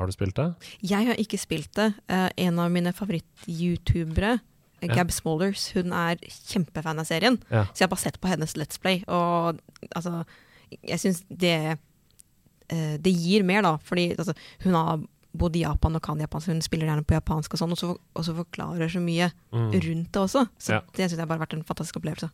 Har 0.00 0.08
du 0.08 0.14
spilt 0.14 0.38
det? 0.38 0.46
Jeg 0.80 1.10
har 1.10 1.20
ikke 1.20 1.40
spilt 1.40 1.74
det. 1.76 1.90
Uh, 2.08 2.30
en 2.40 2.62
av 2.62 2.72
mine 2.72 2.94
favoritt-youtubere, 2.96 4.38
ja. 4.80 4.94
Gab 4.96 5.12
Smolders, 5.12 5.66
hun 5.76 5.92
er 5.92 6.16
kjempefan 6.24 7.02
av 7.02 7.08
serien. 7.10 7.36
Ja. 7.52 7.66
Så 7.68 7.82
jeg 7.82 7.88
har 7.90 7.92
bare 7.92 8.06
sett 8.06 8.20
på 8.22 8.30
hennes 8.32 8.56
Let's 8.56 8.80
Play, 8.80 9.02
og 9.12 9.60
altså 9.90 10.22
Jeg 10.70 11.00
syns 11.02 11.18
det 11.28 11.76
Det 12.70 13.10
gir 13.10 13.42
mer, 13.42 13.60
da, 13.66 13.74
fordi 13.82 14.14
altså, 14.14 14.32
hun 14.62 14.76
har 14.78 15.02
bodd 15.36 15.56
i 15.58 15.64
Japan 15.64 15.96
og 15.96 16.02
kan 16.04 16.20
japansk, 16.20 16.50
hun 16.50 16.62
spiller 16.64 16.90
gjerne 16.90 17.06
på 17.06 17.16
japansk 17.16 17.54
og 17.54 17.62
sånn, 17.62 17.74
og 17.74 17.80
så, 17.80 17.94
og 17.94 18.26
så 18.26 18.34
forklarer 18.36 18.90
så 18.90 19.02
mye 19.02 19.30
mm. 19.54 19.70
rundt 19.86 20.12
det 20.12 20.22
også. 20.22 20.46
Så 20.58 20.76
ja. 20.76 20.80
det 20.96 21.06
syns 21.06 21.18
jeg 21.18 21.26
bare 21.26 21.38
har 21.38 21.44
vært 21.46 21.58
en 21.58 21.66
fantastisk 21.66 22.00
opplevelse. 22.00 22.30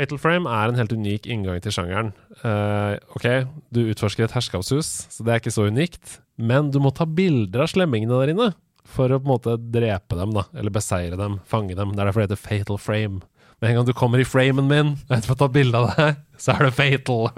Fatal 0.00 0.18
Frame 0.18 0.48
er 0.48 0.70
en 0.70 0.78
helt 0.80 0.94
unik 0.96 1.28
inngang 1.28 1.60
til 1.62 1.74
sjangeren. 1.76 2.12
Uh, 2.40 2.96
ok, 3.12 3.26
du 3.74 3.84
utforsker 3.92 4.24
et 4.24 4.34
herskapshus, 4.34 4.92
så 5.12 5.24
det 5.26 5.34
er 5.34 5.42
ikke 5.42 5.52
så 5.52 5.68
unikt, 5.68 6.18
men 6.40 6.70
du 6.72 6.80
må 6.80 6.94
ta 6.96 7.04
bilder 7.04 7.66
av 7.66 7.72
slemmingene 7.74 8.16
der 8.22 8.32
inne 8.32 8.52
for 8.92 9.12
å 9.12 9.20
på 9.20 9.28
en 9.28 9.32
måte 9.34 9.58
drepe 9.72 10.16
dem, 10.18 10.32
da, 10.34 10.46
eller 10.58 10.72
beseire 10.74 11.18
dem, 11.20 11.38
fange 11.48 11.76
dem. 11.78 11.92
Det 11.92 12.02
er 12.02 12.08
derfor 12.08 12.24
det 12.24 12.30
heter 12.30 12.40
Fatal 12.40 12.80
Frame. 12.80 13.22
Med 13.62 13.70
en 13.70 13.78
gang 13.78 13.86
du 13.86 13.94
kommer 13.94 14.18
i 14.18 14.26
framen 14.26 14.66
min 14.66 14.94
og 14.96 15.12
jeg 15.14 15.28
får 15.28 15.38
ta 15.38 15.46
bilde 15.54 15.78
av 15.78 15.92
deg, 15.94 16.22
så 16.40 16.56
er 16.56 16.66
det 16.66 16.72
fatal. 16.74 17.28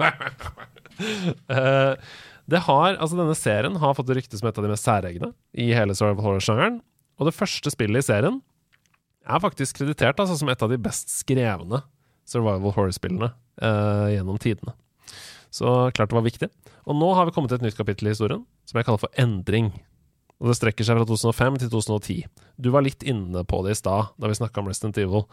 uh, 1.51 1.93
har, 2.53 2.97
altså 2.99 3.17
Denne 3.17 3.35
serien 3.37 3.77
har 3.81 3.95
fått 3.97 4.11
rykte 4.13 4.37
som 4.37 4.49
et 4.49 4.57
av 4.59 4.65
de 4.65 4.69
mest 4.69 4.85
særegne 4.85 5.31
i 5.57 5.71
hele 5.73 5.95
survival 5.97 6.27
horror-sjangeren. 6.27 6.77
Og 7.17 7.29
det 7.29 7.35
første 7.37 7.71
spillet 7.73 8.03
i 8.03 8.05
serien 8.05 8.41
er 9.25 9.41
faktisk 9.41 9.79
kreditert 9.79 10.19
altså, 10.21 10.37
som 10.37 10.51
et 10.51 10.61
av 10.61 10.69
de 10.69 10.77
best 10.81 11.09
skrevne 11.09 11.81
survival 12.29 12.75
horror-spillene 12.75 13.31
eh, 13.61 14.13
gjennom 14.17 14.37
tidene. 14.41 14.75
Så 15.53 15.89
klart 15.95 16.11
det 16.11 16.17
var 16.17 16.25
viktig. 16.25 16.49
Og 16.85 16.97
nå 16.99 17.09
har 17.17 17.25
vi 17.25 17.33
kommet 17.33 17.49
til 17.49 17.61
et 17.61 17.65
nytt 17.65 17.77
kapittel 17.79 18.09
i 18.09 18.13
historien 18.13 18.43
som 18.67 18.77
jeg 18.77 18.87
kaller 18.87 19.01
for 19.01 19.21
Endring. 19.21 19.71
Og 20.41 20.51
det 20.51 20.57
strekker 20.59 20.85
seg 20.85 20.99
fra 20.99 21.07
2005 21.07 21.61
til 21.63 21.71
2010. 21.71 22.17
Du 22.59 22.69
var 22.75 22.83
litt 22.85 23.05
inne 23.07 23.45
på 23.47 23.61
det 23.65 23.73
i 23.73 23.79
stad, 23.79 24.11
da 24.19 24.29
vi 24.29 24.37
snakka 24.37 24.61
om 24.61 24.69
Resident 24.69 24.99
Evil. 24.99 25.23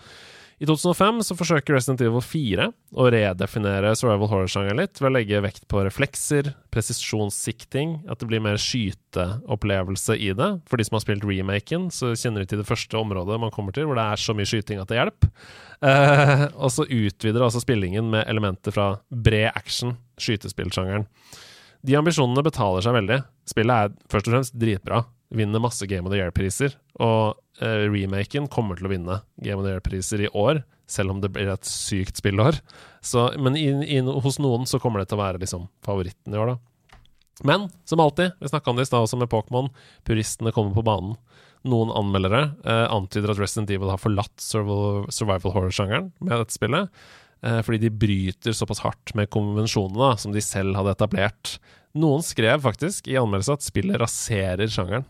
I 0.63 0.67
2005 0.69 1.25
så 1.27 1.35
forsøker 1.35 1.75
Resident 1.75 2.05
Evil 2.05 2.23
4 2.23 2.69
å 2.95 3.07
redefinere 3.11 3.97
survival 3.99 4.29
horror-sjangeren 4.31 4.79
litt 4.79 5.01
ved 5.01 5.09
å 5.09 5.15
legge 5.17 5.41
vekt 5.43 5.65
på 5.67 5.81
reflekser, 5.83 6.53
presisjonssikting, 6.71 7.97
at 8.07 8.23
det 8.23 8.29
blir 8.31 8.45
mer 8.45 8.61
skyteopplevelse 8.63 10.15
i 10.23 10.29
det. 10.39 10.49
For 10.71 10.79
de 10.79 10.87
som 10.87 10.95
har 11.01 11.03
spilt 11.03 11.27
remaken, 11.27 11.89
så 11.91 12.13
kjenner 12.15 12.45
de 12.45 12.53
til 12.53 12.63
det 12.63 12.69
første 12.69 12.95
området 13.01 13.41
man 13.43 13.51
kommer 13.51 13.75
til, 13.75 13.89
hvor 13.91 13.99
det 13.99 14.05
er 14.07 14.23
så 14.23 14.37
mye 14.39 14.47
skyting 14.47 14.79
at 14.79 14.93
det 14.93 15.01
hjelper. 15.01 15.33
Eh, 15.83 16.45
og 16.55 16.71
så 16.71 16.87
utvider 16.87 17.43
altså 17.43 17.65
spillingen 17.65 18.13
med 18.15 18.23
elementer 18.31 18.77
fra 18.77 18.87
bred 19.11 19.51
action, 19.59 19.97
skytespillsjangeren. 20.23 21.09
De 21.83 21.99
ambisjonene 21.99 22.47
betaler 22.47 22.87
seg 22.87 22.95
veldig. 23.01 23.19
Spillet 23.51 23.89
er 23.89 23.99
først 24.15 24.31
og 24.31 24.37
fremst 24.37 24.55
dritbra. 24.63 25.03
Vinner 25.33 25.63
masse 25.65 25.87
Game 25.89 26.07
of 26.07 26.13
the 26.13 26.21
Year-priser. 26.21 26.75
Og 27.01 27.39
uh, 27.63 27.85
remaken 27.89 28.49
kommer 28.53 28.79
til 28.79 28.89
å 28.89 28.93
vinne 28.93 29.21
Game 29.41 29.61
of 29.61 29.67
the 29.67 29.73
Year-priser 29.73 30.27
i 30.27 30.33
år, 30.37 30.63
selv 30.91 31.15
om 31.15 31.23
det 31.23 31.33
blir 31.33 31.49
et 31.49 31.69
sykt 31.69 32.21
spillår. 32.21 32.59
Så, 33.01 33.31
men 33.41 33.57
in, 33.57 33.81
in, 33.83 34.11
hos 34.25 34.39
noen 34.43 34.69
så 34.69 34.81
kommer 34.83 35.01
det 35.01 35.11
til 35.11 35.19
å 35.19 35.25
være 35.25 35.41
liksom 35.43 35.71
favoritten 35.87 36.37
i 36.37 36.41
år, 36.43 36.55
da. 36.55 36.61
Men 37.49 37.71
som 37.89 38.03
alltid, 38.05 38.37
vi 38.39 38.51
snakka 38.53 38.71
om 38.71 38.77
det 38.77 38.85
i 38.85 38.91
stad 38.91 39.07
også 39.07 39.19
med 39.19 39.31
Pokémon, 39.33 39.71
puristene 40.07 40.53
kommer 40.55 40.77
på 40.77 40.85
banen. 40.87 41.17
Noen 41.67 41.93
anmeldere 41.95 42.43
uh, 42.67 42.87
antyder 42.93 43.33
at 43.33 43.41
Resident 43.41 43.71
Evil 43.73 43.91
har 43.91 44.03
forlatt 44.03 44.43
survival, 44.43 45.55
horror-sjangeren 45.55 46.11
med 46.21 46.35
dette 46.37 46.55
spillet. 46.55 46.93
Uh, 47.43 47.59
fordi 47.65 47.87
de 47.87 47.95
bryter 48.05 48.55
såpass 48.55 48.83
hardt 48.85 49.15
med 49.19 49.31
konvensjonene 49.33 50.13
som 50.21 50.35
de 50.35 50.45
selv 50.45 50.77
hadde 50.79 50.95
etablert. 50.95 51.57
Noen 51.99 52.23
skrev 52.25 52.63
faktisk 52.65 53.09
i 53.11 53.19
anmeldelse 53.21 53.57
at 53.59 53.67
spillet 53.67 54.01
raserer 54.01 54.71
sjangeren 54.71 55.09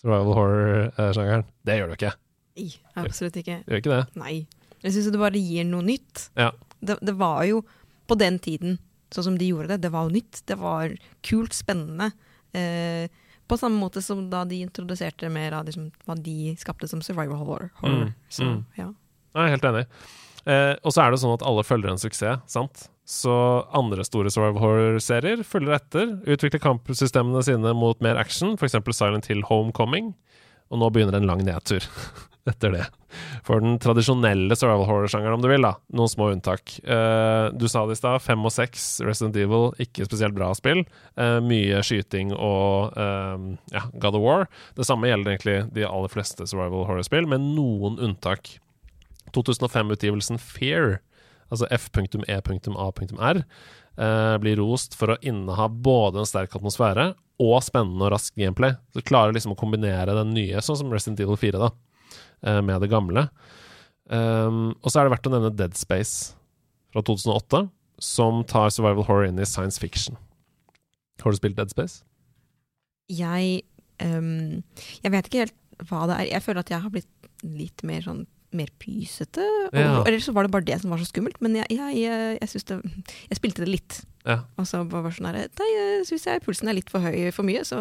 survival 0.00 0.34
horror-sjangeren. 0.36 1.46
Det 1.66 1.76
gjør 1.78 1.92
du 1.92 1.96
ikke. 1.98 2.14
Nei, 2.58 2.68
absolutt 3.00 3.38
ikke. 3.40 3.60
Gjør 3.66 3.82
ikke 3.82 3.94
det? 3.94 4.02
Nei. 4.20 4.34
Jeg 4.80 4.94
syns 4.94 5.10
det 5.12 5.20
bare 5.20 5.40
gir 5.40 5.66
noe 5.68 5.84
nytt. 5.84 6.30
Ja. 6.40 6.50
Det, 6.80 6.96
det, 7.04 7.14
var 7.20 7.42
jo 7.48 7.60
på 8.08 8.16
den 8.18 8.38
tiden, 8.42 8.78
sånn 9.12 9.30
som 9.30 9.40
de 9.40 9.50
gjorde 9.50 9.74
det, 9.74 9.82
det 9.84 9.92
var 9.92 10.08
jo 10.08 10.14
nytt. 10.16 10.40
Det 10.48 10.56
var 10.60 10.94
kult, 11.26 11.56
spennende. 11.56 12.10
Eh, 12.56 13.12
på 13.50 13.58
samme 13.60 13.80
måte 13.82 14.02
som 14.02 14.24
da 14.30 14.44
de 14.48 14.62
introduserte 14.64 15.28
mer 15.32 15.58
av 15.58 15.68
liksom, 15.68 15.90
hva 16.06 16.16
de 16.16 16.54
skapte 16.60 16.88
som 16.90 17.02
survival 17.04 17.42
horror. 17.42 17.70
horror. 17.82 18.08
Mm. 18.08 18.16
Så, 18.32 18.46
mm. 18.46 18.60
ja. 18.78 18.88
Jeg 19.34 19.42
er 19.44 19.54
helt 19.56 19.68
enig. 19.72 19.84
Eh, 20.48 20.74
og 20.80 20.94
så 20.94 21.04
er 21.04 21.12
det 21.12 21.20
sånn 21.22 21.36
at 21.36 21.44
alle 21.46 21.66
følger 21.66 21.92
en 21.92 22.00
suksess, 22.00 22.40
sant? 22.50 22.86
Så 23.10 23.34
andre 23.74 24.04
store 24.06 24.30
survival 24.30 24.62
horror-serier 24.62 25.42
følger 25.42 25.80
etter. 25.80 26.12
Utvikler 26.30 26.62
kampsystemene 26.62 27.42
sine 27.42 27.72
mot 27.74 27.98
mer 28.04 28.20
action, 28.20 28.54
f.eks. 28.54 28.78
Silent 28.94 29.26
Hill 29.26 29.42
Homecoming. 29.48 30.12
Og 30.70 30.78
nå 30.78 30.90
begynner 30.94 31.18
en 31.18 31.26
lang 31.26 31.42
nedtur 31.42 31.82
etter 32.50 32.76
det. 32.76 32.84
For 33.42 33.58
den 33.64 33.80
tradisjonelle 33.82 34.54
survival 34.54 34.86
horror-sjangeren, 34.86 35.40
om 35.40 35.42
du 35.42 35.50
vil. 35.50 35.66
da 35.66 35.72
Noen 35.90 36.12
små 36.12 36.30
unntak. 36.36 36.76
Uh, 36.86 37.50
du 37.50 37.66
sa 37.66 37.82
det 37.88 37.98
i 37.98 38.00
stad, 38.00 38.22
fem 38.22 38.46
og 38.46 38.54
seks, 38.54 38.86
Resident 39.02 39.42
Evil, 39.42 39.72
ikke 39.82 40.06
spesielt 40.06 40.38
bra 40.38 40.52
spill. 40.54 40.84
Uh, 41.18 41.40
mye 41.42 41.82
skyting 41.82 42.30
og 42.36 42.94
uh, 42.94 43.36
ja, 43.74 43.88
God 43.98 44.20
of 44.20 44.26
War. 44.28 44.50
Det 44.78 44.86
samme 44.86 45.10
gjelder 45.10 45.34
egentlig 45.34 45.58
de 45.74 45.88
aller 45.90 46.14
fleste 46.14 46.46
survival 46.46 46.86
horror-spill, 46.86 47.26
med 47.26 47.42
noen 47.58 47.98
unntak. 47.98 48.54
2005-utgivelsen 49.34 50.38
Fear 50.38 51.00
altså 51.50 51.68
f.e.a.r, 51.74 53.42
eh, 54.00 54.36
blir 54.42 54.60
rost 54.62 54.96
for 54.98 55.14
å 55.14 55.18
inneha 55.20 55.68
både 55.70 56.22
en 56.22 56.28
sterk 56.28 56.54
atmosfære 56.56 57.10
og 57.40 57.56
spennende 57.64 58.06
og 58.06 58.14
rask 58.14 58.36
gameplay. 58.38 58.76
Så 58.94 59.04
klarer 59.06 59.34
liksom 59.34 59.54
å 59.54 59.58
kombinere 59.58 60.16
den 60.16 60.34
nye, 60.36 60.60
sånn 60.64 60.78
som 60.80 60.92
Resident 60.92 61.22
Evil 61.24 61.40
4, 61.40 61.60
da, 61.60 61.70
eh, 62.46 62.60
med 62.60 62.80
det 62.84 62.90
gamle. 62.92 63.28
Um, 64.10 64.74
og 64.82 64.90
så 64.90 65.00
er 65.00 65.06
det 65.06 65.14
verdt 65.14 65.28
å 65.28 65.32
nevne 65.36 65.52
Dead 65.54 65.76
Space 65.78 66.34
fra 66.90 67.02
2008, 67.06 67.68
som 68.02 68.42
tar 68.48 68.72
survival 68.74 69.06
horror 69.06 69.28
inn 69.28 69.38
i 69.38 69.46
science 69.46 69.78
fiction. 69.78 70.18
Har 71.22 71.30
du 71.30 71.38
spilt 71.38 71.56
Dead 71.56 71.70
Space? 71.70 72.02
Jeg 73.10 73.62
um, 74.02 74.62
Jeg 75.02 75.12
vet 75.12 75.28
ikke 75.28 75.44
helt 75.44 75.56
hva 75.88 76.06
det 76.10 76.16
er. 76.16 76.26
Jeg 76.34 76.44
føler 76.44 76.64
at 76.64 76.72
jeg 76.72 76.82
har 76.82 76.92
blitt 76.92 77.30
litt 77.46 77.84
mer 77.86 78.02
sånn 78.04 78.24
mer 78.56 78.70
pysete. 78.82 79.44
Ja. 79.72 80.00
Eller 80.04 80.20
så 80.22 80.34
var 80.36 80.46
det 80.46 80.54
bare 80.54 80.66
det 80.66 80.80
som 80.82 80.92
var 80.92 81.00
så 81.00 81.08
skummelt. 81.08 81.40
Men 81.44 81.56
jeg, 81.60 81.66
jeg, 81.70 81.98
jeg, 82.02 82.38
det, 82.40 82.78
jeg 83.30 83.38
spilte 83.38 83.64
det 83.64 83.70
litt. 83.70 84.00
Ja. 84.28 84.42
Og 84.60 84.66
så 84.68 84.82
var 84.84 85.06
det 85.06 85.14
sånn 85.16 85.30
her 85.30 85.36
Nei, 85.56 85.68
syns 86.04 86.26
jeg 86.28 86.42
pulsen 86.44 86.68
er 86.68 86.76
litt 86.76 86.90
for 86.92 87.00
høy 87.00 87.30
for 87.32 87.46
mye, 87.48 87.62
så 87.64 87.78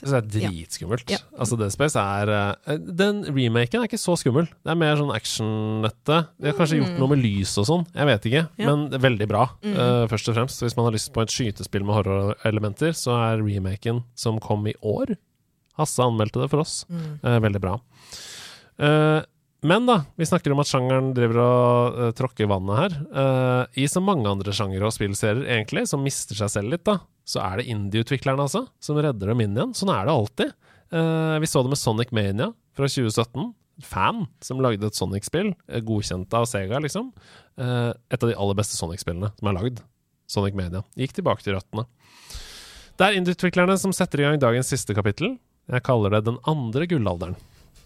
Så 0.00 0.06
det 0.06 0.16
er 0.16 0.30
dritskummelt. 0.32 1.12
Ja. 1.12 1.18
Altså, 1.36 1.58
Dead 1.60 1.74
Space 1.74 2.00
er 2.00 2.32
uh, 2.32 2.78
Den 2.80 3.20
remaken 3.28 3.82
er 3.82 3.90
ikke 3.90 4.00
så 4.00 4.16
skummel. 4.20 4.48
Det 4.64 4.72
er 4.72 4.80
mer 4.80 4.96
sånn 5.00 5.12
actionete. 5.12 6.22
De 6.40 6.48
har 6.48 6.56
kanskje 6.56 6.78
mm. 6.78 6.84
gjort 6.84 7.02
noe 7.02 7.12
med 7.12 7.20
lys 7.20 7.52
og 7.60 7.68
sånn, 7.68 7.84
jeg 7.92 8.10
vet 8.10 8.30
ikke. 8.30 8.46
Ja. 8.56 8.70
Men 8.70 8.88
det 8.88 8.98
er 9.00 9.04
veldig 9.04 9.28
bra, 9.28 9.44
mm. 9.60 9.76
uh, 9.76 10.06
først 10.12 10.32
og 10.32 10.38
fremst. 10.38 10.64
Hvis 10.64 10.78
man 10.78 10.88
har 10.88 10.96
lyst 10.96 11.12
på 11.12 11.24
et 11.24 11.36
skytespill 11.36 11.84
med 11.84 11.98
horrorelementer, 11.98 12.96
så 12.96 13.18
er 13.20 13.44
remaken 13.44 14.02
som 14.18 14.40
kom 14.42 14.64
i 14.70 14.76
år 14.80 15.16
Hasse 15.74 16.04
anmeldte 16.04 16.38
det 16.38 16.50
for 16.52 16.62
oss. 16.62 16.84
Mm. 16.86 17.06
Uh, 17.24 17.38
veldig 17.42 17.60
bra. 17.62 17.78
Uh, 18.78 19.20
men 19.64 19.88
da, 19.88 19.96
vi 20.20 20.26
snakker 20.28 20.52
om 20.52 20.60
at 20.60 20.68
sjangeren 20.68 21.10
driver 21.16 21.40
og 21.40 21.96
uh, 21.96 22.10
tråkker 22.16 22.48
vannet 22.50 22.80
her. 22.82 22.96
Uh, 23.16 23.80
I 23.80 23.86
så 23.88 24.02
mange 24.04 24.28
andre 24.28 24.52
sjangere 24.52 24.90
og 24.90 24.94
spillserier 24.94 25.48
egentlig, 25.56 25.86
som 25.88 26.04
mister 26.04 26.36
seg 26.36 26.52
selv 26.52 26.74
litt, 26.74 26.84
da, 26.84 26.98
så 27.24 27.40
er 27.40 27.60
det 27.60 27.68
indie-utviklerne 27.72 28.44
altså, 28.44 28.66
som 28.84 29.00
redder 29.00 29.32
dem 29.32 29.40
inn 29.40 29.56
igjen. 29.56 29.72
Sånn 29.76 29.92
er 29.94 30.04
det 30.04 30.14
alltid. 30.14 30.52
Uh, 30.92 31.40
vi 31.40 31.48
så 31.48 31.64
det 31.64 31.72
med 31.72 31.80
Sonic 31.80 32.12
Mania 32.14 32.50
fra 32.76 32.90
2017. 32.90 33.54
fan 33.82 34.26
som 34.44 34.60
lagde 34.62 34.86
et 34.86 34.94
Sonic-spill, 34.94 35.54
godkjent 35.88 36.36
av 36.36 36.44
Sega, 36.46 36.78
liksom. 36.84 37.08
Uh, 37.58 37.90
et 38.12 38.20
av 38.20 38.30
de 38.30 38.36
aller 38.36 38.60
beste 38.60 38.76
Sonic-spillene 38.76 39.32
som 39.32 39.50
er 39.50 39.56
lagd. 39.56 39.80
Sonic 40.30 40.54
Mania. 40.56 40.84
Gikk 40.98 41.16
tilbake 41.16 41.44
til 41.44 41.56
røttene. 41.56 41.86
Det 42.94 43.08
er 43.08 43.16
indieutviklerne 43.18 43.74
som 43.80 43.92
setter 43.96 44.20
i 44.20 44.28
gang 44.28 44.38
dagens 44.38 44.70
siste 44.70 44.94
kapittel. 44.94 45.34
Jeg 45.72 45.84
kaller 45.86 46.12
det 46.14 46.26
Den 46.28 46.38
andre 46.46 46.86
gullalderen. 46.86 47.36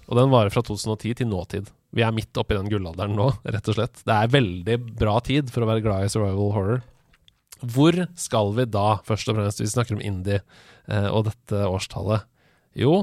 Og 0.08 0.16
den 0.16 0.30
varer 0.32 0.52
fra 0.52 0.62
2010 0.64 1.18
til 1.20 1.28
nåtid. 1.28 1.68
Vi 1.96 2.04
er 2.04 2.14
midt 2.16 2.36
oppi 2.40 2.56
den 2.56 2.68
gullalderen 2.72 3.16
nå, 3.16 3.28
rett 3.48 3.68
og 3.68 3.76
slett. 3.76 4.00
Det 4.04 4.14
er 4.14 4.32
veldig 4.32 4.76
bra 5.00 5.18
tid 5.24 5.52
for 5.52 5.64
å 5.64 5.68
være 5.70 5.84
glad 5.84 6.06
i 6.06 6.12
survival 6.12 6.52
horror. 6.56 6.82
Hvor 7.58 7.96
skal 8.18 8.52
vi 8.56 8.66
da, 8.70 8.98
først 9.06 9.30
og 9.30 9.38
fremst, 9.38 9.60
hvis 9.60 9.72
vi 9.72 9.76
snakker 9.76 9.96
om 9.96 10.04
indie 10.04 10.40
eh, 10.40 11.08
og 11.10 11.26
dette 11.28 11.64
årstallet? 11.66 12.28
Jo, 12.78 13.02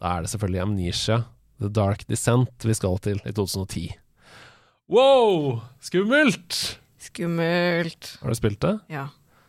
da 0.00 0.16
er 0.16 0.24
det 0.24 0.32
selvfølgelig 0.32 0.62
Amnesia, 0.64 1.18
The 1.60 1.70
Dark 1.74 2.06
Descent, 2.08 2.54
vi 2.64 2.76
skal 2.76 2.98
til 3.04 3.20
i 3.22 3.34
2010. 3.34 3.84
Wow! 4.90 5.60
Skummelt! 5.84 6.78
Skummelt. 7.04 8.14
Har 8.22 8.32
du 8.32 8.38
spilt 8.38 8.62
det? 8.64 8.78
Ja. 8.92 9.08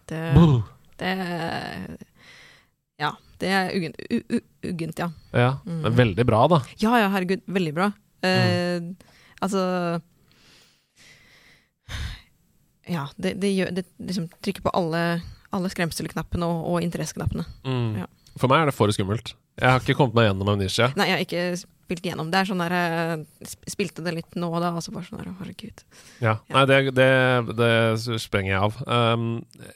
Det, 0.10 0.22
det 1.00 1.14
Ja. 3.02 3.16
Det 3.42 3.50
er 3.52 3.72
uggent, 3.76 3.98
uggent 4.64 5.00
ja. 5.04 5.10
Ja, 5.36 5.50
Mm. 5.66 5.82
men 5.84 5.96
veldig 5.98 6.26
bra, 6.26 6.44
da. 6.48 6.62
Ja 6.82 6.96
ja, 7.04 7.10
herregud. 7.14 7.42
Veldig 7.48 7.74
bra. 7.76 7.92
Eh, 8.24 8.80
Altså 9.44 9.62
Ja, 12.88 13.08
det, 13.18 13.34
det, 13.42 13.50
gjør, 13.58 13.72
det 13.74 13.86
liksom 13.98 14.28
trykker 14.46 14.62
på 14.68 14.74
alle, 14.78 15.02
alle 15.56 15.72
skremselknappene 15.74 16.46
og, 16.46 16.66
og 16.76 16.84
interesseknappene. 16.86 17.46
Mm. 17.66 17.96
Ja. 18.04 18.10
For 18.38 18.52
meg 18.52 18.62
er 18.62 18.70
det 18.70 18.76
for 18.78 18.92
skummelt. 18.94 19.34
Jeg 19.56 19.72
har 19.72 19.80
ikke 19.82 19.96
kommet 19.98 20.18
meg 20.18 20.28
gjennom 20.28 20.50
Amnesia. 20.52 20.90
Nei, 21.00 21.08
jeg 21.08 21.16
har 21.16 21.24
ikke 21.24 21.44
spilt 21.62 22.04
gjennom. 22.06 22.28
Det 22.34 22.42
er 22.42 22.48
sånn 22.50 22.60
der 22.62 22.74
jeg 22.76 23.54
Spilte 23.72 24.04
det 24.04 24.14
litt 24.18 24.36
nå 24.38 24.50
og 24.52 24.60
da, 24.62 24.74
og 24.76 24.84
så 24.84 24.92
bare 24.94 25.08
sånn 25.08 25.22
der, 25.22 25.30
herregud. 25.40 25.84
Ja, 26.22 26.34
Nei, 26.52 26.64
det, 26.70 26.80
det, 26.98 27.08
det 27.58 27.72
sprenger 28.22 28.52
jeg 28.52 28.62
av. 28.68 28.80
Um, 28.86 29.26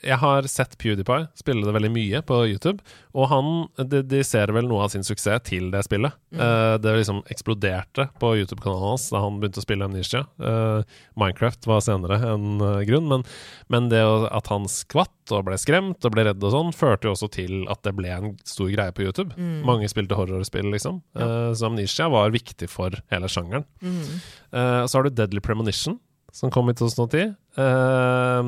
jeg 0.03 0.17
har 0.21 0.49
sett 0.51 0.75
PewDiePie 0.81 1.29
spille 1.39 1.63
det 1.65 1.73
veldig 1.77 1.93
mye 1.95 2.21
på 2.27 2.41
YouTube, 2.51 2.83
og 3.17 3.29
han 3.31 3.47
dediserer 3.89 4.53
vel 4.53 4.67
noe 4.69 4.83
av 4.85 4.93
sin 4.93 5.05
suksess 5.05 5.41
til 5.47 5.69
det 5.73 5.81
spillet. 5.87 6.13
Mm. 6.33 6.41
Uh, 6.41 6.75
det 6.81 6.95
liksom 6.99 7.21
eksploderte 7.33 8.07
på 8.21 8.33
YouTube-kanalen 8.37 8.91
hans 8.91 9.07
da 9.13 9.23
han 9.23 9.39
begynte 9.41 9.61
å 9.61 9.65
spille 9.65 9.87
Amnesia. 9.87 10.25
Uh, 10.37 10.85
Minecraft 11.19 11.65
var 11.69 11.81
senere 11.85 12.19
en 12.29 12.61
uh, 12.61 12.81
grunn, 12.85 13.09
men, 13.09 13.25
men 13.73 13.89
det 13.91 14.03
at 14.03 14.51
han 14.53 14.69
skvatt 14.69 15.33
og 15.33 15.47
ble 15.49 15.57
skremt 15.61 16.05
og 16.05 16.13
ble 16.13 16.27
redd 16.29 16.45
og 16.45 16.53
sånn, 16.53 16.73
førte 16.75 17.09
jo 17.09 17.15
også 17.15 17.31
til 17.33 17.63
at 17.71 17.81
det 17.85 17.95
ble 17.97 18.13
en 18.13 18.35
stor 18.47 18.69
greie 18.73 18.93
på 18.93 19.07
YouTube. 19.07 19.33
Mm. 19.37 19.65
Mange 19.67 19.89
spilte 19.89 20.17
horrorspill, 20.17 20.69
liksom. 20.73 21.01
Uh, 21.17 21.51
så 21.57 21.69
Amnesia 21.69 22.09
var 22.13 22.35
viktig 22.35 22.69
for 22.69 22.93
hele 23.13 23.29
sjangeren. 23.31 23.65
Mm. 23.81 24.05
Så 24.49 24.97
har 24.97 25.05
du 25.05 25.13
Deadly 25.13 25.41
Premonition, 25.45 25.99
som 26.33 26.49
kom 26.53 26.71
i 26.71 26.73
2010. 26.77 27.35
Eh, 27.59 28.43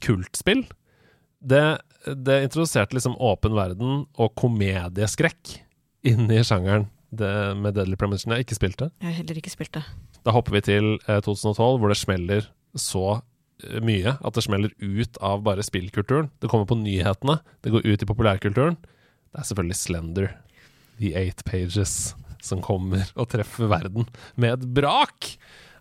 kultspill. 0.00 0.64
Det, 1.44 1.78
det 2.06 2.42
introduserte 2.44 2.96
liksom 2.96 3.16
åpen 3.22 3.54
verden 3.56 4.04
og 4.20 4.34
komedieskrekk 4.38 5.58
inn 6.04 6.28
i 6.28 6.42
sjangeren 6.44 6.88
det, 7.14 7.30
med 7.56 7.76
Deadly 7.76 7.96
Premonition. 7.96 8.32
Jeg 8.32 8.42
har 8.42 8.46
ikke 8.46 8.58
spilt 8.58 8.80
det. 8.80 8.90
Jeg 9.00 9.10
har 9.10 9.18
heller 9.22 9.40
ikke 9.40 9.52
spilt 9.52 9.76
det. 9.76 9.84
Da 10.24 10.34
hopper 10.34 10.56
vi 10.56 10.64
til 10.66 10.90
eh, 11.06 11.20
2012, 11.24 11.78
hvor 11.80 11.92
det 11.92 11.98
smeller 12.00 12.48
så 12.80 13.04
eh, 13.16 13.80
mye 13.84 14.16
at 14.18 14.36
det 14.36 14.44
smeller 14.46 14.74
ut 14.82 15.20
av 15.24 15.44
bare 15.46 15.64
spillkulturen. 15.66 16.30
Det 16.42 16.50
kommer 16.52 16.68
på 16.68 16.78
nyhetene, 16.80 17.38
det 17.64 17.74
går 17.74 17.86
ut 17.86 18.04
i 18.04 18.10
populærkulturen. 18.10 18.78
Det 18.80 19.42
er 19.42 19.48
selvfølgelig 19.50 19.80
Slender, 19.80 20.30
The 21.00 21.14
Eight 21.18 21.44
Pages, 21.48 22.14
som 22.44 22.62
kommer 22.64 23.08
og 23.16 23.30
treffer 23.32 23.70
verden 23.70 24.10
med 24.36 24.58
et 24.58 24.68
brak! 24.76 25.34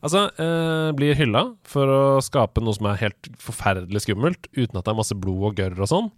Altså, 0.04 0.26
eh, 0.36 0.90
blir 0.98 1.16
hylla 1.16 1.46
for 1.64 1.88
å 1.88 2.02
skape 2.24 2.60
noe 2.60 2.76
som 2.76 2.90
er 2.92 3.00
helt 3.06 3.30
forferdelig 3.40 4.04
skummelt, 4.04 4.50
uten 4.52 4.76
at 4.76 4.84
det 4.84 4.92
er 4.92 5.00
masse 5.00 5.16
blod 5.16 5.46
og 5.48 5.62
gørr 5.62 5.80
og 5.80 5.90
sånn. 5.90 6.10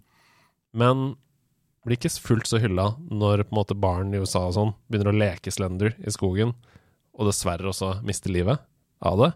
Men 0.74 1.12
blir 1.86 2.00
ikke 2.00 2.18
fullt 2.18 2.50
så 2.50 2.58
hylla 2.58 2.96
når 3.06 3.44
på 3.46 3.54
en 3.54 3.60
måte 3.60 3.78
barn 3.78 4.10
i 4.10 4.18
USA 4.18 4.48
og 4.48 4.56
sånn 4.56 4.72
begynner 4.90 5.12
å 5.12 5.20
leke 5.20 5.52
Slender 5.54 5.94
i 6.02 6.10
skogen, 6.10 6.56
og 7.14 7.30
dessverre 7.30 7.70
også 7.70 8.00
mister 8.06 8.34
livet 8.34 8.58
av 9.06 9.20
det. 9.22 9.30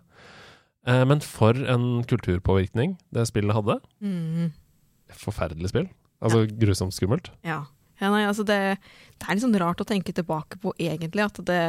Eh, 0.90 1.04
men 1.06 1.22
for 1.22 1.54
en 1.54 2.02
kulturpåvirkning 2.10 2.96
det 3.14 3.28
spillet 3.30 3.54
hadde. 3.54 3.78
Mm. 4.02 4.50
Forferdelig 5.14 5.70
spill. 5.70 5.86
Altså 6.20 6.42
grusomt 6.50 6.96
skummelt. 6.96 7.30
Ja. 7.46 7.62
ja 8.02 8.10
nei, 8.10 8.24
altså 8.26 8.42
det, 8.48 8.58
det 9.14 9.28
er 9.28 9.38
litt 9.38 9.46
sånn 9.46 9.56
rart 9.62 9.80
å 9.80 9.88
tenke 9.88 10.12
tilbake 10.16 10.58
på, 10.58 10.74
egentlig, 10.82 11.28
at 11.30 11.38
det 11.46 11.62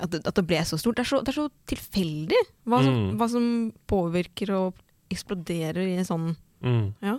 at 0.00 0.10
det, 0.14 0.20
at 0.26 0.34
det 0.38 0.44
ble 0.46 0.60
så 0.64 0.78
stort. 0.80 0.96
Det 0.98 1.04
er 1.06 1.10
så, 1.10 1.20
det 1.26 1.32
er 1.32 1.38
så 1.40 1.48
tilfeldig 1.70 2.42
hva 2.68 2.82
som, 2.84 2.94
Mm. 2.98 3.16
hva 3.20 3.28
som 3.32 3.48
påvirker 3.90 4.52
og 4.56 4.74
eksploderer 5.10 5.84
i 5.94 5.96
en 5.98 6.08
sånn 6.08 6.28
Mm. 6.62 6.94
Ja. 7.00 7.18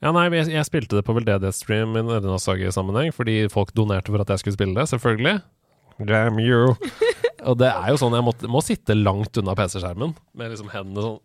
Ja, 0.00 0.10
nei, 0.14 0.28
jeg, 0.32 0.46
jeg 0.54 0.64
spilte 0.64 0.96
det 0.96 1.02
på 1.04 1.12
veldedighetsstream 1.16 1.96
i 1.98 2.02
Nerdenassage-sammenheng, 2.06 3.10
fordi 3.12 3.34
folk 3.52 3.74
donerte 3.76 4.08
for 4.14 4.22
at 4.22 4.30
jeg 4.32 4.40
skulle 4.40 4.56
spille 4.56 4.74
det, 4.78 4.86
selvfølgelig. 4.88 5.42
Damn 6.08 6.38
you! 6.40 6.72
og 7.48 7.58
det 7.60 7.68
er 7.68 7.90
jo 7.92 7.98
sånn, 8.00 8.14
jeg 8.16 8.24
må, 8.24 8.32
må 8.48 8.62
sitte 8.64 8.96
langt 8.96 9.36
unna 9.36 9.52
PC-skjermen, 9.58 10.14
med 10.32 10.54
liksom 10.54 10.70
hendene 10.72 11.04
sånn 11.04 11.20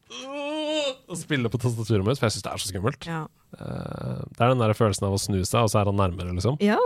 og 1.10 1.18
spille 1.18 1.50
på 1.50 1.58
tastaturet 1.62 2.04
mitt, 2.06 2.20
for 2.20 2.28
jeg 2.28 2.36
syns 2.36 2.44
det 2.46 2.52
er 2.52 2.62
så 2.62 2.70
skummelt. 2.70 3.08
Ja. 3.08 3.22
Eh, 3.56 4.20
det 4.36 4.44
er 4.44 4.52
den 4.52 4.60
der 4.62 4.76
følelsen 4.78 5.08
av 5.08 5.16
å 5.16 5.22
snu 5.22 5.40
seg, 5.42 5.64
og 5.64 5.72
så 5.72 5.80
er 5.82 5.90
han 5.90 5.98
nærmere, 5.98 6.36
liksom. 6.36 6.60
ja. 6.62 6.78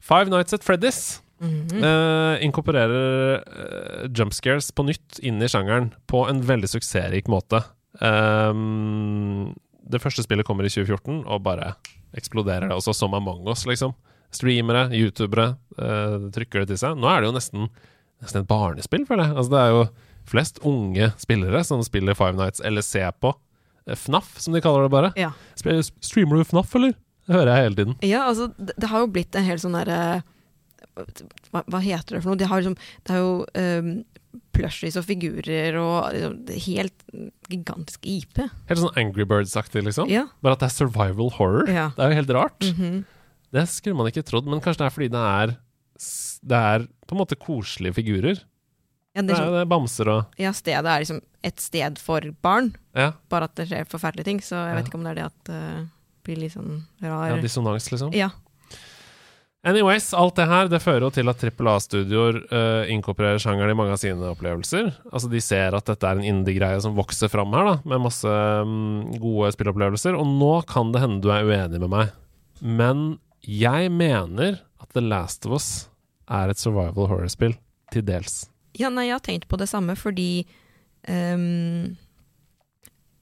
Five 0.00 0.30
Nights 0.32 0.56
at 0.56 0.64
Freddy's 0.64 1.20
mm 1.40 1.66
-hmm. 1.68 1.84
uh, 1.84 2.44
inkorporerer 2.44 3.34
uh, 3.36 4.10
jump 4.12 4.34
scares 4.34 4.72
på 4.72 4.82
nytt 4.82 5.18
inn 5.18 5.42
i 5.42 5.48
sjangeren 5.48 5.94
på 6.06 6.28
en 6.28 6.42
veldig 6.42 6.68
suksessrik 6.68 7.28
måte. 7.28 7.62
Um, 8.00 9.54
det 9.90 10.00
første 10.02 10.22
spillet 10.22 10.46
kommer 10.46 10.64
i 10.64 10.70
2014 10.70 11.24
og 11.26 11.42
bare 11.42 11.74
eksploderer 12.16 12.68
det, 12.68 12.76
også 12.76 12.94
som 12.94 13.14
Among 13.14 13.48
us, 13.48 13.66
liksom. 13.66 13.94
Streamere, 14.30 14.88
youtubere 14.94 15.56
uh, 15.78 16.30
trykker 16.30 16.60
det 16.60 16.68
til 16.68 16.78
seg. 16.78 16.96
Nå 16.98 17.08
er 17.10 17.20
det 17.20 17.30
jo 17.30 17.36
nesten, 17.36 17.68
nesten 18.22 18.42
et 18.42 18.48
barnespill, 18.48 19.06
føler 19.06 19.24
jeg. 19.24 19.36
Altså, 19.36 19.50
det 19.50 19.60
er 19.60 19.70
jo 19.74 19.84
flest 20.30 20.60
unge 20.66 21.12
spillere 21.18 21.64
som 21.64 21.82
spiller 21.82 22.14
Five 22.14 22.38
Nights, 22.38 22.62
eller 22.64 22.84
ser 22.86 23.10
på 23.10 23.34
FNAF, 23.90 24.38
som 24.38 24.54
de 24.54 24.62
kaller 24.62 24.86
det 24.86 24.92
bare. 24.92 25.12
Ja. 25.18 25.32
Streamer 25.56 26.36
du 26.36 26.44
FNAF, 26.44 26.74
eller? 26.78 26.94
Det 27.30 27.36
hører 27.38 27.52
jeg 27.54 27.66
hele 27.68 27.78
tiden. 27.78 27.96
ja, 28.10 28.24
altså, 28.26 28.48
det, 28.58 28.74
det 28.82 28.88
har 28.90 29.04
jo 29.04 29.10
blitt 29.14 29.36
en 29.38 29.44
helt 29.46 29.62
sånn 29.62 29.76
derre 29.78 29.98
hva, 31.54 31.62
hva 31.70 31.80
heter 31.80 32.16
det 32.16 32.22
for 32.24 32.32
noe? 32.32 32.38
De 32.40 32.48
har 32.50 32.60
liksom, 32.60 32.74
det 33.06 33.14
er 33.14 33.20
jo 33.22 33.34
um, 33.54 33.92
plushies 34.54 34.98
og 34.98 35.06
figurer 35.06 35.78
og 35.80 36.10
liksom, 36.16 36.34
er 36.50 36.64
helt 36.66 37.04
gigantisk 37.50 38.04
IP. 38.10 38.42
Helt 38.68 38.82
sånn 38.82 38.98
Angry 39.00 39.24
Birds-aktig, 39.30 39.84
liksom. 39.86 40.10
Ja. 40.10 40.26
Bare 40.44 40.58
at 40.58 40.64
det 40.64 40.68
er 40.70 40.74
survival 40.76 41.30
horror. 41.38 41.70
Ja. 41.70 41.88
Det 41.96 42.04
er 42.04 42.12
jo 42.12 42.18
helt 42.20 42.34
rart. 42.36 42.68
Mhm. 42.74 43.00
Det 43.50 43.64
skulle 43.66 43.98
man 43.98 44.06
ikke 44.10 44.22
trodd, 44.26 44.46
men 44.46 44.60
kanskje 44.62 44.82
det 44.84 44.86
er 44.86 44.92
fordi 44.94 45.08
det 45.10 45.22
er 45.26 45.54
Det 46.50 46.58
er 46.74 46.84
på 47.10 47.16
en 47.16 47.18
måte 47.20 47.34
koselige 47.38 47.96
figurer. 47.96 48.38
ja, 49.16 49.22
det 49.22 49.26
Det 49.26 49.34
er 49.34 49.40
er 49.40 49.46
sånn, 49.46 49.56
det 49.58 49.68
bamser 49.72 50.08
og 50.08 50.38
ja, 50.38 50.52
stedet 50.54 50.86
er 50.86 51.02
liksom 51.02 51.18
et 51.44 51.58
sted 51.60 51.98
for 51.98 52.20
barn, 52.42 52.74
Ja, 52.94 53.12
bare 53.28 53.44
at 53.48 53.54
det 53.56 53.66
skjer 53.68 53.88
forferdelige 53.90 54.24
ting. 54.28 54.38
Så 54.40 54.54
jeg 54.54 54.76
vet 54.78 54.86
ikke 54.90 54.98
om 55.00 55.04
det 55.04 55.10
er 55.10 55.18
det 55.18 55.26
at 55.26 55.44
det 55.50 55.62
blir 56.30 56.46
litt 56.46 56.54
sånn 56.54 56.78
rar 57.02 57.34
ja 57.34 57.42
dissonans, 57.42 57.90
liksom. 57.92 58.14
Ja. 58.16 58.30
Anyways, 59.60 60.14
alt 60.16 60.38
det 60.38 60.46
her 60.48 60.70
det 60.72 60.80
fører 60.80 61.04
jo 61.04 61.10
til 61.12 61.28
at 61.28 61.36
trippel 61.42 61.68
A-studioer 61.68 62.38
uh, 62.48 62.88
inkorporerer 62.88 63.42
sjangeren 63.42 63.74
i 63.74 63.76
mange 63.76 63.92
av 63.92 64.00
sine 64.00 64.30
opplevelser. 64.32 64.88
Altså 65.10 65.28
De 65.28 65.42
ser 65.44 65.76
at 65.76 65.90
dette 65.90 66.06
er 66.08 66.16
en 66.16 66.24
indie-greie 66.24 66.78
som 66.80 66.96
vokser 66.96 67.28
fram 67.28 67.52
her, 67.52 67.68
da 67.68 67.74
med 67.92 68.06
masse 68.06 68.36
um, 68.64 69.10
gode 69.20 69.50
spillopplevelser. 69.52 70.16
Og 70.16 70.24
nå 70.40 70.54
kan 70.70 70.94
det 70.94 71.04
hende 71.04 71.20
du 71.20 71.28
er 71.34 71.44
uenig 71.44 71.82
med 71.82 71.92
meg, 71.92 72.14
men 72.64 73.04
jeg 73.44 73.92
mener 73.92 74.62
at 74.80 74.96
The 74.96 75.04
Last 75.04 75.44
of 75.48 75.58
Us 75.58 75.68
er 76.30 76.52
et 76.52 76.60
survival 76.60 77.10
horror-spill. 77.10 77.58
Til 77.90 78.04
dels. 78.06 78.44
Ja, 78.78 78.88
nei, 78.88 79.08
jeg 79.08 79.18
har 79.18 79.24
tenkt 79.26 79.48
på 79.50 79.58
det 79.58 79.66
samme 79.66 79.96
fordi 79.98 80.46
um, 81.10 81.96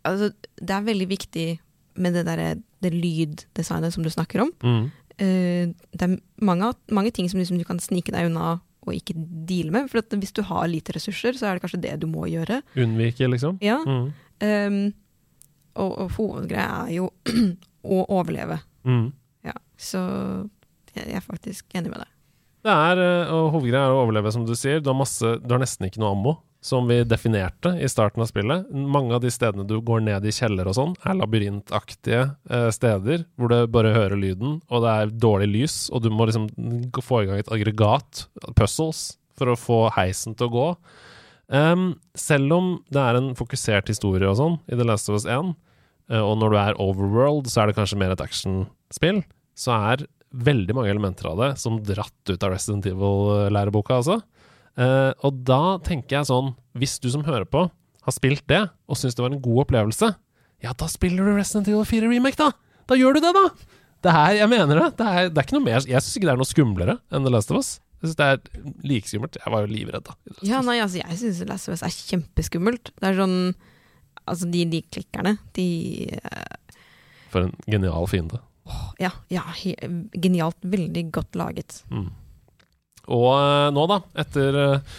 Altså, 0.06 0.30
det 0.60 0.74
er 0.74 0.84
veldig 0.86 1.06
viktig 1.10 1.46
med 1.98 2.14
det 2.14 2.26
derre 2.28 2.50
det 2.84 2.92
lyddesignet 2.94 3.94
som 3.94 4.06
du 4.06 4.10
snakker 4.12 4.44
om. 4.46 4.52
Mm. 4.62 4.88
Uh, 5.18 5.74
det 5.98 6.06
er 6.06 6.16
mange, 6.46 6.72
mange 6.94 7.12
ting 7.14 7.28
som 7.30 7.40
liksom 7.40 7.58
du 7.58 7.66
kan 7.66 7.80
snike 7.82 8.14
deg 8.14 8.30
unna 8.30 8.58
og 8.88 8.94
ikke 8.94 9.16
deale 9.48 9.74
med. 9.74 9.90
For 9.90 10.00
at 10.00 10.14
hvis 10.16 10.32
du 10.36 10.42
har 10.46 10.68
lite 10.70 10.94
ressurser, 10.96 11.36
så 11.36 11.48
er 11.48 11.56
det 11.58 11.64
kanskje 11.64 11.82
det 11.82 11.96
du 12.02 12.06
må 12.10 12.28
gjøre. 12.30 12.62
Unnvike, 12.78 13.28
liksom. 13.30 13.60
Ja, 13.64 13.82
Mm. 13.86 14.08
Um, 14.38 14.92
og, 15.78 15.94
og 15.98 16.12
hovedgreia 16.14 16.84
er 16.86 16.92
jo 16.94 17.08
å 17.96 17.98
overleve. 18.18 18.60
Mm. 18.86 19.08
Ja, 19.46 19.54
så 19.78 20.00
jeg, 20.94 21.04
jeg 21.04 21.18
er 21.18 21.24
faktisk 21.24 21.74
enig 21.78 21.92
med 21.92 22.02
deg. 22.02 22.12
Det 22.66 22.74
er, 22.74 23.00
eh, 23.02 23.32
og 23.32 23.52
Hovedgreia 23.54 23.86
er 23.86 23.94
å 23.94 24.00
overleve, 24.02 24.32
som 24.34 24.44
du 24.46 24.54
sier. 24.58 24.80
Du 24.82 24.90
har, 24.90 24.98
masse, 24.98 25.36
du 25.42 25.54
har 25.54 25.62
nesten 25.62 25.86
ikke 25.86 26.02
noe 26.02 26.10
ammo. 26.16 26.34
Som 26.60 26.88
vi 26.90 27.04
definerte 27.06 27.76
i 27.78 27.88
starten 27.88 28.22
av 28.22 28.28
spillet. 28.30 28.66
Mange 28.70 29.14
av 29.14 29.22
de 29.22 29.30
stedene 29.30 29.66
du 29.68 29.76
går 29.84 30.02
ned 30.06 30.26
i 30.26 30.32
kjeller 30.34 30.68
og 30.68 30.74
sånn, 30.78 30.96
er 31.06 31.18
labyrintaktige 31.20 32.24
eh, 32.50 32.68
steder 32.74 33.24
hvor 33.38 33.52
du 33.52 33.70
bare 33.70 33.94
hører 33.94 34.18
lyden, 34.18 34.58
og 34.66 34.82
det 34.84 34.94
er 34.94 35.14
dårlig 35.26 35.48
lys, 35.54 35.76
og 35.94 36.02
du 36.04 36.10
må 36.10 36.26
liksom 36.28 36.48
få 37.04 37.22
i 37.22 37.30
gang 37.30 37.42
et 37.42 37.52
aggregat, 37.54 38.26
puzzles, 38.58 39.12
for 39.38 39.52
å 39.52 39.58
få 39.58 39.80
heisen 39.94 40.34
til 40.34 40.48
å 40.48 40.54
gå. 40.56 40.68
Um, 41.48 41.92
selv 42.18 42.52
om 42.52 42.72
det 42.92 43.00
er 43.00 43.16
en 43.16 43.30
fokusert 43.38 43.88
historie 43.88 44.28
og 44.28 44.36
sånn 44.36 44.58
i 44.68 44.76
The 44.76 44.84
Last 44.84 45.08
of 45.08 45.16
Us 45.16 45.24
1, 45.30 45.54
uh, 46.12 46.20
og 46.20 46.34
når 46.42 46.52
du 46.52 46.58
er 46.60 46.80
overworld, 46.82 47.48
så 47.48 47.62
er 47.62 47.70
det 47.70 47.78
kanskje 47.78 48.00
mer 48.02 48.12
et 48.12 48.24
actionspill, 48.24 49.22
så 49.56 49.78
er 49.92 50.08
veldig 50.28 50.74
mange 50.76 50.90
elementer 50.92 51.30
av 51.30 51.38
det 51.40 51.52
som 51.62 51.78
dratt 51.80 52.28
ut 52.28 52.42
av 52.42 52.52
Resident 52.52 52.90
Evil-læreboka, 52.90 54.02
altså. 54.02 54.18
Uh, 54.78 55.10
og 55.26 55.42
da 55.46 55.78
tenker 55.82 56.20
jeg 56.20 56.28
sånn, 56.28 56.52
hvis 56.78 57.00
du 57.02 57.08
som 57.10 57.26
hører 57.26 57.48
på, 57.50 57.66
har 58.08 58.14
spilt 58.14 58.44
det 58.48 58.62
og 58.88 58.98
syns 58.98 59.18
det 59.18 59.24
var 59.24 59.34
en 59.34 59.42
god 59.42 59.64
opplevelse, 59.66 60.12
ja, 60.62 60.72
da 60.74 60.88
spiller 60.90 61.26
du 61.26 61.36
Resident 61.36 61.68
Evil 61.70 61.86
4 61.86 62.08
Remake, 62.10 62.38
da! 62.38 62.50
Da 62.88 62.96
gjør 62.98 63.18
du 63.18 63.22
det, 63.22 63.30
da! 63.36 63.44
Det 64.02 64.14
her, 64.14 64.32
jeg 64.38 64.50
mener 64.50 64.78
det. 64.78 64.88
Det 64.98 65.06
er, 65.06 65.28
det 65.30 65.40
er 65.40 65.46
ikke 65.46 65.56
noe 65.56 65.66
mer 65.66 65.82
Jeg 65.82 66.02
syns 66.02 66.16
ikke 66.18 66.28
det 66.28 66.32
er 66.32 66.38
noe 66.38 66.48
skumlere 66.48 66.94
enn 67.10 67.24
The 67.26 67.32
Last 67.34 67.50
of 67.50 67.58
Us. 67.58 67.70
Jeg 67.98 68.06
synes 68.06 68.18
det 68.18 68.26
er 68.28 68.66
like 68.86 69.10
skummelt. 69.10 69.38
Jeg 69.42 69.52
var 69.54 69.64
jo 69.64 69.70
livredd, 69.72 70.06
da. 70.06 70.14
Ja, 70.46 70.60
nei, 70.66 70.78
altså, 70.82 71.00
jeg 71.00 71.18
syns 71.18 71.40
Last 71.50 71.70
of 71.70 71.74
Us 71.74 71.82
er 71.86 71.94
kjempeskummelt. 72.12 72.92
Det 72.94 73.10
er 73.10 73.18
sånn 73.18 73.40
Altså, 74.28 74.44
de, 74.52 74.60
de 74.68 74.82
klikkerne, 74.92 75.38
de 75.56 75.68
uh, 76.20 76.80
For 77.32 77.46
en 77.46 77.54
genial 77.64 78.04
fiende. 78.10 78.42
Ja, 79.00 79.08
ja 79.32 79.46
he, 79.56 79.72
genialt. 80.20 80.58
Veldig 80.68 81.06
godt 81.16 81.38
laget. 81.38 81.78
Mm. 81.88 82.10
Og 83.08 83.28
uh, 83.34 83.68
nå, 83.74 83.86
da, 83.90 84.00
etter 84.24 84.58
uh, 84.58 84.98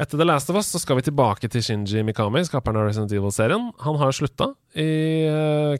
etter 0.00 0.16
The 0.16 0.24
Last 0.24 0.48
of 0.52 0.56
Us 0.56 0.70
så 0.72 0.80
skal 0.80 0.96
vi 0.96 1.04
tilbake 1.10 1.48
til 1.52 1.64
Shinji 1.64 2.04
Mikami, 2.06 2.40
skaperen 2.46 2.78
av 2.80 2.88
Resident 2.88 3.12
Evil-serien. 3.12 3.68
Han 3.84 3.98
har 4.00 4.14
slutta 4.16 4.52
i 4.72 4.88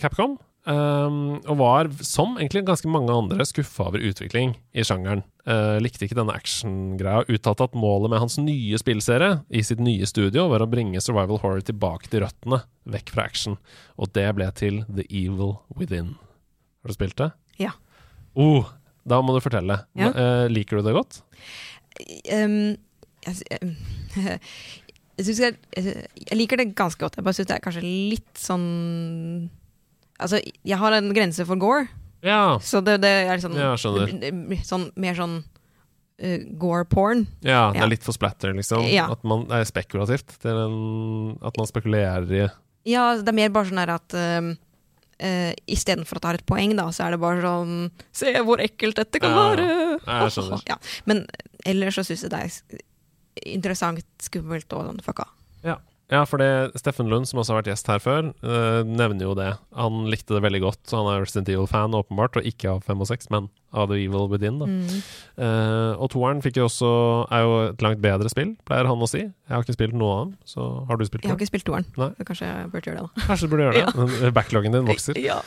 Capcom, 0.03 0.35
Um, 0.69 1.39
og 1.49 1.57
var, 1.57 1.89
som 2.05 2.35
egentlig 2.37 2.67
ganske 2.69 2.89
mange 2.93 3.15
andre, 3.15 3.47
skuffa 3.49 3.87
over 3.89 4.03
utvikling 4.05 4.53
i 4.77 4.85
sjangeren. 4.85 5.23
Uh, 5.49 5.81
likte 5.81 6.05
ikke 6.05 6.19
denne 6.19 6.35
actiongreia. 6.37 7.25
Uttalte 7.33 7.71
at 7.71 7.79
målet 7.79 8.13
med 8.13 8.21
hans 8.21 8.37
nye 8.43 8.79
spillserie 8.81 9.39
i 9.49 9.65
sitt 9.67 9.81
nye 9.81 10.07
studio 10.09 10.51
var 10.53 10.63
å 10.63 10.69
bringe 10.71 11.01
survival 11.01 11.41
horror 11.41 11.65
tilbake 11.65 12.13
til 12.13 12.27
røttene, 12.27 12.61
vekk 12.93 13.15
fra 13.15 13.25
action. 13.31 13.57
Og 13.97 14.13
det 14.17 14.29
ble 14.37 14.51
til 14.57 14.83
The 14.91 15.07
Evil 15.09 15.57
Within. 15.81 16.15
Har 16.85 16.93
du 16.93 16.99
spilt 16.99 17.17
det? 17.21 17.33
Ja. 17.61 17.73
Oh, 18.37 18.69
da 19.09 19.21
må 19.25 19.35
du 19.37 19.41
fortelle. 19.45 19.81
Ja. 19.99 20.11
Uh, 20.15 20.47
liker 20.53 20.81
du 20.81 20.89
det 20.89 20.97
godt? 20.97 21.21
Um, 22.33 22.77
jeg, 23.27 23.61
jeg, 25.21 25.31
jeg, 25.37 25.57
jeg, 25.77 26.37
liker 26.37 26.61
det 26.61 26.71
ganske 26.79 27.01
godt. 27.01 27.19
Jeg 27.19 27.27
bare 27.27 27.39
syns 27.39 27.51
det 27.51 27.57
er 27.57 27.65
kanskje 27.65 27.87
litt 27.87 28.35
sånn 28.39 28.69
Altså, 30.21 30.37
jeg 30.69 30.77
har 30.77 30.93
en 30.93 31.15
grense 31.17 31.47
for 31.49 31.57
Gore. 31.57 31.87
Ja. 32.21 32.59
Så 32.61 32.83
det, 32.85 32.99
det 33.01 33.09
er 33.25 33.41
sånn, 33.41 33.57
ja, 33.57 33.73
sånn 33.81 34.91
Mer 35.01 35.17
sånn 35.17 35.39
uh, 35.41 36.41
Gore-porn. 36.61 37.25
Ja, 37.41 37.71
det 37.73 37.81
er 37.81 37.93
litt 37.95 38.05
for 38.05 38.17
splatter, 38.17 38.53
liksom. 38.57 38.85
At 38.85 39.25
man 39.25 39.47
det 39.49 39.63
er 39.63 39.71
spekulativt. 39.71 40.37
Det 40.43 40.53
er 40.53 40.65
en, 40.67 41.39
at 41.41 41.57
man 41.57 41.71
spekulerer 41.71 42.29
i 42.29 42.43
Ja, 42.89 43.15
det 43.17 43.33
er 43.33 43.39
mer 43.41 43.55
bare 43.55 43.71
sånn 43.71 43.81
her 43.81 43.95
at 43.97 44.17
um, 44.17 44.53
uh, 45.23 45.53
Istedenfor 45.71 46.19
at 46.19 46.23
det 46.25 46.31
har 46.31 46.39
et 46.41 46.47
poeng, 46.49 46.75
da, 46.79 46.89
så 46.95 47.07
er 47.07 47.15
det 47.17 47.21
bare 47.23 47.43
sånn 47.45 47.91
Se 48.13 48.33
hvor 48.47 48.61
ekkelt 48.65 48.97
dette 49.01 49.21
kan 49.23 49.31
Ja, 49.37 49.45
være! 49.51 49.67
ja, 50.07 50.29
ja. 50.29 50.61
Ja. 50.73 50.79
Men 51.09 51.25
ellers 51.69 51.99
så 52.01 52.05
syns 52.09 52.25
jeg 52.27 52.33
det 52.33 52.41
er 52.47 52.83
interessant, 53.55 54.05
skummelt 54.21 54.73
og 54.77 54.89
sånn 54.89 55.03
fucka. 55.05 55.25
Ja, 55.65 55.77
for 56.27 56.43
det, 56.43 56.75
Steffen 56.81 57.07
Lund, 57.11 57.29
som 57.31 57.39
også 57.39 57.55
har 57.55 57.61
vært 57.61 57.71
gjest 57.71 57.91
her 57.91 58.01
før, 58.03 58.31
uh, 58.43 58.83
nevner 58.83 59.29
jo 59.29 59.35
det. 59.39 59.53
Han 59.79 60.09
likte 60.11 60.35
det 60.35 60.43
veldig 60.43 60.61
godt. 60.65 60.83
Han 60.91 61.07
er 61.07 61.23
Resident 61.23 61.51
Evil-fan, 61.53 61.95
åpenbart, 61.95 62.41
og 62.41 62.49
ikke 62.51 62.73
av 62.73 62.83
5 62.89 63.05
og 63.05 63.11
6, 63.13 63.31
men 63.31 63.47
av 63.71 63.93
The 63.93 64.01
Evil 64.03 64.27
Within. 64.33 64.59
da. 64.59 64.67
Mm. 64.67 65.03
Uh, 65.39 65.93
og 66.03 66.11
toeren 66.17 66.43
fikk 66.43 66.59
jo 66.59 66.67
også, 66.67 66.93
er 67.31 67.45
jo 67.47 67.57
et 67.69 67.85
langt 67.87 68.03
bedre 68.03 68.33
spill, 68.33 68.57
pleier 68.67 68.91
han 68.91 69.07
å 69.07 69.11
si. 69.11 69.23
Jeg 69.23 69.55
har 69.55 69.63
ikke 69.63 69.79
spilt 69.79 69.99
noe 69.99 70.17
av 70.17 70.25
dem, 70.25 70.39
så 70.51 70.71
har 70.89 70.99
du 70.99 71.07
spilt 71.07 71.27
Jeg 71.27 71.35
har 71.35 71.39
ikke 71.39 71.53
spilt 71.53 71.69
toeren, 71.71 71.87
så 71.95 72.11
kanskje 72.27 72.51
jeg 72.51 72.73
burde 72.75 72.91
gjøre 72.91 73.05
det. 73.05 73.11
da 73.11 73.29
Kanskje 73.31 73.47
du 73.47 73.55
burde 73.55 73.69
gjøre 73.69 73.85
det? 73.85 74.09
ja. 74.27 74.33
Backloggen 74.41 74.75
din 74.75 74.91
vokser. 74.91 75.23
Ja. 75.23 75.39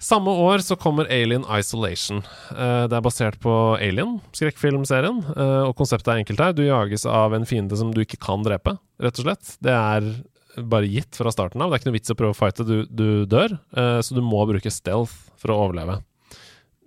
Samme 0.00 0.32
år 0.32 0.62
så 0.64 0.78
kommer 0.80 1.04
Alien 1.12 1.42
Isolation. 1.58 2.22
Eh, 2.54 2.86
det 2.88 2.96
er 2.96 3.04
basert 3.04 3.36
på 3.42 3.52
Alien, 3.76 4.14
skrekkfilmserien. 4.32 5.18
eh, 5.36 5.62
og 5.68 5.74
konseptet 5.76 6.08
er 6.14 6.22
enkelt 6.22 6.40
her. 6.40 6.54
Du 6.56 6.62
jages 6.64 7.04
av 7.04 7.34
en 7.36 7.44
fiende 7.44 7.76
som 7.76 7.92
du 7.92 8.00
ikke 8.00 8.16
kan 8.20 8.42
drepe, 8.46 8.78
rett 9.00 9.18
og 9.20 9.26
slett. 9.26 9.56
Det 9.60 9.74
er 9.76 10.08
bare 10.64 10.88
gitt 10.88 11.14
fra 11.20 11.30
starten 11.30 11.60
av. 11.60 11.68
Det 11.70 11.76
er 11.76 11.82
ikke 11.82 11.90
noe 11.90 11.98
vits 11.98 12.10
å 12.14 12.16
prøve 12.16 12.32
å 12.34 12.38
fighte, 12.40 12.64
du, 12.66 12.86
du 12.88 13.26
dør. 13.28 13.58
eh, 13.76 14.00
så 14.00 14.16
du 14.16 14.22
må 14.24 14.40
bruke 14.48 14.72
stealth 14.72 15.12
for 15.36 15.52
å 15.52 15.58
overleve. 15.68 16.00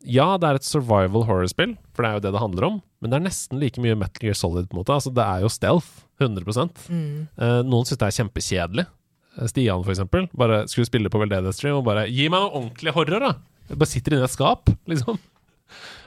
Ja, 0.03 0.33
det 0.37 0.49
er 0.49 0.55
et 0.59 0.65
survival 0.67 1.23
horror-spill, 1.29 1.77
for 1.93 2.03
det 2.03 2.09
er 2.09 2.17
jo 2.17 2.23
det 2.25 2.33
det 2.35 2.41
handler 2.41 2.65
om. 2.67 2.81
Men 2.99 3.13
det 3.13 3.19
er 3.19 3.27
nesten 3.29 3.61
like 3.61 3.79
mye 3.79 3.95
Metal 3.95 4.25
Gear 4.25 4.35
Solid, 4.35 4.65
på 4.67 4.75
en 4.75 4.81
måte. 4.81 4.97
Altså, 4.97 5.13
det 5.15 5.23
er 5.23 5.45
jo 5.45 5.53
stealth. 5.53 6.01
100 6.19 6.43
Mm. 6.89 7.27
Noen 7.69 7.85
syns 7.87 7.97
det 8.01 8.07
er 8.09 8.17
kjempekjedelig. 8.23 8.85
Eh, 9.37 9.47
Stian, 9.49 9.83
for 9.83 9.93
eksempel. 9.93 10.27
Bare 10.37 10.63
skulle 10.71 10.89
spille 10.89 11.11
på 11.13 11.21
veldedighetsstream 11.21 11.79
og 11.81 11.87
bare 11.87 12.07
Gi 12.11 12.29
meg 12.29 12.43
noe 12.43 12.53
ordentlig 12.61 12.95
horror, 12.95 13.23
da! 13.23 13.33
Jeg 13.69 13.79
bare 13.79 13.89
sitter 13.89 14.15
inni 14.17 14.27
et 14.27 14.33
skap, 14.33 14.73
liksom. 14.91 15.21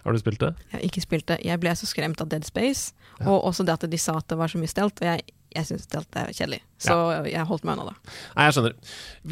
Har 0.05 0.15
du 0.15 0.21
spilt 0.23 0.43
det? 0.43 0.53
Jeg 0.69 0.77
har 0.77 0.85
ikke 0.87 1.03
spilt 1.03 1.27
det. 1.33 1.41
Jeg 1.43 1.59
ble 1.63 1.73
så 1.75 1.89
skremt 1.91 2.21
av 2.23 2.29
Dead 2.31 2.45
Space. 2.47 2.93
Og 3.25 3.49
også 3.49 3.65
det 3.67 3.75
at 3.75 3.87
de 3.91 3.99
sa 3.99 4.19
at 4.21 4.29
det 4.31 4.37
var 4.39 4.53
så 4.53 4.61
mye 4.61 4.71
stelt. 4.71 5.01
Og 5.03 5.09
jeg, 5.09 5.25
jeg 5.57 5.67
syns 5.67 5.89
stelt 5.89 6.19
er 6.21 6.31
kjedelig. 6.31 6.61
Så 6.79 6.95
jeg 7.27 7.49
holdt 7.49 7.67
meg 7.67 7.75
unna 7.75 7.89
det. 7.91 8.15
Nei, 8.37 8.47
jeg 8.47 8.55
skjønner. 8.55 8.77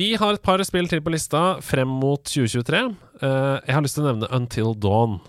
Vi 0.01 0.09
har 0.19 0.35
et 0.35 0.43
par 0.43 0.65
spill 0.67 0.91
til 0.91 1.05
på 1.05 1.13
lista 1.15 1.45
frem 1.63 1.93
mot 2.01 2.25
2023. 2.27 2.83
Uh, 3.23 3.61
jeg 3.61 3.77
har 3.77 3.87
lyst 3.87 4.01
til 4.01 4.03
å 4.03 4.09
nevne 4.09 4.33
Until 4.35 4.75
Dawn. 4.83 5.21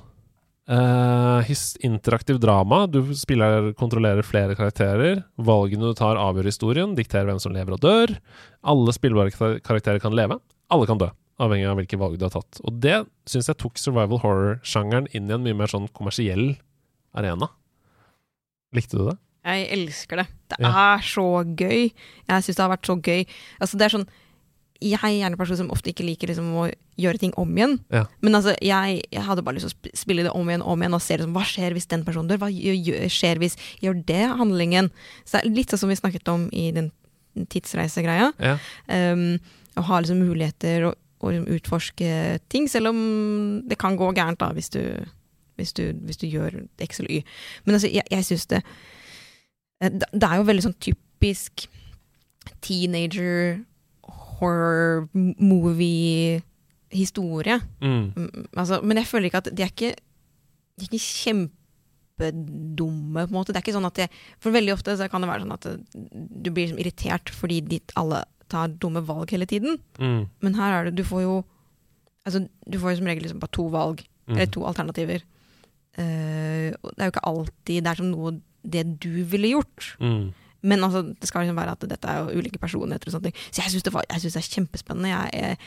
His 1.46 1.76
interaktiv 1.86 2.40
drama. 2.42 2.88
Du 2.90 3.02
spiller, 3.16 3.72
kontrollerer 3.78 4.26
flere 4.26 4.56
karakterer. 4.58 5.24
Valgene 5.38 5.92
du 5.92 5.94
tar, 5.98 6.18
avgjør 6.18 6.48
historien, 6.50 6.96
dikterer 6.98 7.28
hvem 7.30 7.42
som 7.44 7.54
lever 7.54 7.76
og 7.78 7.84
dør. 7.84 8.16
Alle 8.66 8.96
spillbare 8.96 9.30
karakterer 9.62 10.02
kan 10.02 10.16
leve. 10.18 10.40
Alle 10.74 10.88
kan 10.90 10.98
dø, 10.98 11.12
avhengig 11.38 11.68
av 11.70 11.78
hvilke 11.78 12.00
valg 12.02 12.18
du 12.18 12.26
har 12.26 12.34
tatt. 12.34 12.58
Og 12.66 12.80
det 12.82 13.04
syns 13.30 13.52
jeg 13.52 13.60
tok 13.62 13.78
survival 13.78 14.24
horror-sjangeren 14.24 15.08
inn 15.14 15.30
i 15.30 15.36
en 15.38 15.46
mye 15.46 15.54
mer 15.62 15.70
sånn 15.70 15.86
kommersiell 15.94 16.56
arena. 17.16 17.52
Likte 18.76 18.98
du 18.98 19.06
det? 19.12 19.18
Jeg 19.46 19.68
elsker 19.78 20.18
det. 20.24 20.28
Det 20.50 20.58
Ja. 20.66 20.96
er 20.96 20.98
så 21.06 21.28
gøy. 21.56 21.94
Jeg 22.28 22.44
syns 22.44 22.56
det 22.58 22.64
har 22.66 22.74
vært 22.76 22.90
så 22.90 22.98
gøy. 23.00 23.28
Altså, 23.62 23.78
det 23.78 23.86
er 23.86 23.98
sånn 24.00 24.08
Jeg 24.84 25.00
er 25.00 25.30
en 25.30 25.38
person 25.40 25.58
som 25.60 25.72
ofte 25.72 25.92
ikke 25.92 26.06
liker 26.06 26.30
liksom, 26.32 26.50
å 26.60 26.66
gjøre 27.00 27.22
ting 27.22 27.34
om 27.40 27.52
igjen. 27.56 27.78
Ja. 27.94 28.04
Men 28.26 28.38
altså, 28.40 28.56
jeg, 28.64 29.02
jeg 29.14 29.24
hadde 29.24 29.44
bare 29.46 29.58
lyst 29.58 29.72
til 29.72 29.92
å 29.94 29.98
spille 29.98 30.26
det 30.28 30.34
om 30.36 30.50
igjen 30.52 30.66
om 30.66 30.84
igjen 30.84 30.98
og 30.98 31.04
se 31.04 31.18
liksom, 31.18 31.36
hva 31.36 31.46
skjer 31.48 31.76
hvis 31.78 31.90
den 31.92 32.04
personen 32.08 32.32
dør. 32.32 32.42
Hva 32.44 32.52
gjør, 32.52 33.08
skjer 33.12 33.42
hvis 33.42 33.58
gjør 33.84 34.02
det 34.08 34.24
handlingen? 34.42 34.92
Så 35.24 35.38
det 35.38 35.44
er 35.44 35.58
litt 35.60 35.74
sånn 35.74 35.86
som 35.86 35.94
vi 35.94 36.00
snakket 36.00 36.32
om 36.34 36.48
i 36.56 36.70
den 36.76 36.92
tidsreisegreia. 37.52 38.32
Ja. 38.40 38.58
Um, 38.88 39.38
å 39.76 39.84
ha 39.90 40.00
liksom 40.02 40.22
muligheter 40.24 40.90
og, 40.90 41.00
og 41.20 41.34
liksom 41.34 41.48
utforske 41.58 42.10
ting, 42.52 42.70
selv 42.72 42.94
om 42.94 43.00
det 43.68 43.80
kan 43.82 43.98
gå 44.00 44.12
gærent 44.16 44.40
da, 44.40 44.52
hvis 44.56 44.72
du, 44.76 44.82
hvis 45.60 45.76
du, 45.76 45.90
hvis 46.08 46.20
du 46.22 46.28
gjør 46.30 46.62
X 46.84 47.02
eller 47.04 47.18
Y. 47.20 47.24
Men 47.66 47.78
altså, 47.78 47.92
jeg, 47.92 48.08
jeg 48.12 48.28
syns 48.28 48.48
eh, 48.56 48.64
Det 49.80 50.08
det 50.12 50.28
er 50.28 50.40
jo 50.40 50.48
veldig 50.48 50.68
sånn 50.70 50.80
typisk 50.80 51.68
teenager 52.64 53.60
horror 54.40 55.08
movie-historie. 55.16 57.60
Mm. 57.82 58.12
Mm, 58.16 58.46
Altså, 58.58 58.82
men 58.84 58.98
jeg 58.98 59.08
føler 59.10 59.26
ikke 59.30 59.42
at 59.44 59.50
de 59.56 59.64
er 59.66 59.72
ikke, 59.74 59.94
de 60.80 60.86
er 60.86 60.90
ikke 60.90 61.06
kjempedumme, 62.20 63.26
på 63.26 63.32
en 63.32 63.38
måte. 63.38 63.54
Det 63.54 63.60
er 63.60 63.66
ikke 63.66 63.76
sånn 63.78 63.90
at 63.90 64.00
jeg, 64.06 64.10
For 64.40 64.52
veldig 64.56 64.74
ofte 64.76 64.96
så 64.98 65.08
kan 65.12 65.22
det 65.24 65.30
være 65.32 65.44
sånn 65.46 65.58
at 65.58 65.66
du 66.46 66.50
blir 66.52 66.66
liksom 66.68 66.82
irritert 66.84 67.32
fordi 67.34 67.62
de 67.62 67.80
alle 68.00 68.24
tar 68.52 68.68
dumme 68.80 69.02
valg 69.06 69.32
hele 69.34 69.48
tiden. 69.50 69.80
Mm. 70.00 70.26
Men 70.42 70.54
her 70.60 70.72
er 70.80 70.84
det 70.90 70.96
Du 71.00 71.04
får 71.08 71.22
jo 71.26 71.36
Altså, 72.26 72.40
du 72.66 72.80
får 72.82 72.92
jo 72.92 72.98
som 72.98 73.06
regel 73.06 73.22
liksom 73.28 73.40
bare 73.40 73.54
to 73.54 73.68
valg, 73.70 74.00
Mm. 74.26 74.34
eller 74.40 74.48
to 74.50 74.64
alternativer. 74.66 75.22
Uh, 76.00 76.74
det 76.74 76.98
er 76.98 77.06
jo 77.06 77.12
ikke 77.14 77.28
alltid 77.30 77.84
det 77.84 77.92
er 77.92 77.96
som 78.00 78.08
noe 78.10 78.32
det 78.66 78.82
du 79.00 79.22
ville 79.30 79.52
gjort. 79.52 79.92
Mm. 80.02 80.32
Men 80.66 80.84
altså, 80.88 81.04
det 81.08 81.30
skal 81.30 81.46
liksom 81.46 81.60
være 81.62 81.76
at 81.78 81.88
dette 81.90 82.12
er 82.12 82.24
jo 82.24 82.40
ulike 82.42 82.62
personligheter 82.62 83.12
og 83.12 83.18
sånne 83.18 83.30
ting. 83.30 83.42
Så 83.50 83.62
jeg 83.62 83.76
syns 83.76 83.86
det, 83.86 83.94
det 83.94 84.32
er 84.42 84.54
kjempespennende. 84.56 85.12
Jeg, 85.12 85.30
jeg, 85.34 85.58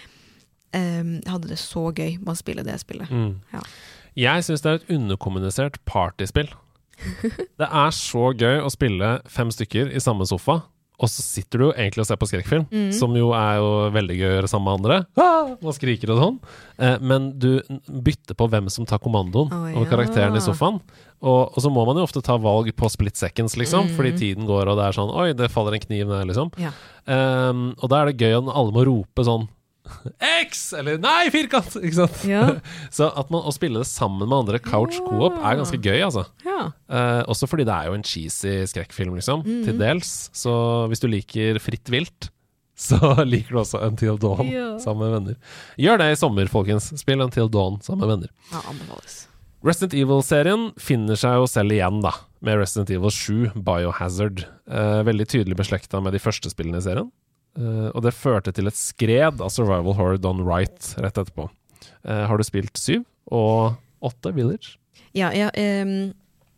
ehm, 0.79 1.13
jeg 1.23 1.35
hadde 1.35 1.53
det 1.53 1.61
så 1.63 1.85
gøy 1.91 2.17
med 2.19 2.33
å 2.35 2.39
spille 2.39 2.67
det 2.67 2.79
spillet. 2.83 3.13
Mm. 3.13 3.37
Ja. 3.55 3.63
Jeg 4.19 4.47
syns 4.49 4.65
det 4.65 4.73
er 4.73 4.81
et 4.81 4.91
underkommunisert 4.97 5.79
partyspill. 5.87 6.51
Det 7.61 7.67
er 7.69 7.93
så 7.95 8.33
gøy 8.35 8.59
å 8.59 8.71
spille 8.75 9.11
fem 9.31 9.53
stykker 9.55 9.93
i 9.95 10.01
samme 10.03 10.27
sofa 10.27 10.65
og 10.99 11.11
så 11.11 11.23
sitter 11.23 11.61
du 11.61 11.65
jo 11.69 11.75
egentlig 11.77 12.03
og 12.03 12.09
ser 12.09 12.19
på 12.19 12.27
skrekkfilm, 12.27 12.65
mm. 12.73 12.89
som 12.97 13.13
jo 13.15 13.31
er 13.37 13.61
jo 13.61 13.69
veldig 13.95 14.17
gøy 14.19 14.27
å 14.27 14.33
gjøre 14.33 14.51
sammen 14.51 14.67
med 14.67 14.79
andre. 14.81 14.97
Ah, 15.23 15.53
man 15.63 15.77
skriker 15.77 16.11
og 16.11 16.19
sånn. 16.19 16.39
Eh, 16.83 16.97
men 16.99 17.29
du 17.39 17.53
bytter 17.87 18.35
på 18.39 18.49
hvem 18.51 18.67
som 18.75 18.89
tar 18.89 18.99
kommandoen 19.05 19.53
over 19.53 19.85
ja. 19.85 19.91
karakteren 19.93 20.39
i 20.39 20.43
sofaen. 20.43 20.81
Og, 21.23 21.55
og 21.55 21.63
så 21.63 21.71
må 21.71 21.85
man 21.87 22.01
jo 22.01 22.07
ofte 22.07 22.23
ta 22.27 22.35
valg 22.43 22.73
på 22.75 22.91
split 22.91 23.19
seconds, 23.19 23.55
liksom, 23.59 23.93
mm. 23.93 23.95
fordi 23.95 24.15
tiden 24.19 24.51
går, 24.51 24.73
og 24.73 24.79
det 24.79 24.89
er 24.89 24.99
sånn 24.99 25.15
Oi, 25.15 25.31
det 25.39 25.53
faller 25.55 25.79
en 25.79 25.87
kniv 25.87 26.11
ned, 26.11 26.33
liksom. 26.33 26.51
Ja. 26.63 26.75
Um, 27.07 27.71
og 27.79 27.89
da 27.93 28.03
er 28.03 28.11
det 28.11 28.19
gøy 28.19 28.35
at 28.41 28.51
alle 28.51 28.75
må 28.75 28.85
rope 28.87 29.27
sånn 29.27 29.47
X! 30.21 30.73
Eller 30.79 30.99
nei, 31.03 31.29
firkant! 31.35 31.77
Ikke 31.81 31.95
sant? 32.01 32.19
Ja. 32.29 32.45
Så 32.95 33.09
at 33.17 33.31
man, 33.35 33.43
å 33.49 33.53
spille 33.55 33.83
det 33.83 33.89
sammen 33.91 34.27
med 34.29 34.37
andre 34.43 34.61
couch 34.63 34.99
co-op 35.05 35.39
er 35.43 35.59
ganske 35.61 35.81
gøy, 35.85 36.01
altså. 36.07 36.25
ja. 36.47 36.71
Eh, 36.89 37.23
også 37.29 37.49
fordi 37.51 37.67
det 37.69 37.75
er 37.77 37.91
jo 37.91 37.99
en 37.99 38.07
cheesy 38.07 38.57
skrekkfilm, 38.71 39.15
liksom, 39.19 39.45
Mhm. 39.47 39.63
til 39.67 39.79
dels. 39.79 40.13
Så 40.37 40.53
hvis 40.91 41.01
du 41.05 41.09
liker 41.09 41.59
fritt 41.63 41.89
vilt, 41.93 42.31
så 42.79 42.99
liker 43.27 43.57
du 43.57 43.61
også 43.65 43.81
Until 43.83 44.19
Dawn 44.23 44.47
Ja. 44.53 44.69
sammen 44.79 45.09
med 45.09 45.15
venner. 45.19 45.37
Gjør 45.79 45.99
det 45.99 46.13
i 46.13 46.21
sommer, 46.21 46.47
folkens. 46.53 46.93
Spill 47.01 47.21
Until 47.25 47.49
Dawn 47.51 47.81
sammen 47.83 48.05
med 48.07 48.15
venner. 48.17 48.31
ja 48.53 48.61
anbefales. 48.71 49.25
Resident 49.67 49.95
Evil-serien 49.99 50.69
finner 50.79 51.17
seg 51.19 51.35
jo 51.41 51.47
selv 51.51 51.73
igjen, 51.75 51.97
da, 52.05 52.13
med 52.47 52.61
Resident 52.61 52.93
Evil 52.95 53.11
7, 53.11 53.49
Biohazard. 53.67 54.45
Eh, 54.71 55.01
veldig 55.03 55.27
tydelig 55.27 55.57
beslekta 55.59 55.99
med 56.01 56.15
de 56.15 56.21
første 56.23 56.47
spillene 56.53 56.79
i 56.79 56.85
serien. 56.87 57.09
Eh, 57.57 57.89
og 57.95 58.03
det 58.05 58.15
førte 58.17 58.53
til 58.55 58.71
et 58.71 58.79
skred 58.79 59.41
av 59.45 59.53
survival 59.55 59.97
horror 59.99 60.21
done 60.21 60.45
right 60.47 60.93
rett 61.01 61.17
etterpå. 61.19 61.49
Uh, 62.07 62.25
har 62.27 62.39
du 62.39 62.45
spilt 62.47 62.79
syv 62.79 63.05
og 63.35 63.79
åtte, 64.05 64.33
Village? 64.35 64.77
Ja, 65.17 65.31
ja 65.35 65.49
um, 65.83 66.13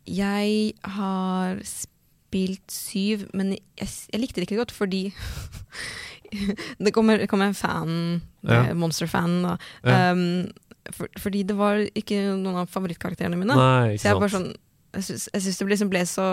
jeg 0.09 0.73
har 0.95 1.61
spilt 1.67 2.73
syv, 2.73 3.27
men 3.37 3.55
jeg, 3.79 3.89
jeg 4.11 4.21
likte 4.21 4.41
det 4.41 4.49
ikke 4.49 4.61
godt 4.61 4.73
fordi 4.75 5.03
Det 6.79 6.93
kommer, 6.95 7.19
det 7.19 7.27
kommer 7.27 7.49
en 7.51 7.57
fan, 7.57 8.21
Ja. 8.47 8.69
eh, 8.69 8.75
monster-fan, 8.77 9.41
da. 9.43 9.57
Ja. 9.83 10.11
Um, 10.15 10.51
for, 10.95 11.11
fordi 11.19 11.43
det 11.43 11.57
var 11.59 11.81
ikke 11.91 12.21
noen 12.39 12.63
av 12.63 12.69
favorittkarakterene 12.71 13.37
mine. 13.37 13.57
Nei, 13.57 13.97
så 13.99 14.09
jeg 14.09 14.21
bare 14.21 14.33
sånn 14.33 14.47
jeg 14.91 15.43
syns 15.43 15.59
det 15.59 15.67
liksom 15.71 15.91
ble 15.91 16.01
så 16.09 16.27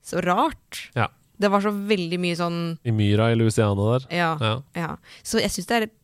Så 0.00 0.20
rart. 0.24 0.86
Ja. 0.96 1.10
Det 1.40 1.48
var 1.50 1.62
så 1.64 1.70
veldig 1.72 2.18
mye 2.20 2.36
sånn 2.36 2.58
I 2.84 2.92
myra 2.92 3.30
i 3.32 3.36
Louisiana 3.40 3.86
der. 3.94 4.06
Ja. 4.12 4.30
Ja. 4.44 4.54
ja. 4.76 4.90
Så 5.24 5.40
jeg 5.40 5.50
syns 5.54 5.66
det 5.70 5.76
er 5.78 5.86
et 5.88 5.96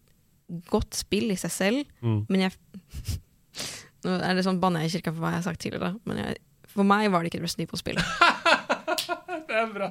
godt 0.72 0.94
spill 0.96 1.30
i 1.34 1.36
seg 1.40 1.52
selv, 1.52 1.84
Mm. 2.02 2.22
men 2.30 2.46
jeg 2.46 2.56
Nå 4.06 4.12
er 4.22 4.36
det 4.38 4.44
sånn 4.46 4.60
banner 4.62 4.84
jeg 4.84 4.92
i 4.92 4.94
kirka 4.98 5.10
for 5.12 5.24
hva 5.24 5.32
jeg 5.34 5.40
har 5.40 5.46
sagt 5.48 5.60
tidligere, 5.64 5.96
men 6.06 6.20
jeg, 6.20 6.36
for 6.70 6.86
meg 6.86 7.08
var 7.10 7.24
det 7.24 7.32
ikke 7.32 7.40
et 7.40 7.46
Resident 7.48 7.66
Evil-spill. 7.66 7.98
Det 9.46 9.54
er 9.56 9.68
bra. 9.72 9.88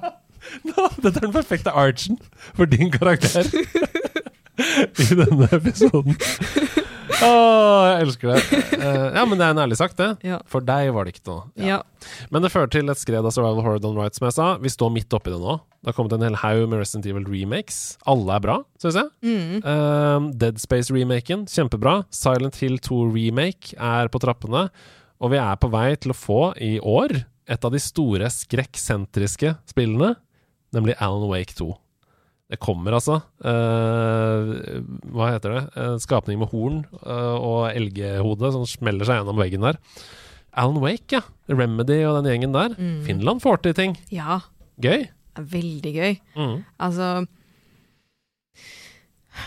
Nå, 0.68 0.84
dette 1.02 1.18
er 1.18 1.24
den 1.26 1.34
perfekte 1.34 1.72
archen 1.74 2.18
for 2.56 2.70
din 2.70 2.92
karakter 2.94 3.48
i 5.04 5.08
denne 5.20 5.48
episoden. 5.56 6.16
Åh, 7.24 7.84
jeg 7.88 8.06
elsker 8.06 8.32
det. 8.32 8.62
Uh, 8.76 9.08
ja, 9.16 9.24
men 9.28 9.40
det 9.40 9.46
er 9.46 9.54
en 9.54 9.62
ærlig 9.64 9.78
sagt, 9.80 9.96
det. 10.00 10.10
Ja. 10.26 10.40
For 10.52 10.66
deg 10.66 10.90
var 10.96 11.08
det 11.08 11.16
ikke 11.16 11.30
noe. 11.30 11.46
Ja. 11.60 11.80
Men 12.34 12.44
det 12.44 12.52
fører 12.54 12.72
til 12.74 12.92
et 12.92 13.00
skred 13.02 13.24
av 13.24 13.34
Survival 13.36 13.64
Horror 13.64 13.84
Done 13.84 14.00
Right, 14.00 14.18
som 14.18 14.28
jeg 14.28 14.36
sa. 14.38 14.50
Vi 14.62 14.72
står 14.74 14.92
midt 14.96 15.16
oppi 15.16 15.34
det 15.34 15.40
nå. 15.42 15.58
Det 15.80 15.92
har 15.92 15.98
kommet 15.98 16.16
en 16.18 16.26
hel 16.26 16.38
haug 16.42 16.66
med 16.72 16.82
Resident 16.82 17.08
Evil 17.10 17.28
remakes. 17.30 17.80
Alle 18.10 18.36
er 18.36 18.44
bra, 18.44 18.58
syns 18.82 19.00
jeg. 19.00 19.12
Mm. 19.26 19.62
Uh, 19.62 20.30
Dead 20.42 20.60
Space-remaken, 20.62 21.46
kjempebra. 21.52 22.00
Silent 22.14 22.60
Hill 22.62 22.80
2 22.84 23.00
remake 23.14 23.78
er 23.78 24.12
på 24.12 24.22
trappene. 24.24 24.68
Og 25.24 25.32
vi 25.32 25.40
er 25.40 25.56
på 25.62 25.72
vei 25.72 25.88
til 26.02 26.12
å 26.12 26.18
få, 26.18 26.42
i 26.60 26.76
år, 26.82 27.16
et 27.46 27.66
av 27.66 27.72
de 27.74 27.82
store 27.82 28.28
skrekksentriske 28.34 29.56
spillene, 29.70 30.16
nemlig 30.76 30.98
Alan 31.00 31.30
Wake 31.30 31.56
2. 31.56 31.70
Det 32.52 32.60
kommer, 32.62 32.94
altså. 32.94 33.16
Uh, 33.42 34.84
hva 35.16 35.32
heter 35.34 35.56
det? 35.56 35.62
En 35.82 36.00
skapning 36.04 36.38
med 36.44 36.52
horn 36.52 36.84
uh, 37.02 37.36
og 37.42 37.72
elghode 37.74 38.52
som 38.54 38.68
smeller 38.70 39.08
seg 39.08 39.18
gjennom 39.22 39.40
veggen 39.42 39.66
der. 39.66 39.80
Alan 40.56 40.78
Wake, 40.84 41.18
ja. 41.18 41.24
Remedy 41.50 41.98
og 42.06 42.20
den 42.22 42.30
gjengen 42.32 42.54
der. 42.56 42.76
Mm. 42.78 43.00
Finland 43.08 43.42
får 43.44 43.64
til 43.66 43.74
ting. 43.82 43.98
ja. 44.14 44.42
Gøy. 44.84 45.06
Veldig 45.40 45.92
gøy. 45.96 46.14
Mm. 46.36 46.58
Altså 46.84 47.08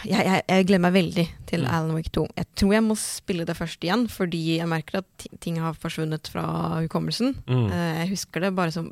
jeg, 0.04 0.20
jeg, 0.20 0.42
jeg 0.48 0.66
gleder 0.68 0.82
meg 0.84 0.94
veldig 0.98 1.24
til 1.48 1.62
Mm. 1.64 1.68
Alan 1.72 1.94
Wake 1.96 2.10
2. 2.12 2.24
Jeg 2.36 2.46
tror 2.60 2.72
jeg 2.74 2.84
må 2.84 2.96
spille 3.00 3.44
det 3.48 3.56
først 3.56 3.84
igjen, 3.84 4.04
fordi 4.12 4.40
jeg 4.58 4.68
merker 4.68 5.00
at 5.00 5.26
ting 5.40 5.56
har 5.62 5.76
forsvunnet 5.80 6.28
fra 6.28 6.44
hukommelsen. 6.82 7.34
Mm. 7.48 7.66
Eh, 7.72 7.94
Jeg 8.02 8.10
husker 8.12 8.40
det 8.44 8.54
bare 8.56 8.72
som 8.74 8.90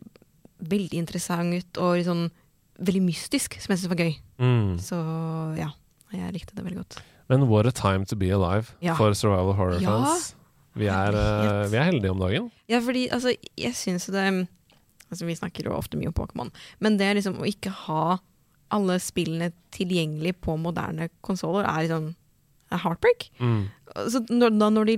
veldig 0.60 0.96
interessant 1.02 1.52
ut, 1.52 1.78
og 1.84 2.00
sånn 2.06 2.24
veldig 2.78 3.02
mystisk, 3.06 3.58
som 3.60 3.72
jeg 3.72 3.82
syntes 3.82 3.92
var 3.92 4.02
gøy. 4.04 4.16
Mm. 4.42 4.72
Så 4.82 4.98
ja, 5.58 5.70
jeg 6.14 6.34
likte 6.36 6.56
det 6.56 6.64
veldig 6.66 6.82
godt. 6.82 6.98
Men 7.30 7.48
what 7.50 7.66
a 7.66 7.72
time 7.74 8.04
to 8.06 8.16
be 8.16 8.30
alive 8.30 8.74
Ja. 8.80 8.94
for 8.94 9.14
survival 9.14 9.54
horror 9.54 9.80
Ja. 9.82 10.16
Vi 10.76 10.86
eh, 10.86 11.68
vi 11.72 11.76
er 11.76 11.88
heldige 11.88 12.10
om 12.12 12.20
dagen. 12.20 12.50
Ja, 12.68 12.80
fordi 12.80 13.08
altså, 13.08 13.34
jeg 13.56 13.72
syns 13.74 14.06
det 14.12 14.46
Altså, 15.08 15.24
vi 15.24 15.36
snakker 15.38 15.64
jo 15.64 15.70
ofte 15.70 15.96
mye 15.96 16.08
om 16.10 16.12
Pokémon, 16.12 16.50
men 16.80 16.96
det 16.98 17.12
liksom 17.14 17.36
å 17.38 17.46
ikke 17.46 17.70
ha 17.70 18.18
alle 18.74 18.96
spillene 18.98 19.52
tilgjengelig 19.70 20.32
på 20.42 20.56
moderne 20.58 21.06
konsoller, 21.22 21.62
er 21.62 21.84
liksom 21.86 22.08
er 22.74 22.82
heartbreak. 22.82 23.28
Mm. 23.38 23.68
Så 24.10 24.24
når, 24.26 24.56
da 24.58 24.70
når 24.74 24.88
de 24.90 24.96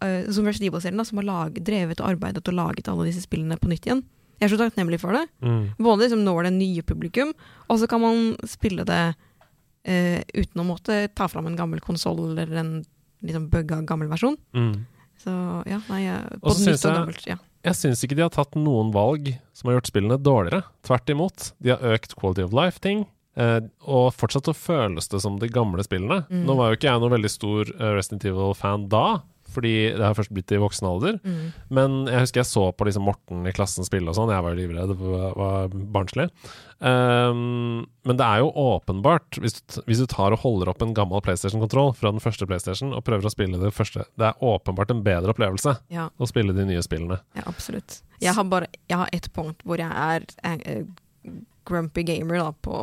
eh, 0.00 0.30
Som 0.32 0.48
Resident 0.48 0.70
Evil-serien, 0.70 1.04
som 1.04 1.20
har 1.20 1.28
lag, 1.28 1.60
drevet 1.60 2.00
og 2.00 2.14
arbeidet 2.14 2.48
og 2.48 2.56
laget 2.56 2.88
alle 2.88 3.10
disse 3.10 3.26
spillene 3.26 3.58
på 3.60 3.68
nytt 3.68 3.84
igjen. 3.84 4.02
Jeg 4.40 4.46
er 4.48 4.54
så 4.54 4.60
takknemlig 4.62 5.00
for 5.02 5.16
det. 5.16 5.26
Mm. 5.44 5.74
Både 5.76 6.06
liksom 6.06 6.24
når 6.24 6.48
det 6.48 6.54
nye 6.56 6.84
publikum, 6.86 7.34
og 7.68 7.82
så 7.82 7.88
kan 7.90 8.00
man 8.00 8.32
spille 8.48 8.86
det 8.88 9.02
eh, 9.84 10.22
uten 10.32 10.62
å 10.62 10.66
måtte 10.72 11.02
ta 11.12 11.28
fram 11.28 11.50
en 11.50 11.58
gammel 11.58 11.82
konsoll 11.84 12.22
eller 12.32 12.56
en 12.62 12.72
liksom 13.20 13.50
bugga 13.52 13.82
gammel 13.84 14.08
versjon. 14.08 14.38
Mm. 14.56 14.86
Så 15.20 15.36
ja, 15.68 15.82
nei, 15.90 16.02
både 16.40 16.64
nytt 16.64 16.88
og 16.88 16.96
gammelt. 17.02 17.24
Ja. 17.28 17.36
Jeg 17.66 17.76
syns 17.76 18.00
ikke 18.04 18.16
de 18.16 18.24
har 18.24 18.32
tatt 18.32 18.56
noen 18.56 18.88
valg 18.94 19.34
som 19.52 19.68
har 19.68 19.76
gjort 19.76 19.90
spillene 19.90 20.16
dårligere. 20.16 20.62
Tvert 20.86 21.12
imot. 21.12 21.50
De 21.60 21.74
har 21.74 21.82
økt 21.92 22.16
quality 22.16 22.46
of 22.46 22.54
life-ting. 22.56 23.04
Uh, 23.38 23.60
og 23.86 24.08
fortsatt 24.18 24.48
så 24.48 24.54
føles 24.56 25.06
det 25.12 25.20
som 25.22 25.36
de 25.40 25.48
gamle 25.52 25.84
spillene. 25.84 26.22
Mm. 26.32 26.46
Nå 26.48 26.56
var 26.58 26.70
jo 26.70 26.80
ikke 26.80 26.88
jeg 26.88 27.02
noen 27.02 27.14
veldig 27.14 27.30
stor 27.30 27.68
eh, 27.76 27.92
Resident 27.94 28.24
Evil-fan 28.26 28.88
da, 28.92 29.04
fordi 29.52 29.72
det 29.96 30.02
har 30.04 30.14
først 30.18 30.32
blitt 30.34 30.52
i 30.54 30.60
voksen 30.62 30.86
alder. 30.88 31.18
Mm. 31.24 31.52
Men 31.74 31.96
jeg 32.10 32.24
husker 32.24 32.40
jeg 32.42 32.48
så 32.50 32.64
på 32.72 32.86
liksom 32.88 33.04
Morten 33.08 33.46
i 33.50 33.52
klassen 33.56 33.86
spille 33.86 34.08
og 34.12 34.16
sånn. 34.18 34.32
Jeg 34.32 34.44
var 34.46 34.54
jo 34.54 34.60
livredd, 34.62 34.92
det 34.92 34.96
var, 35.36 35.68
barnslig. 35.94 36.28
Um, 36.80 37.84
men 38.08 38.16
det 38.16 38.24
er 38.24 38.40
jo 38.40 38.48
åpenbart, 38.56 39.36
hvis 39.42 39.58
du, 39.60 39.80
hvis 39.84 40.00
du 40.00 40.06
tar 40.08 40.32
og 40.32 40.40
holder 40.44 40.70
opp 40.72 40.80
en 40.84 40.94
gammel 40.96 41.20
PlayStation-kontroll 41.24 41.92
fra 41.98 42.12
den 42.14 42.22
første 42.24 42.46
PlayStation 42.48 42.94
og 42.96 43.04
prøver 43.04 43.28
å 43.28 43.32
spille 43.34 43.60
det 43.60 43.72
første, 43.76 44.06
det 44.16 44.30
er 44.30 44.40
åpenbart 44.46 44.94
en 44.94 45.02
bedre 45.04 45.34
opplevelse 45.34 45.76
Ja, 45.92 46.08
å 46.16 46.28
spille 46.30 46.54
de 46.56 46.64
nye 46.70 46.80
spillene. 46.86 47.20
ja, 47.36 47.44
absolutt. 47.50 48.00
Jeg 48.20 48.34
har 48.36 48.44
bare 48.48 48.66
Jeg 48.88 48.96
har 49.00 49.08
ett 49.16 49.28
punkt 49.36 49.62
hvor 49.64 49.80
jeg 49.80 49.92
er 49.92 50.24
eh, 50.44 50.84
grumpy 51.68 52.02
gamer 52.08 52.40
da, 52.40 52.48
på 52.64 52.74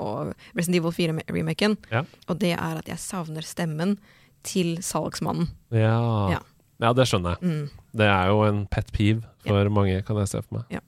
Resident 0.55 0.78
Evil 0.80 0.93
4-remaken, 0.93 1.78
Ja. 1.91 2.03
og 2.30 2.38
det 2.39 2.53
er 2.53 2.78
at 2.78 2.88
jeg 2.88 3.01
savner 3.01 3.41
stemmen 3.43 3.97
til 4.47 4.78
salgsmannen. 4.86 5.49
Ja. 5.74 5.97
Ja. 6.38 6.39
Ja, 6.84 6.93
det 6.93 7.07
skjønner 7.09 7.36
jeg. 7.38 7.49
Mm. 7.49 7.84
Det 7.97 8.09
er 8.13 8.32
jo 8.32 8.41
en 8.45 8.63
pet 8.69 8.89
peeve 8.93 9.23
for 9.47 9.73
mange, 9.73 10.01
kan 10.05 10.19
jeg 10.21 10.32
se 10.32 10.41
for 10.43 10.59
meg. 10.59 10.78
Ja. 10.78 10.84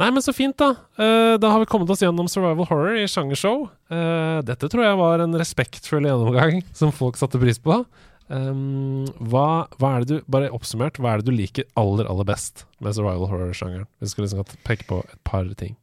Nei, 0.00 0.08
men 0.16 0.24
så 0.24 0.32
fint, 0.32 0.56
da. 0.56 0.72
Uh, 0.96 1.36
da 1.40 1.50
har 1.52 1.60
vi 1.60 1.68
kommet 1.68 1.90
oss 1.92 2.00
gjennom 2.00 2.28
survival 2.30 2.68
horror 2.70 2.96
i 2.96 3.08
sjangershow. 3.10 3.66
Uh, 3.92 4.40
dette 4.48 4.70
tror 4.72 4.86
jeg 4.86 5.00
var 5.00 5.20
en 5.20 5.36
respektfull 5.36 6.08
gjennomgang 6.08 6.62
som 6.78 6.94
folk 6.94 7.20
satte 7.20 7.40
pris 7.42 7.60
på. 7.60 7.82
Um, 8.30 9.04
hva, 9.28 9.66
hva 9.82 9.88
er 9.96 10.04
det 10.04 10.20
du 10.20 10.28
Bare 10.30 10.52
oppsummert, 10.54 11.00
hva 11.02 11.16
er 11.16 11.20
det 11.20 11.26
du 11.26 11.34
liker 11.34 11.66
aller, 11.80 12.06
aller 12.06 12.28
best 12.28 12.62
med 12.78 12.94
survival 12.96 13.28
horror-sjangeren? 13.28 13.88
Hvis 13.98 14.12
du 14.12 14.14
skulle 14.14 14.28
liksom 14.30 14.60
peke 14.64 14.86
på 14.88 15.00
et 15.02 15.20
par 15.26 15.50
ting. 15.60 15.74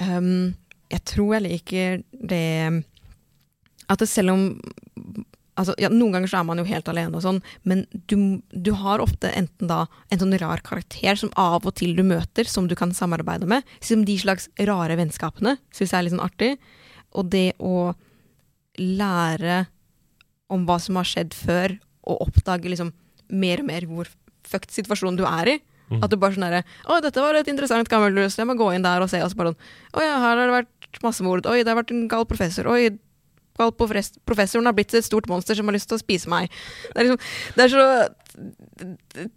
Um, 0.00 0.54
jeg 0.92 1.02
tror 1.10 1.34
jeg 1.34 1.44
liker 1.48 2.04
det 2.14 2.44
At 3.90 3.98
det 3.98 4.08
selv 4.08 4.36
om 4.36 4.44
altså, 5.56 5.74
ja, 5.80 5.90
Noen 5.92 6.14
ganger 6.14 6.30
så 6.30 6.40
er 6.40 6.48
man 6.48 6.60
jo 6.60 6.66
helt 6.68 6.88
alene, 6.90 7.16
og 7.18 7.24
sånn, 7.24 7.40
men 7.68 7.84
du, 8.10 8.16
du 8.52 8.72
har 8.78 9.02
ofte 9.04 9.30
enten 9.36 9.70
da 9.70 9.84
en 10.12 10.22
sånn 10.22 10.36
rar 10.40 10.62
karakter 10.66 11.18
som 11.20 11.32
av 11.40 11.66
og 11.66 11.76
til 11.80 11.96
du 11.96 12.04
møter, 12.06 12.48
som 12.48 12.68
du 12.70 12.76
kan 12.78 12.94
samarbeide 12.96 13.48
med. 13.50 13.66
Som 13.84 14.04
de 14.08 14.18
slags 14.20 14.50
rare 14.68 14.98
vennskapene 14.98 15.56
syns 15.70 15.90
jeg 15.92 15.98
er 15.98 16.06
litt 16.06 16.16
sånn 16.16 16.26
artig. 16.26 16.52
Og 17.16 17.30
det 17.32 17.48
å 17.62 17.94
lære 18.80 19.64
om 20.52 20.66
hva 20.68 20.78
som 20.82 20.98
har 21.00 21.08
skjedd 21.08 21.34
før, 21.34 21.78
og 22.06 22.28
oppdage 22.28 22.70
liksom 22.70 22.92
mer 23.34 23.62
og 23.62 23.66
mer 23.66 23.86
hvor 23.90 24.10
fucked 24.46 24.70
situasjonen 24.74 25.18
du 25.18 25.24
er 25.26 25.56
i. 25.56 25.58
Mm. 25.86 26.00
At 26.02 26.10
du 26.10 26.16
bare 26.18 26.34
sånn 26.34 26.42
herre 26.42 26.64
Å, 26.90 26.96
dette 26.98 27.22
var 27.22 27.36
et 27.38 27.46
interessant 27.46 27.86
gammelt 27.86 28.16
løs, 28.16 28.34
jeg 28.34 28.48
må 28.48 28.56
gå 28.58 28.72
inn 28.74 28.82
der 28.82 29.04
og 29.04 29.10
se. 29.10 29.20
Og 29.22 29.30
så 29.30 29.38
bare 29.38 29.52
sånn 29.52 30.00
Å 30.00 30.02
ja, 30.02 30.16
her 30.18 30.32
har 30.32 30.40
det 30.42 30.54
vært 30.56 31.02
massemord. 31.04 31.46
Oi, 31.46 31.60
det 31.62 31.70
har 31.70 31.78
vært 31.78 31.92
en 31.94 32.08
gal 32.10 32.26
professor. 32.26 32.66
Oi, 32.72 32.88
gal 33.58 33.72
professoren 33.76 34.68
har 34.68 34.76
blitt 34.76 34.94
et 34.96 35.06
stort 35.06 35.28
monster 35.30 35.58
som 35.58 35.68
har 35.68 35.76
lyst 35.76 35.90
til 35.90 35.98
å 35.98 36.02
spise 36.02 36.30
meg. 36.32 36.52
Det 36.92 37.02
er 37.02 37.08
liksom 37.08 37.56
Det 37.56 37.66
er 37.66 37.74
så 37.74 37.86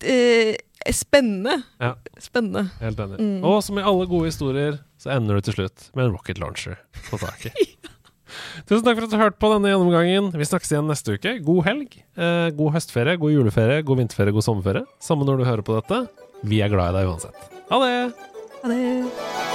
eh, 0.03 0.55
spennende. 0.95 1.61
Ja. 1.81 1.95
Spennende. 2.21 2.67
Helt 2.83 2.99
enig. 2.99 3.19
Mm. 3.19 3.39
Og 3.47 3.61
som 3.65 3.79
i 3.79 3.85
alle 3.85 4.07
gode 4.09 4.31
historier, 4.31 4.79
så 4.99 5.13
ender 5.15 5.39
du 5.39 5.47
til 5.47 5.59
slutt 5.61 5.89
med 5.95 6.07
en 6.07 6.15
rocket 6.17 6.41
launcher 6.41 6.79
på 7.09 7.19
taket. 7.21 7.55
Tusen 8.69 8.85
takk 8.85 8.99
for 8.99 9.07
at 9.07 9.13
du 9.13 9.19
hørte 9.19 9.41
på 9.41 9.51
denne 9.55 9.71
gjennomgangen. 9.71 10.31
Vi 10.37 10.47
snakkes 10.47 10.73
igjen 10.73 10.89
neste 10.89 11.17
uke. 11.17 11.37
God 11.45 11.63
helg, 11.65 11.99
eh, 12.19 12.49
god 12.55 12.75
høstferie, 12.77 13.17
god 13.21 13.33
juleferie, 13.33 13.83
god 13.85 14.03
vinterferie, 14.03 14.35
god 14.35 14.45
sommerferie. 14.45 14.85
Samme 15.03 15.27
når 15.27 15.41
du 15.41 15.47
hører 15.49 15.65
på 15.65 15.79
dette. 15.79 16.03
Vi 16.45 16.61
er 16.63 16.71
glad 16.71 16.93
i 16.93 16.99
deg 17.01 17.13
uansett. 17.13 17.47
Ha 17.71 17.83
det! 17.83 17.95
Ha 18.61 18.73
det. 18.75 19.48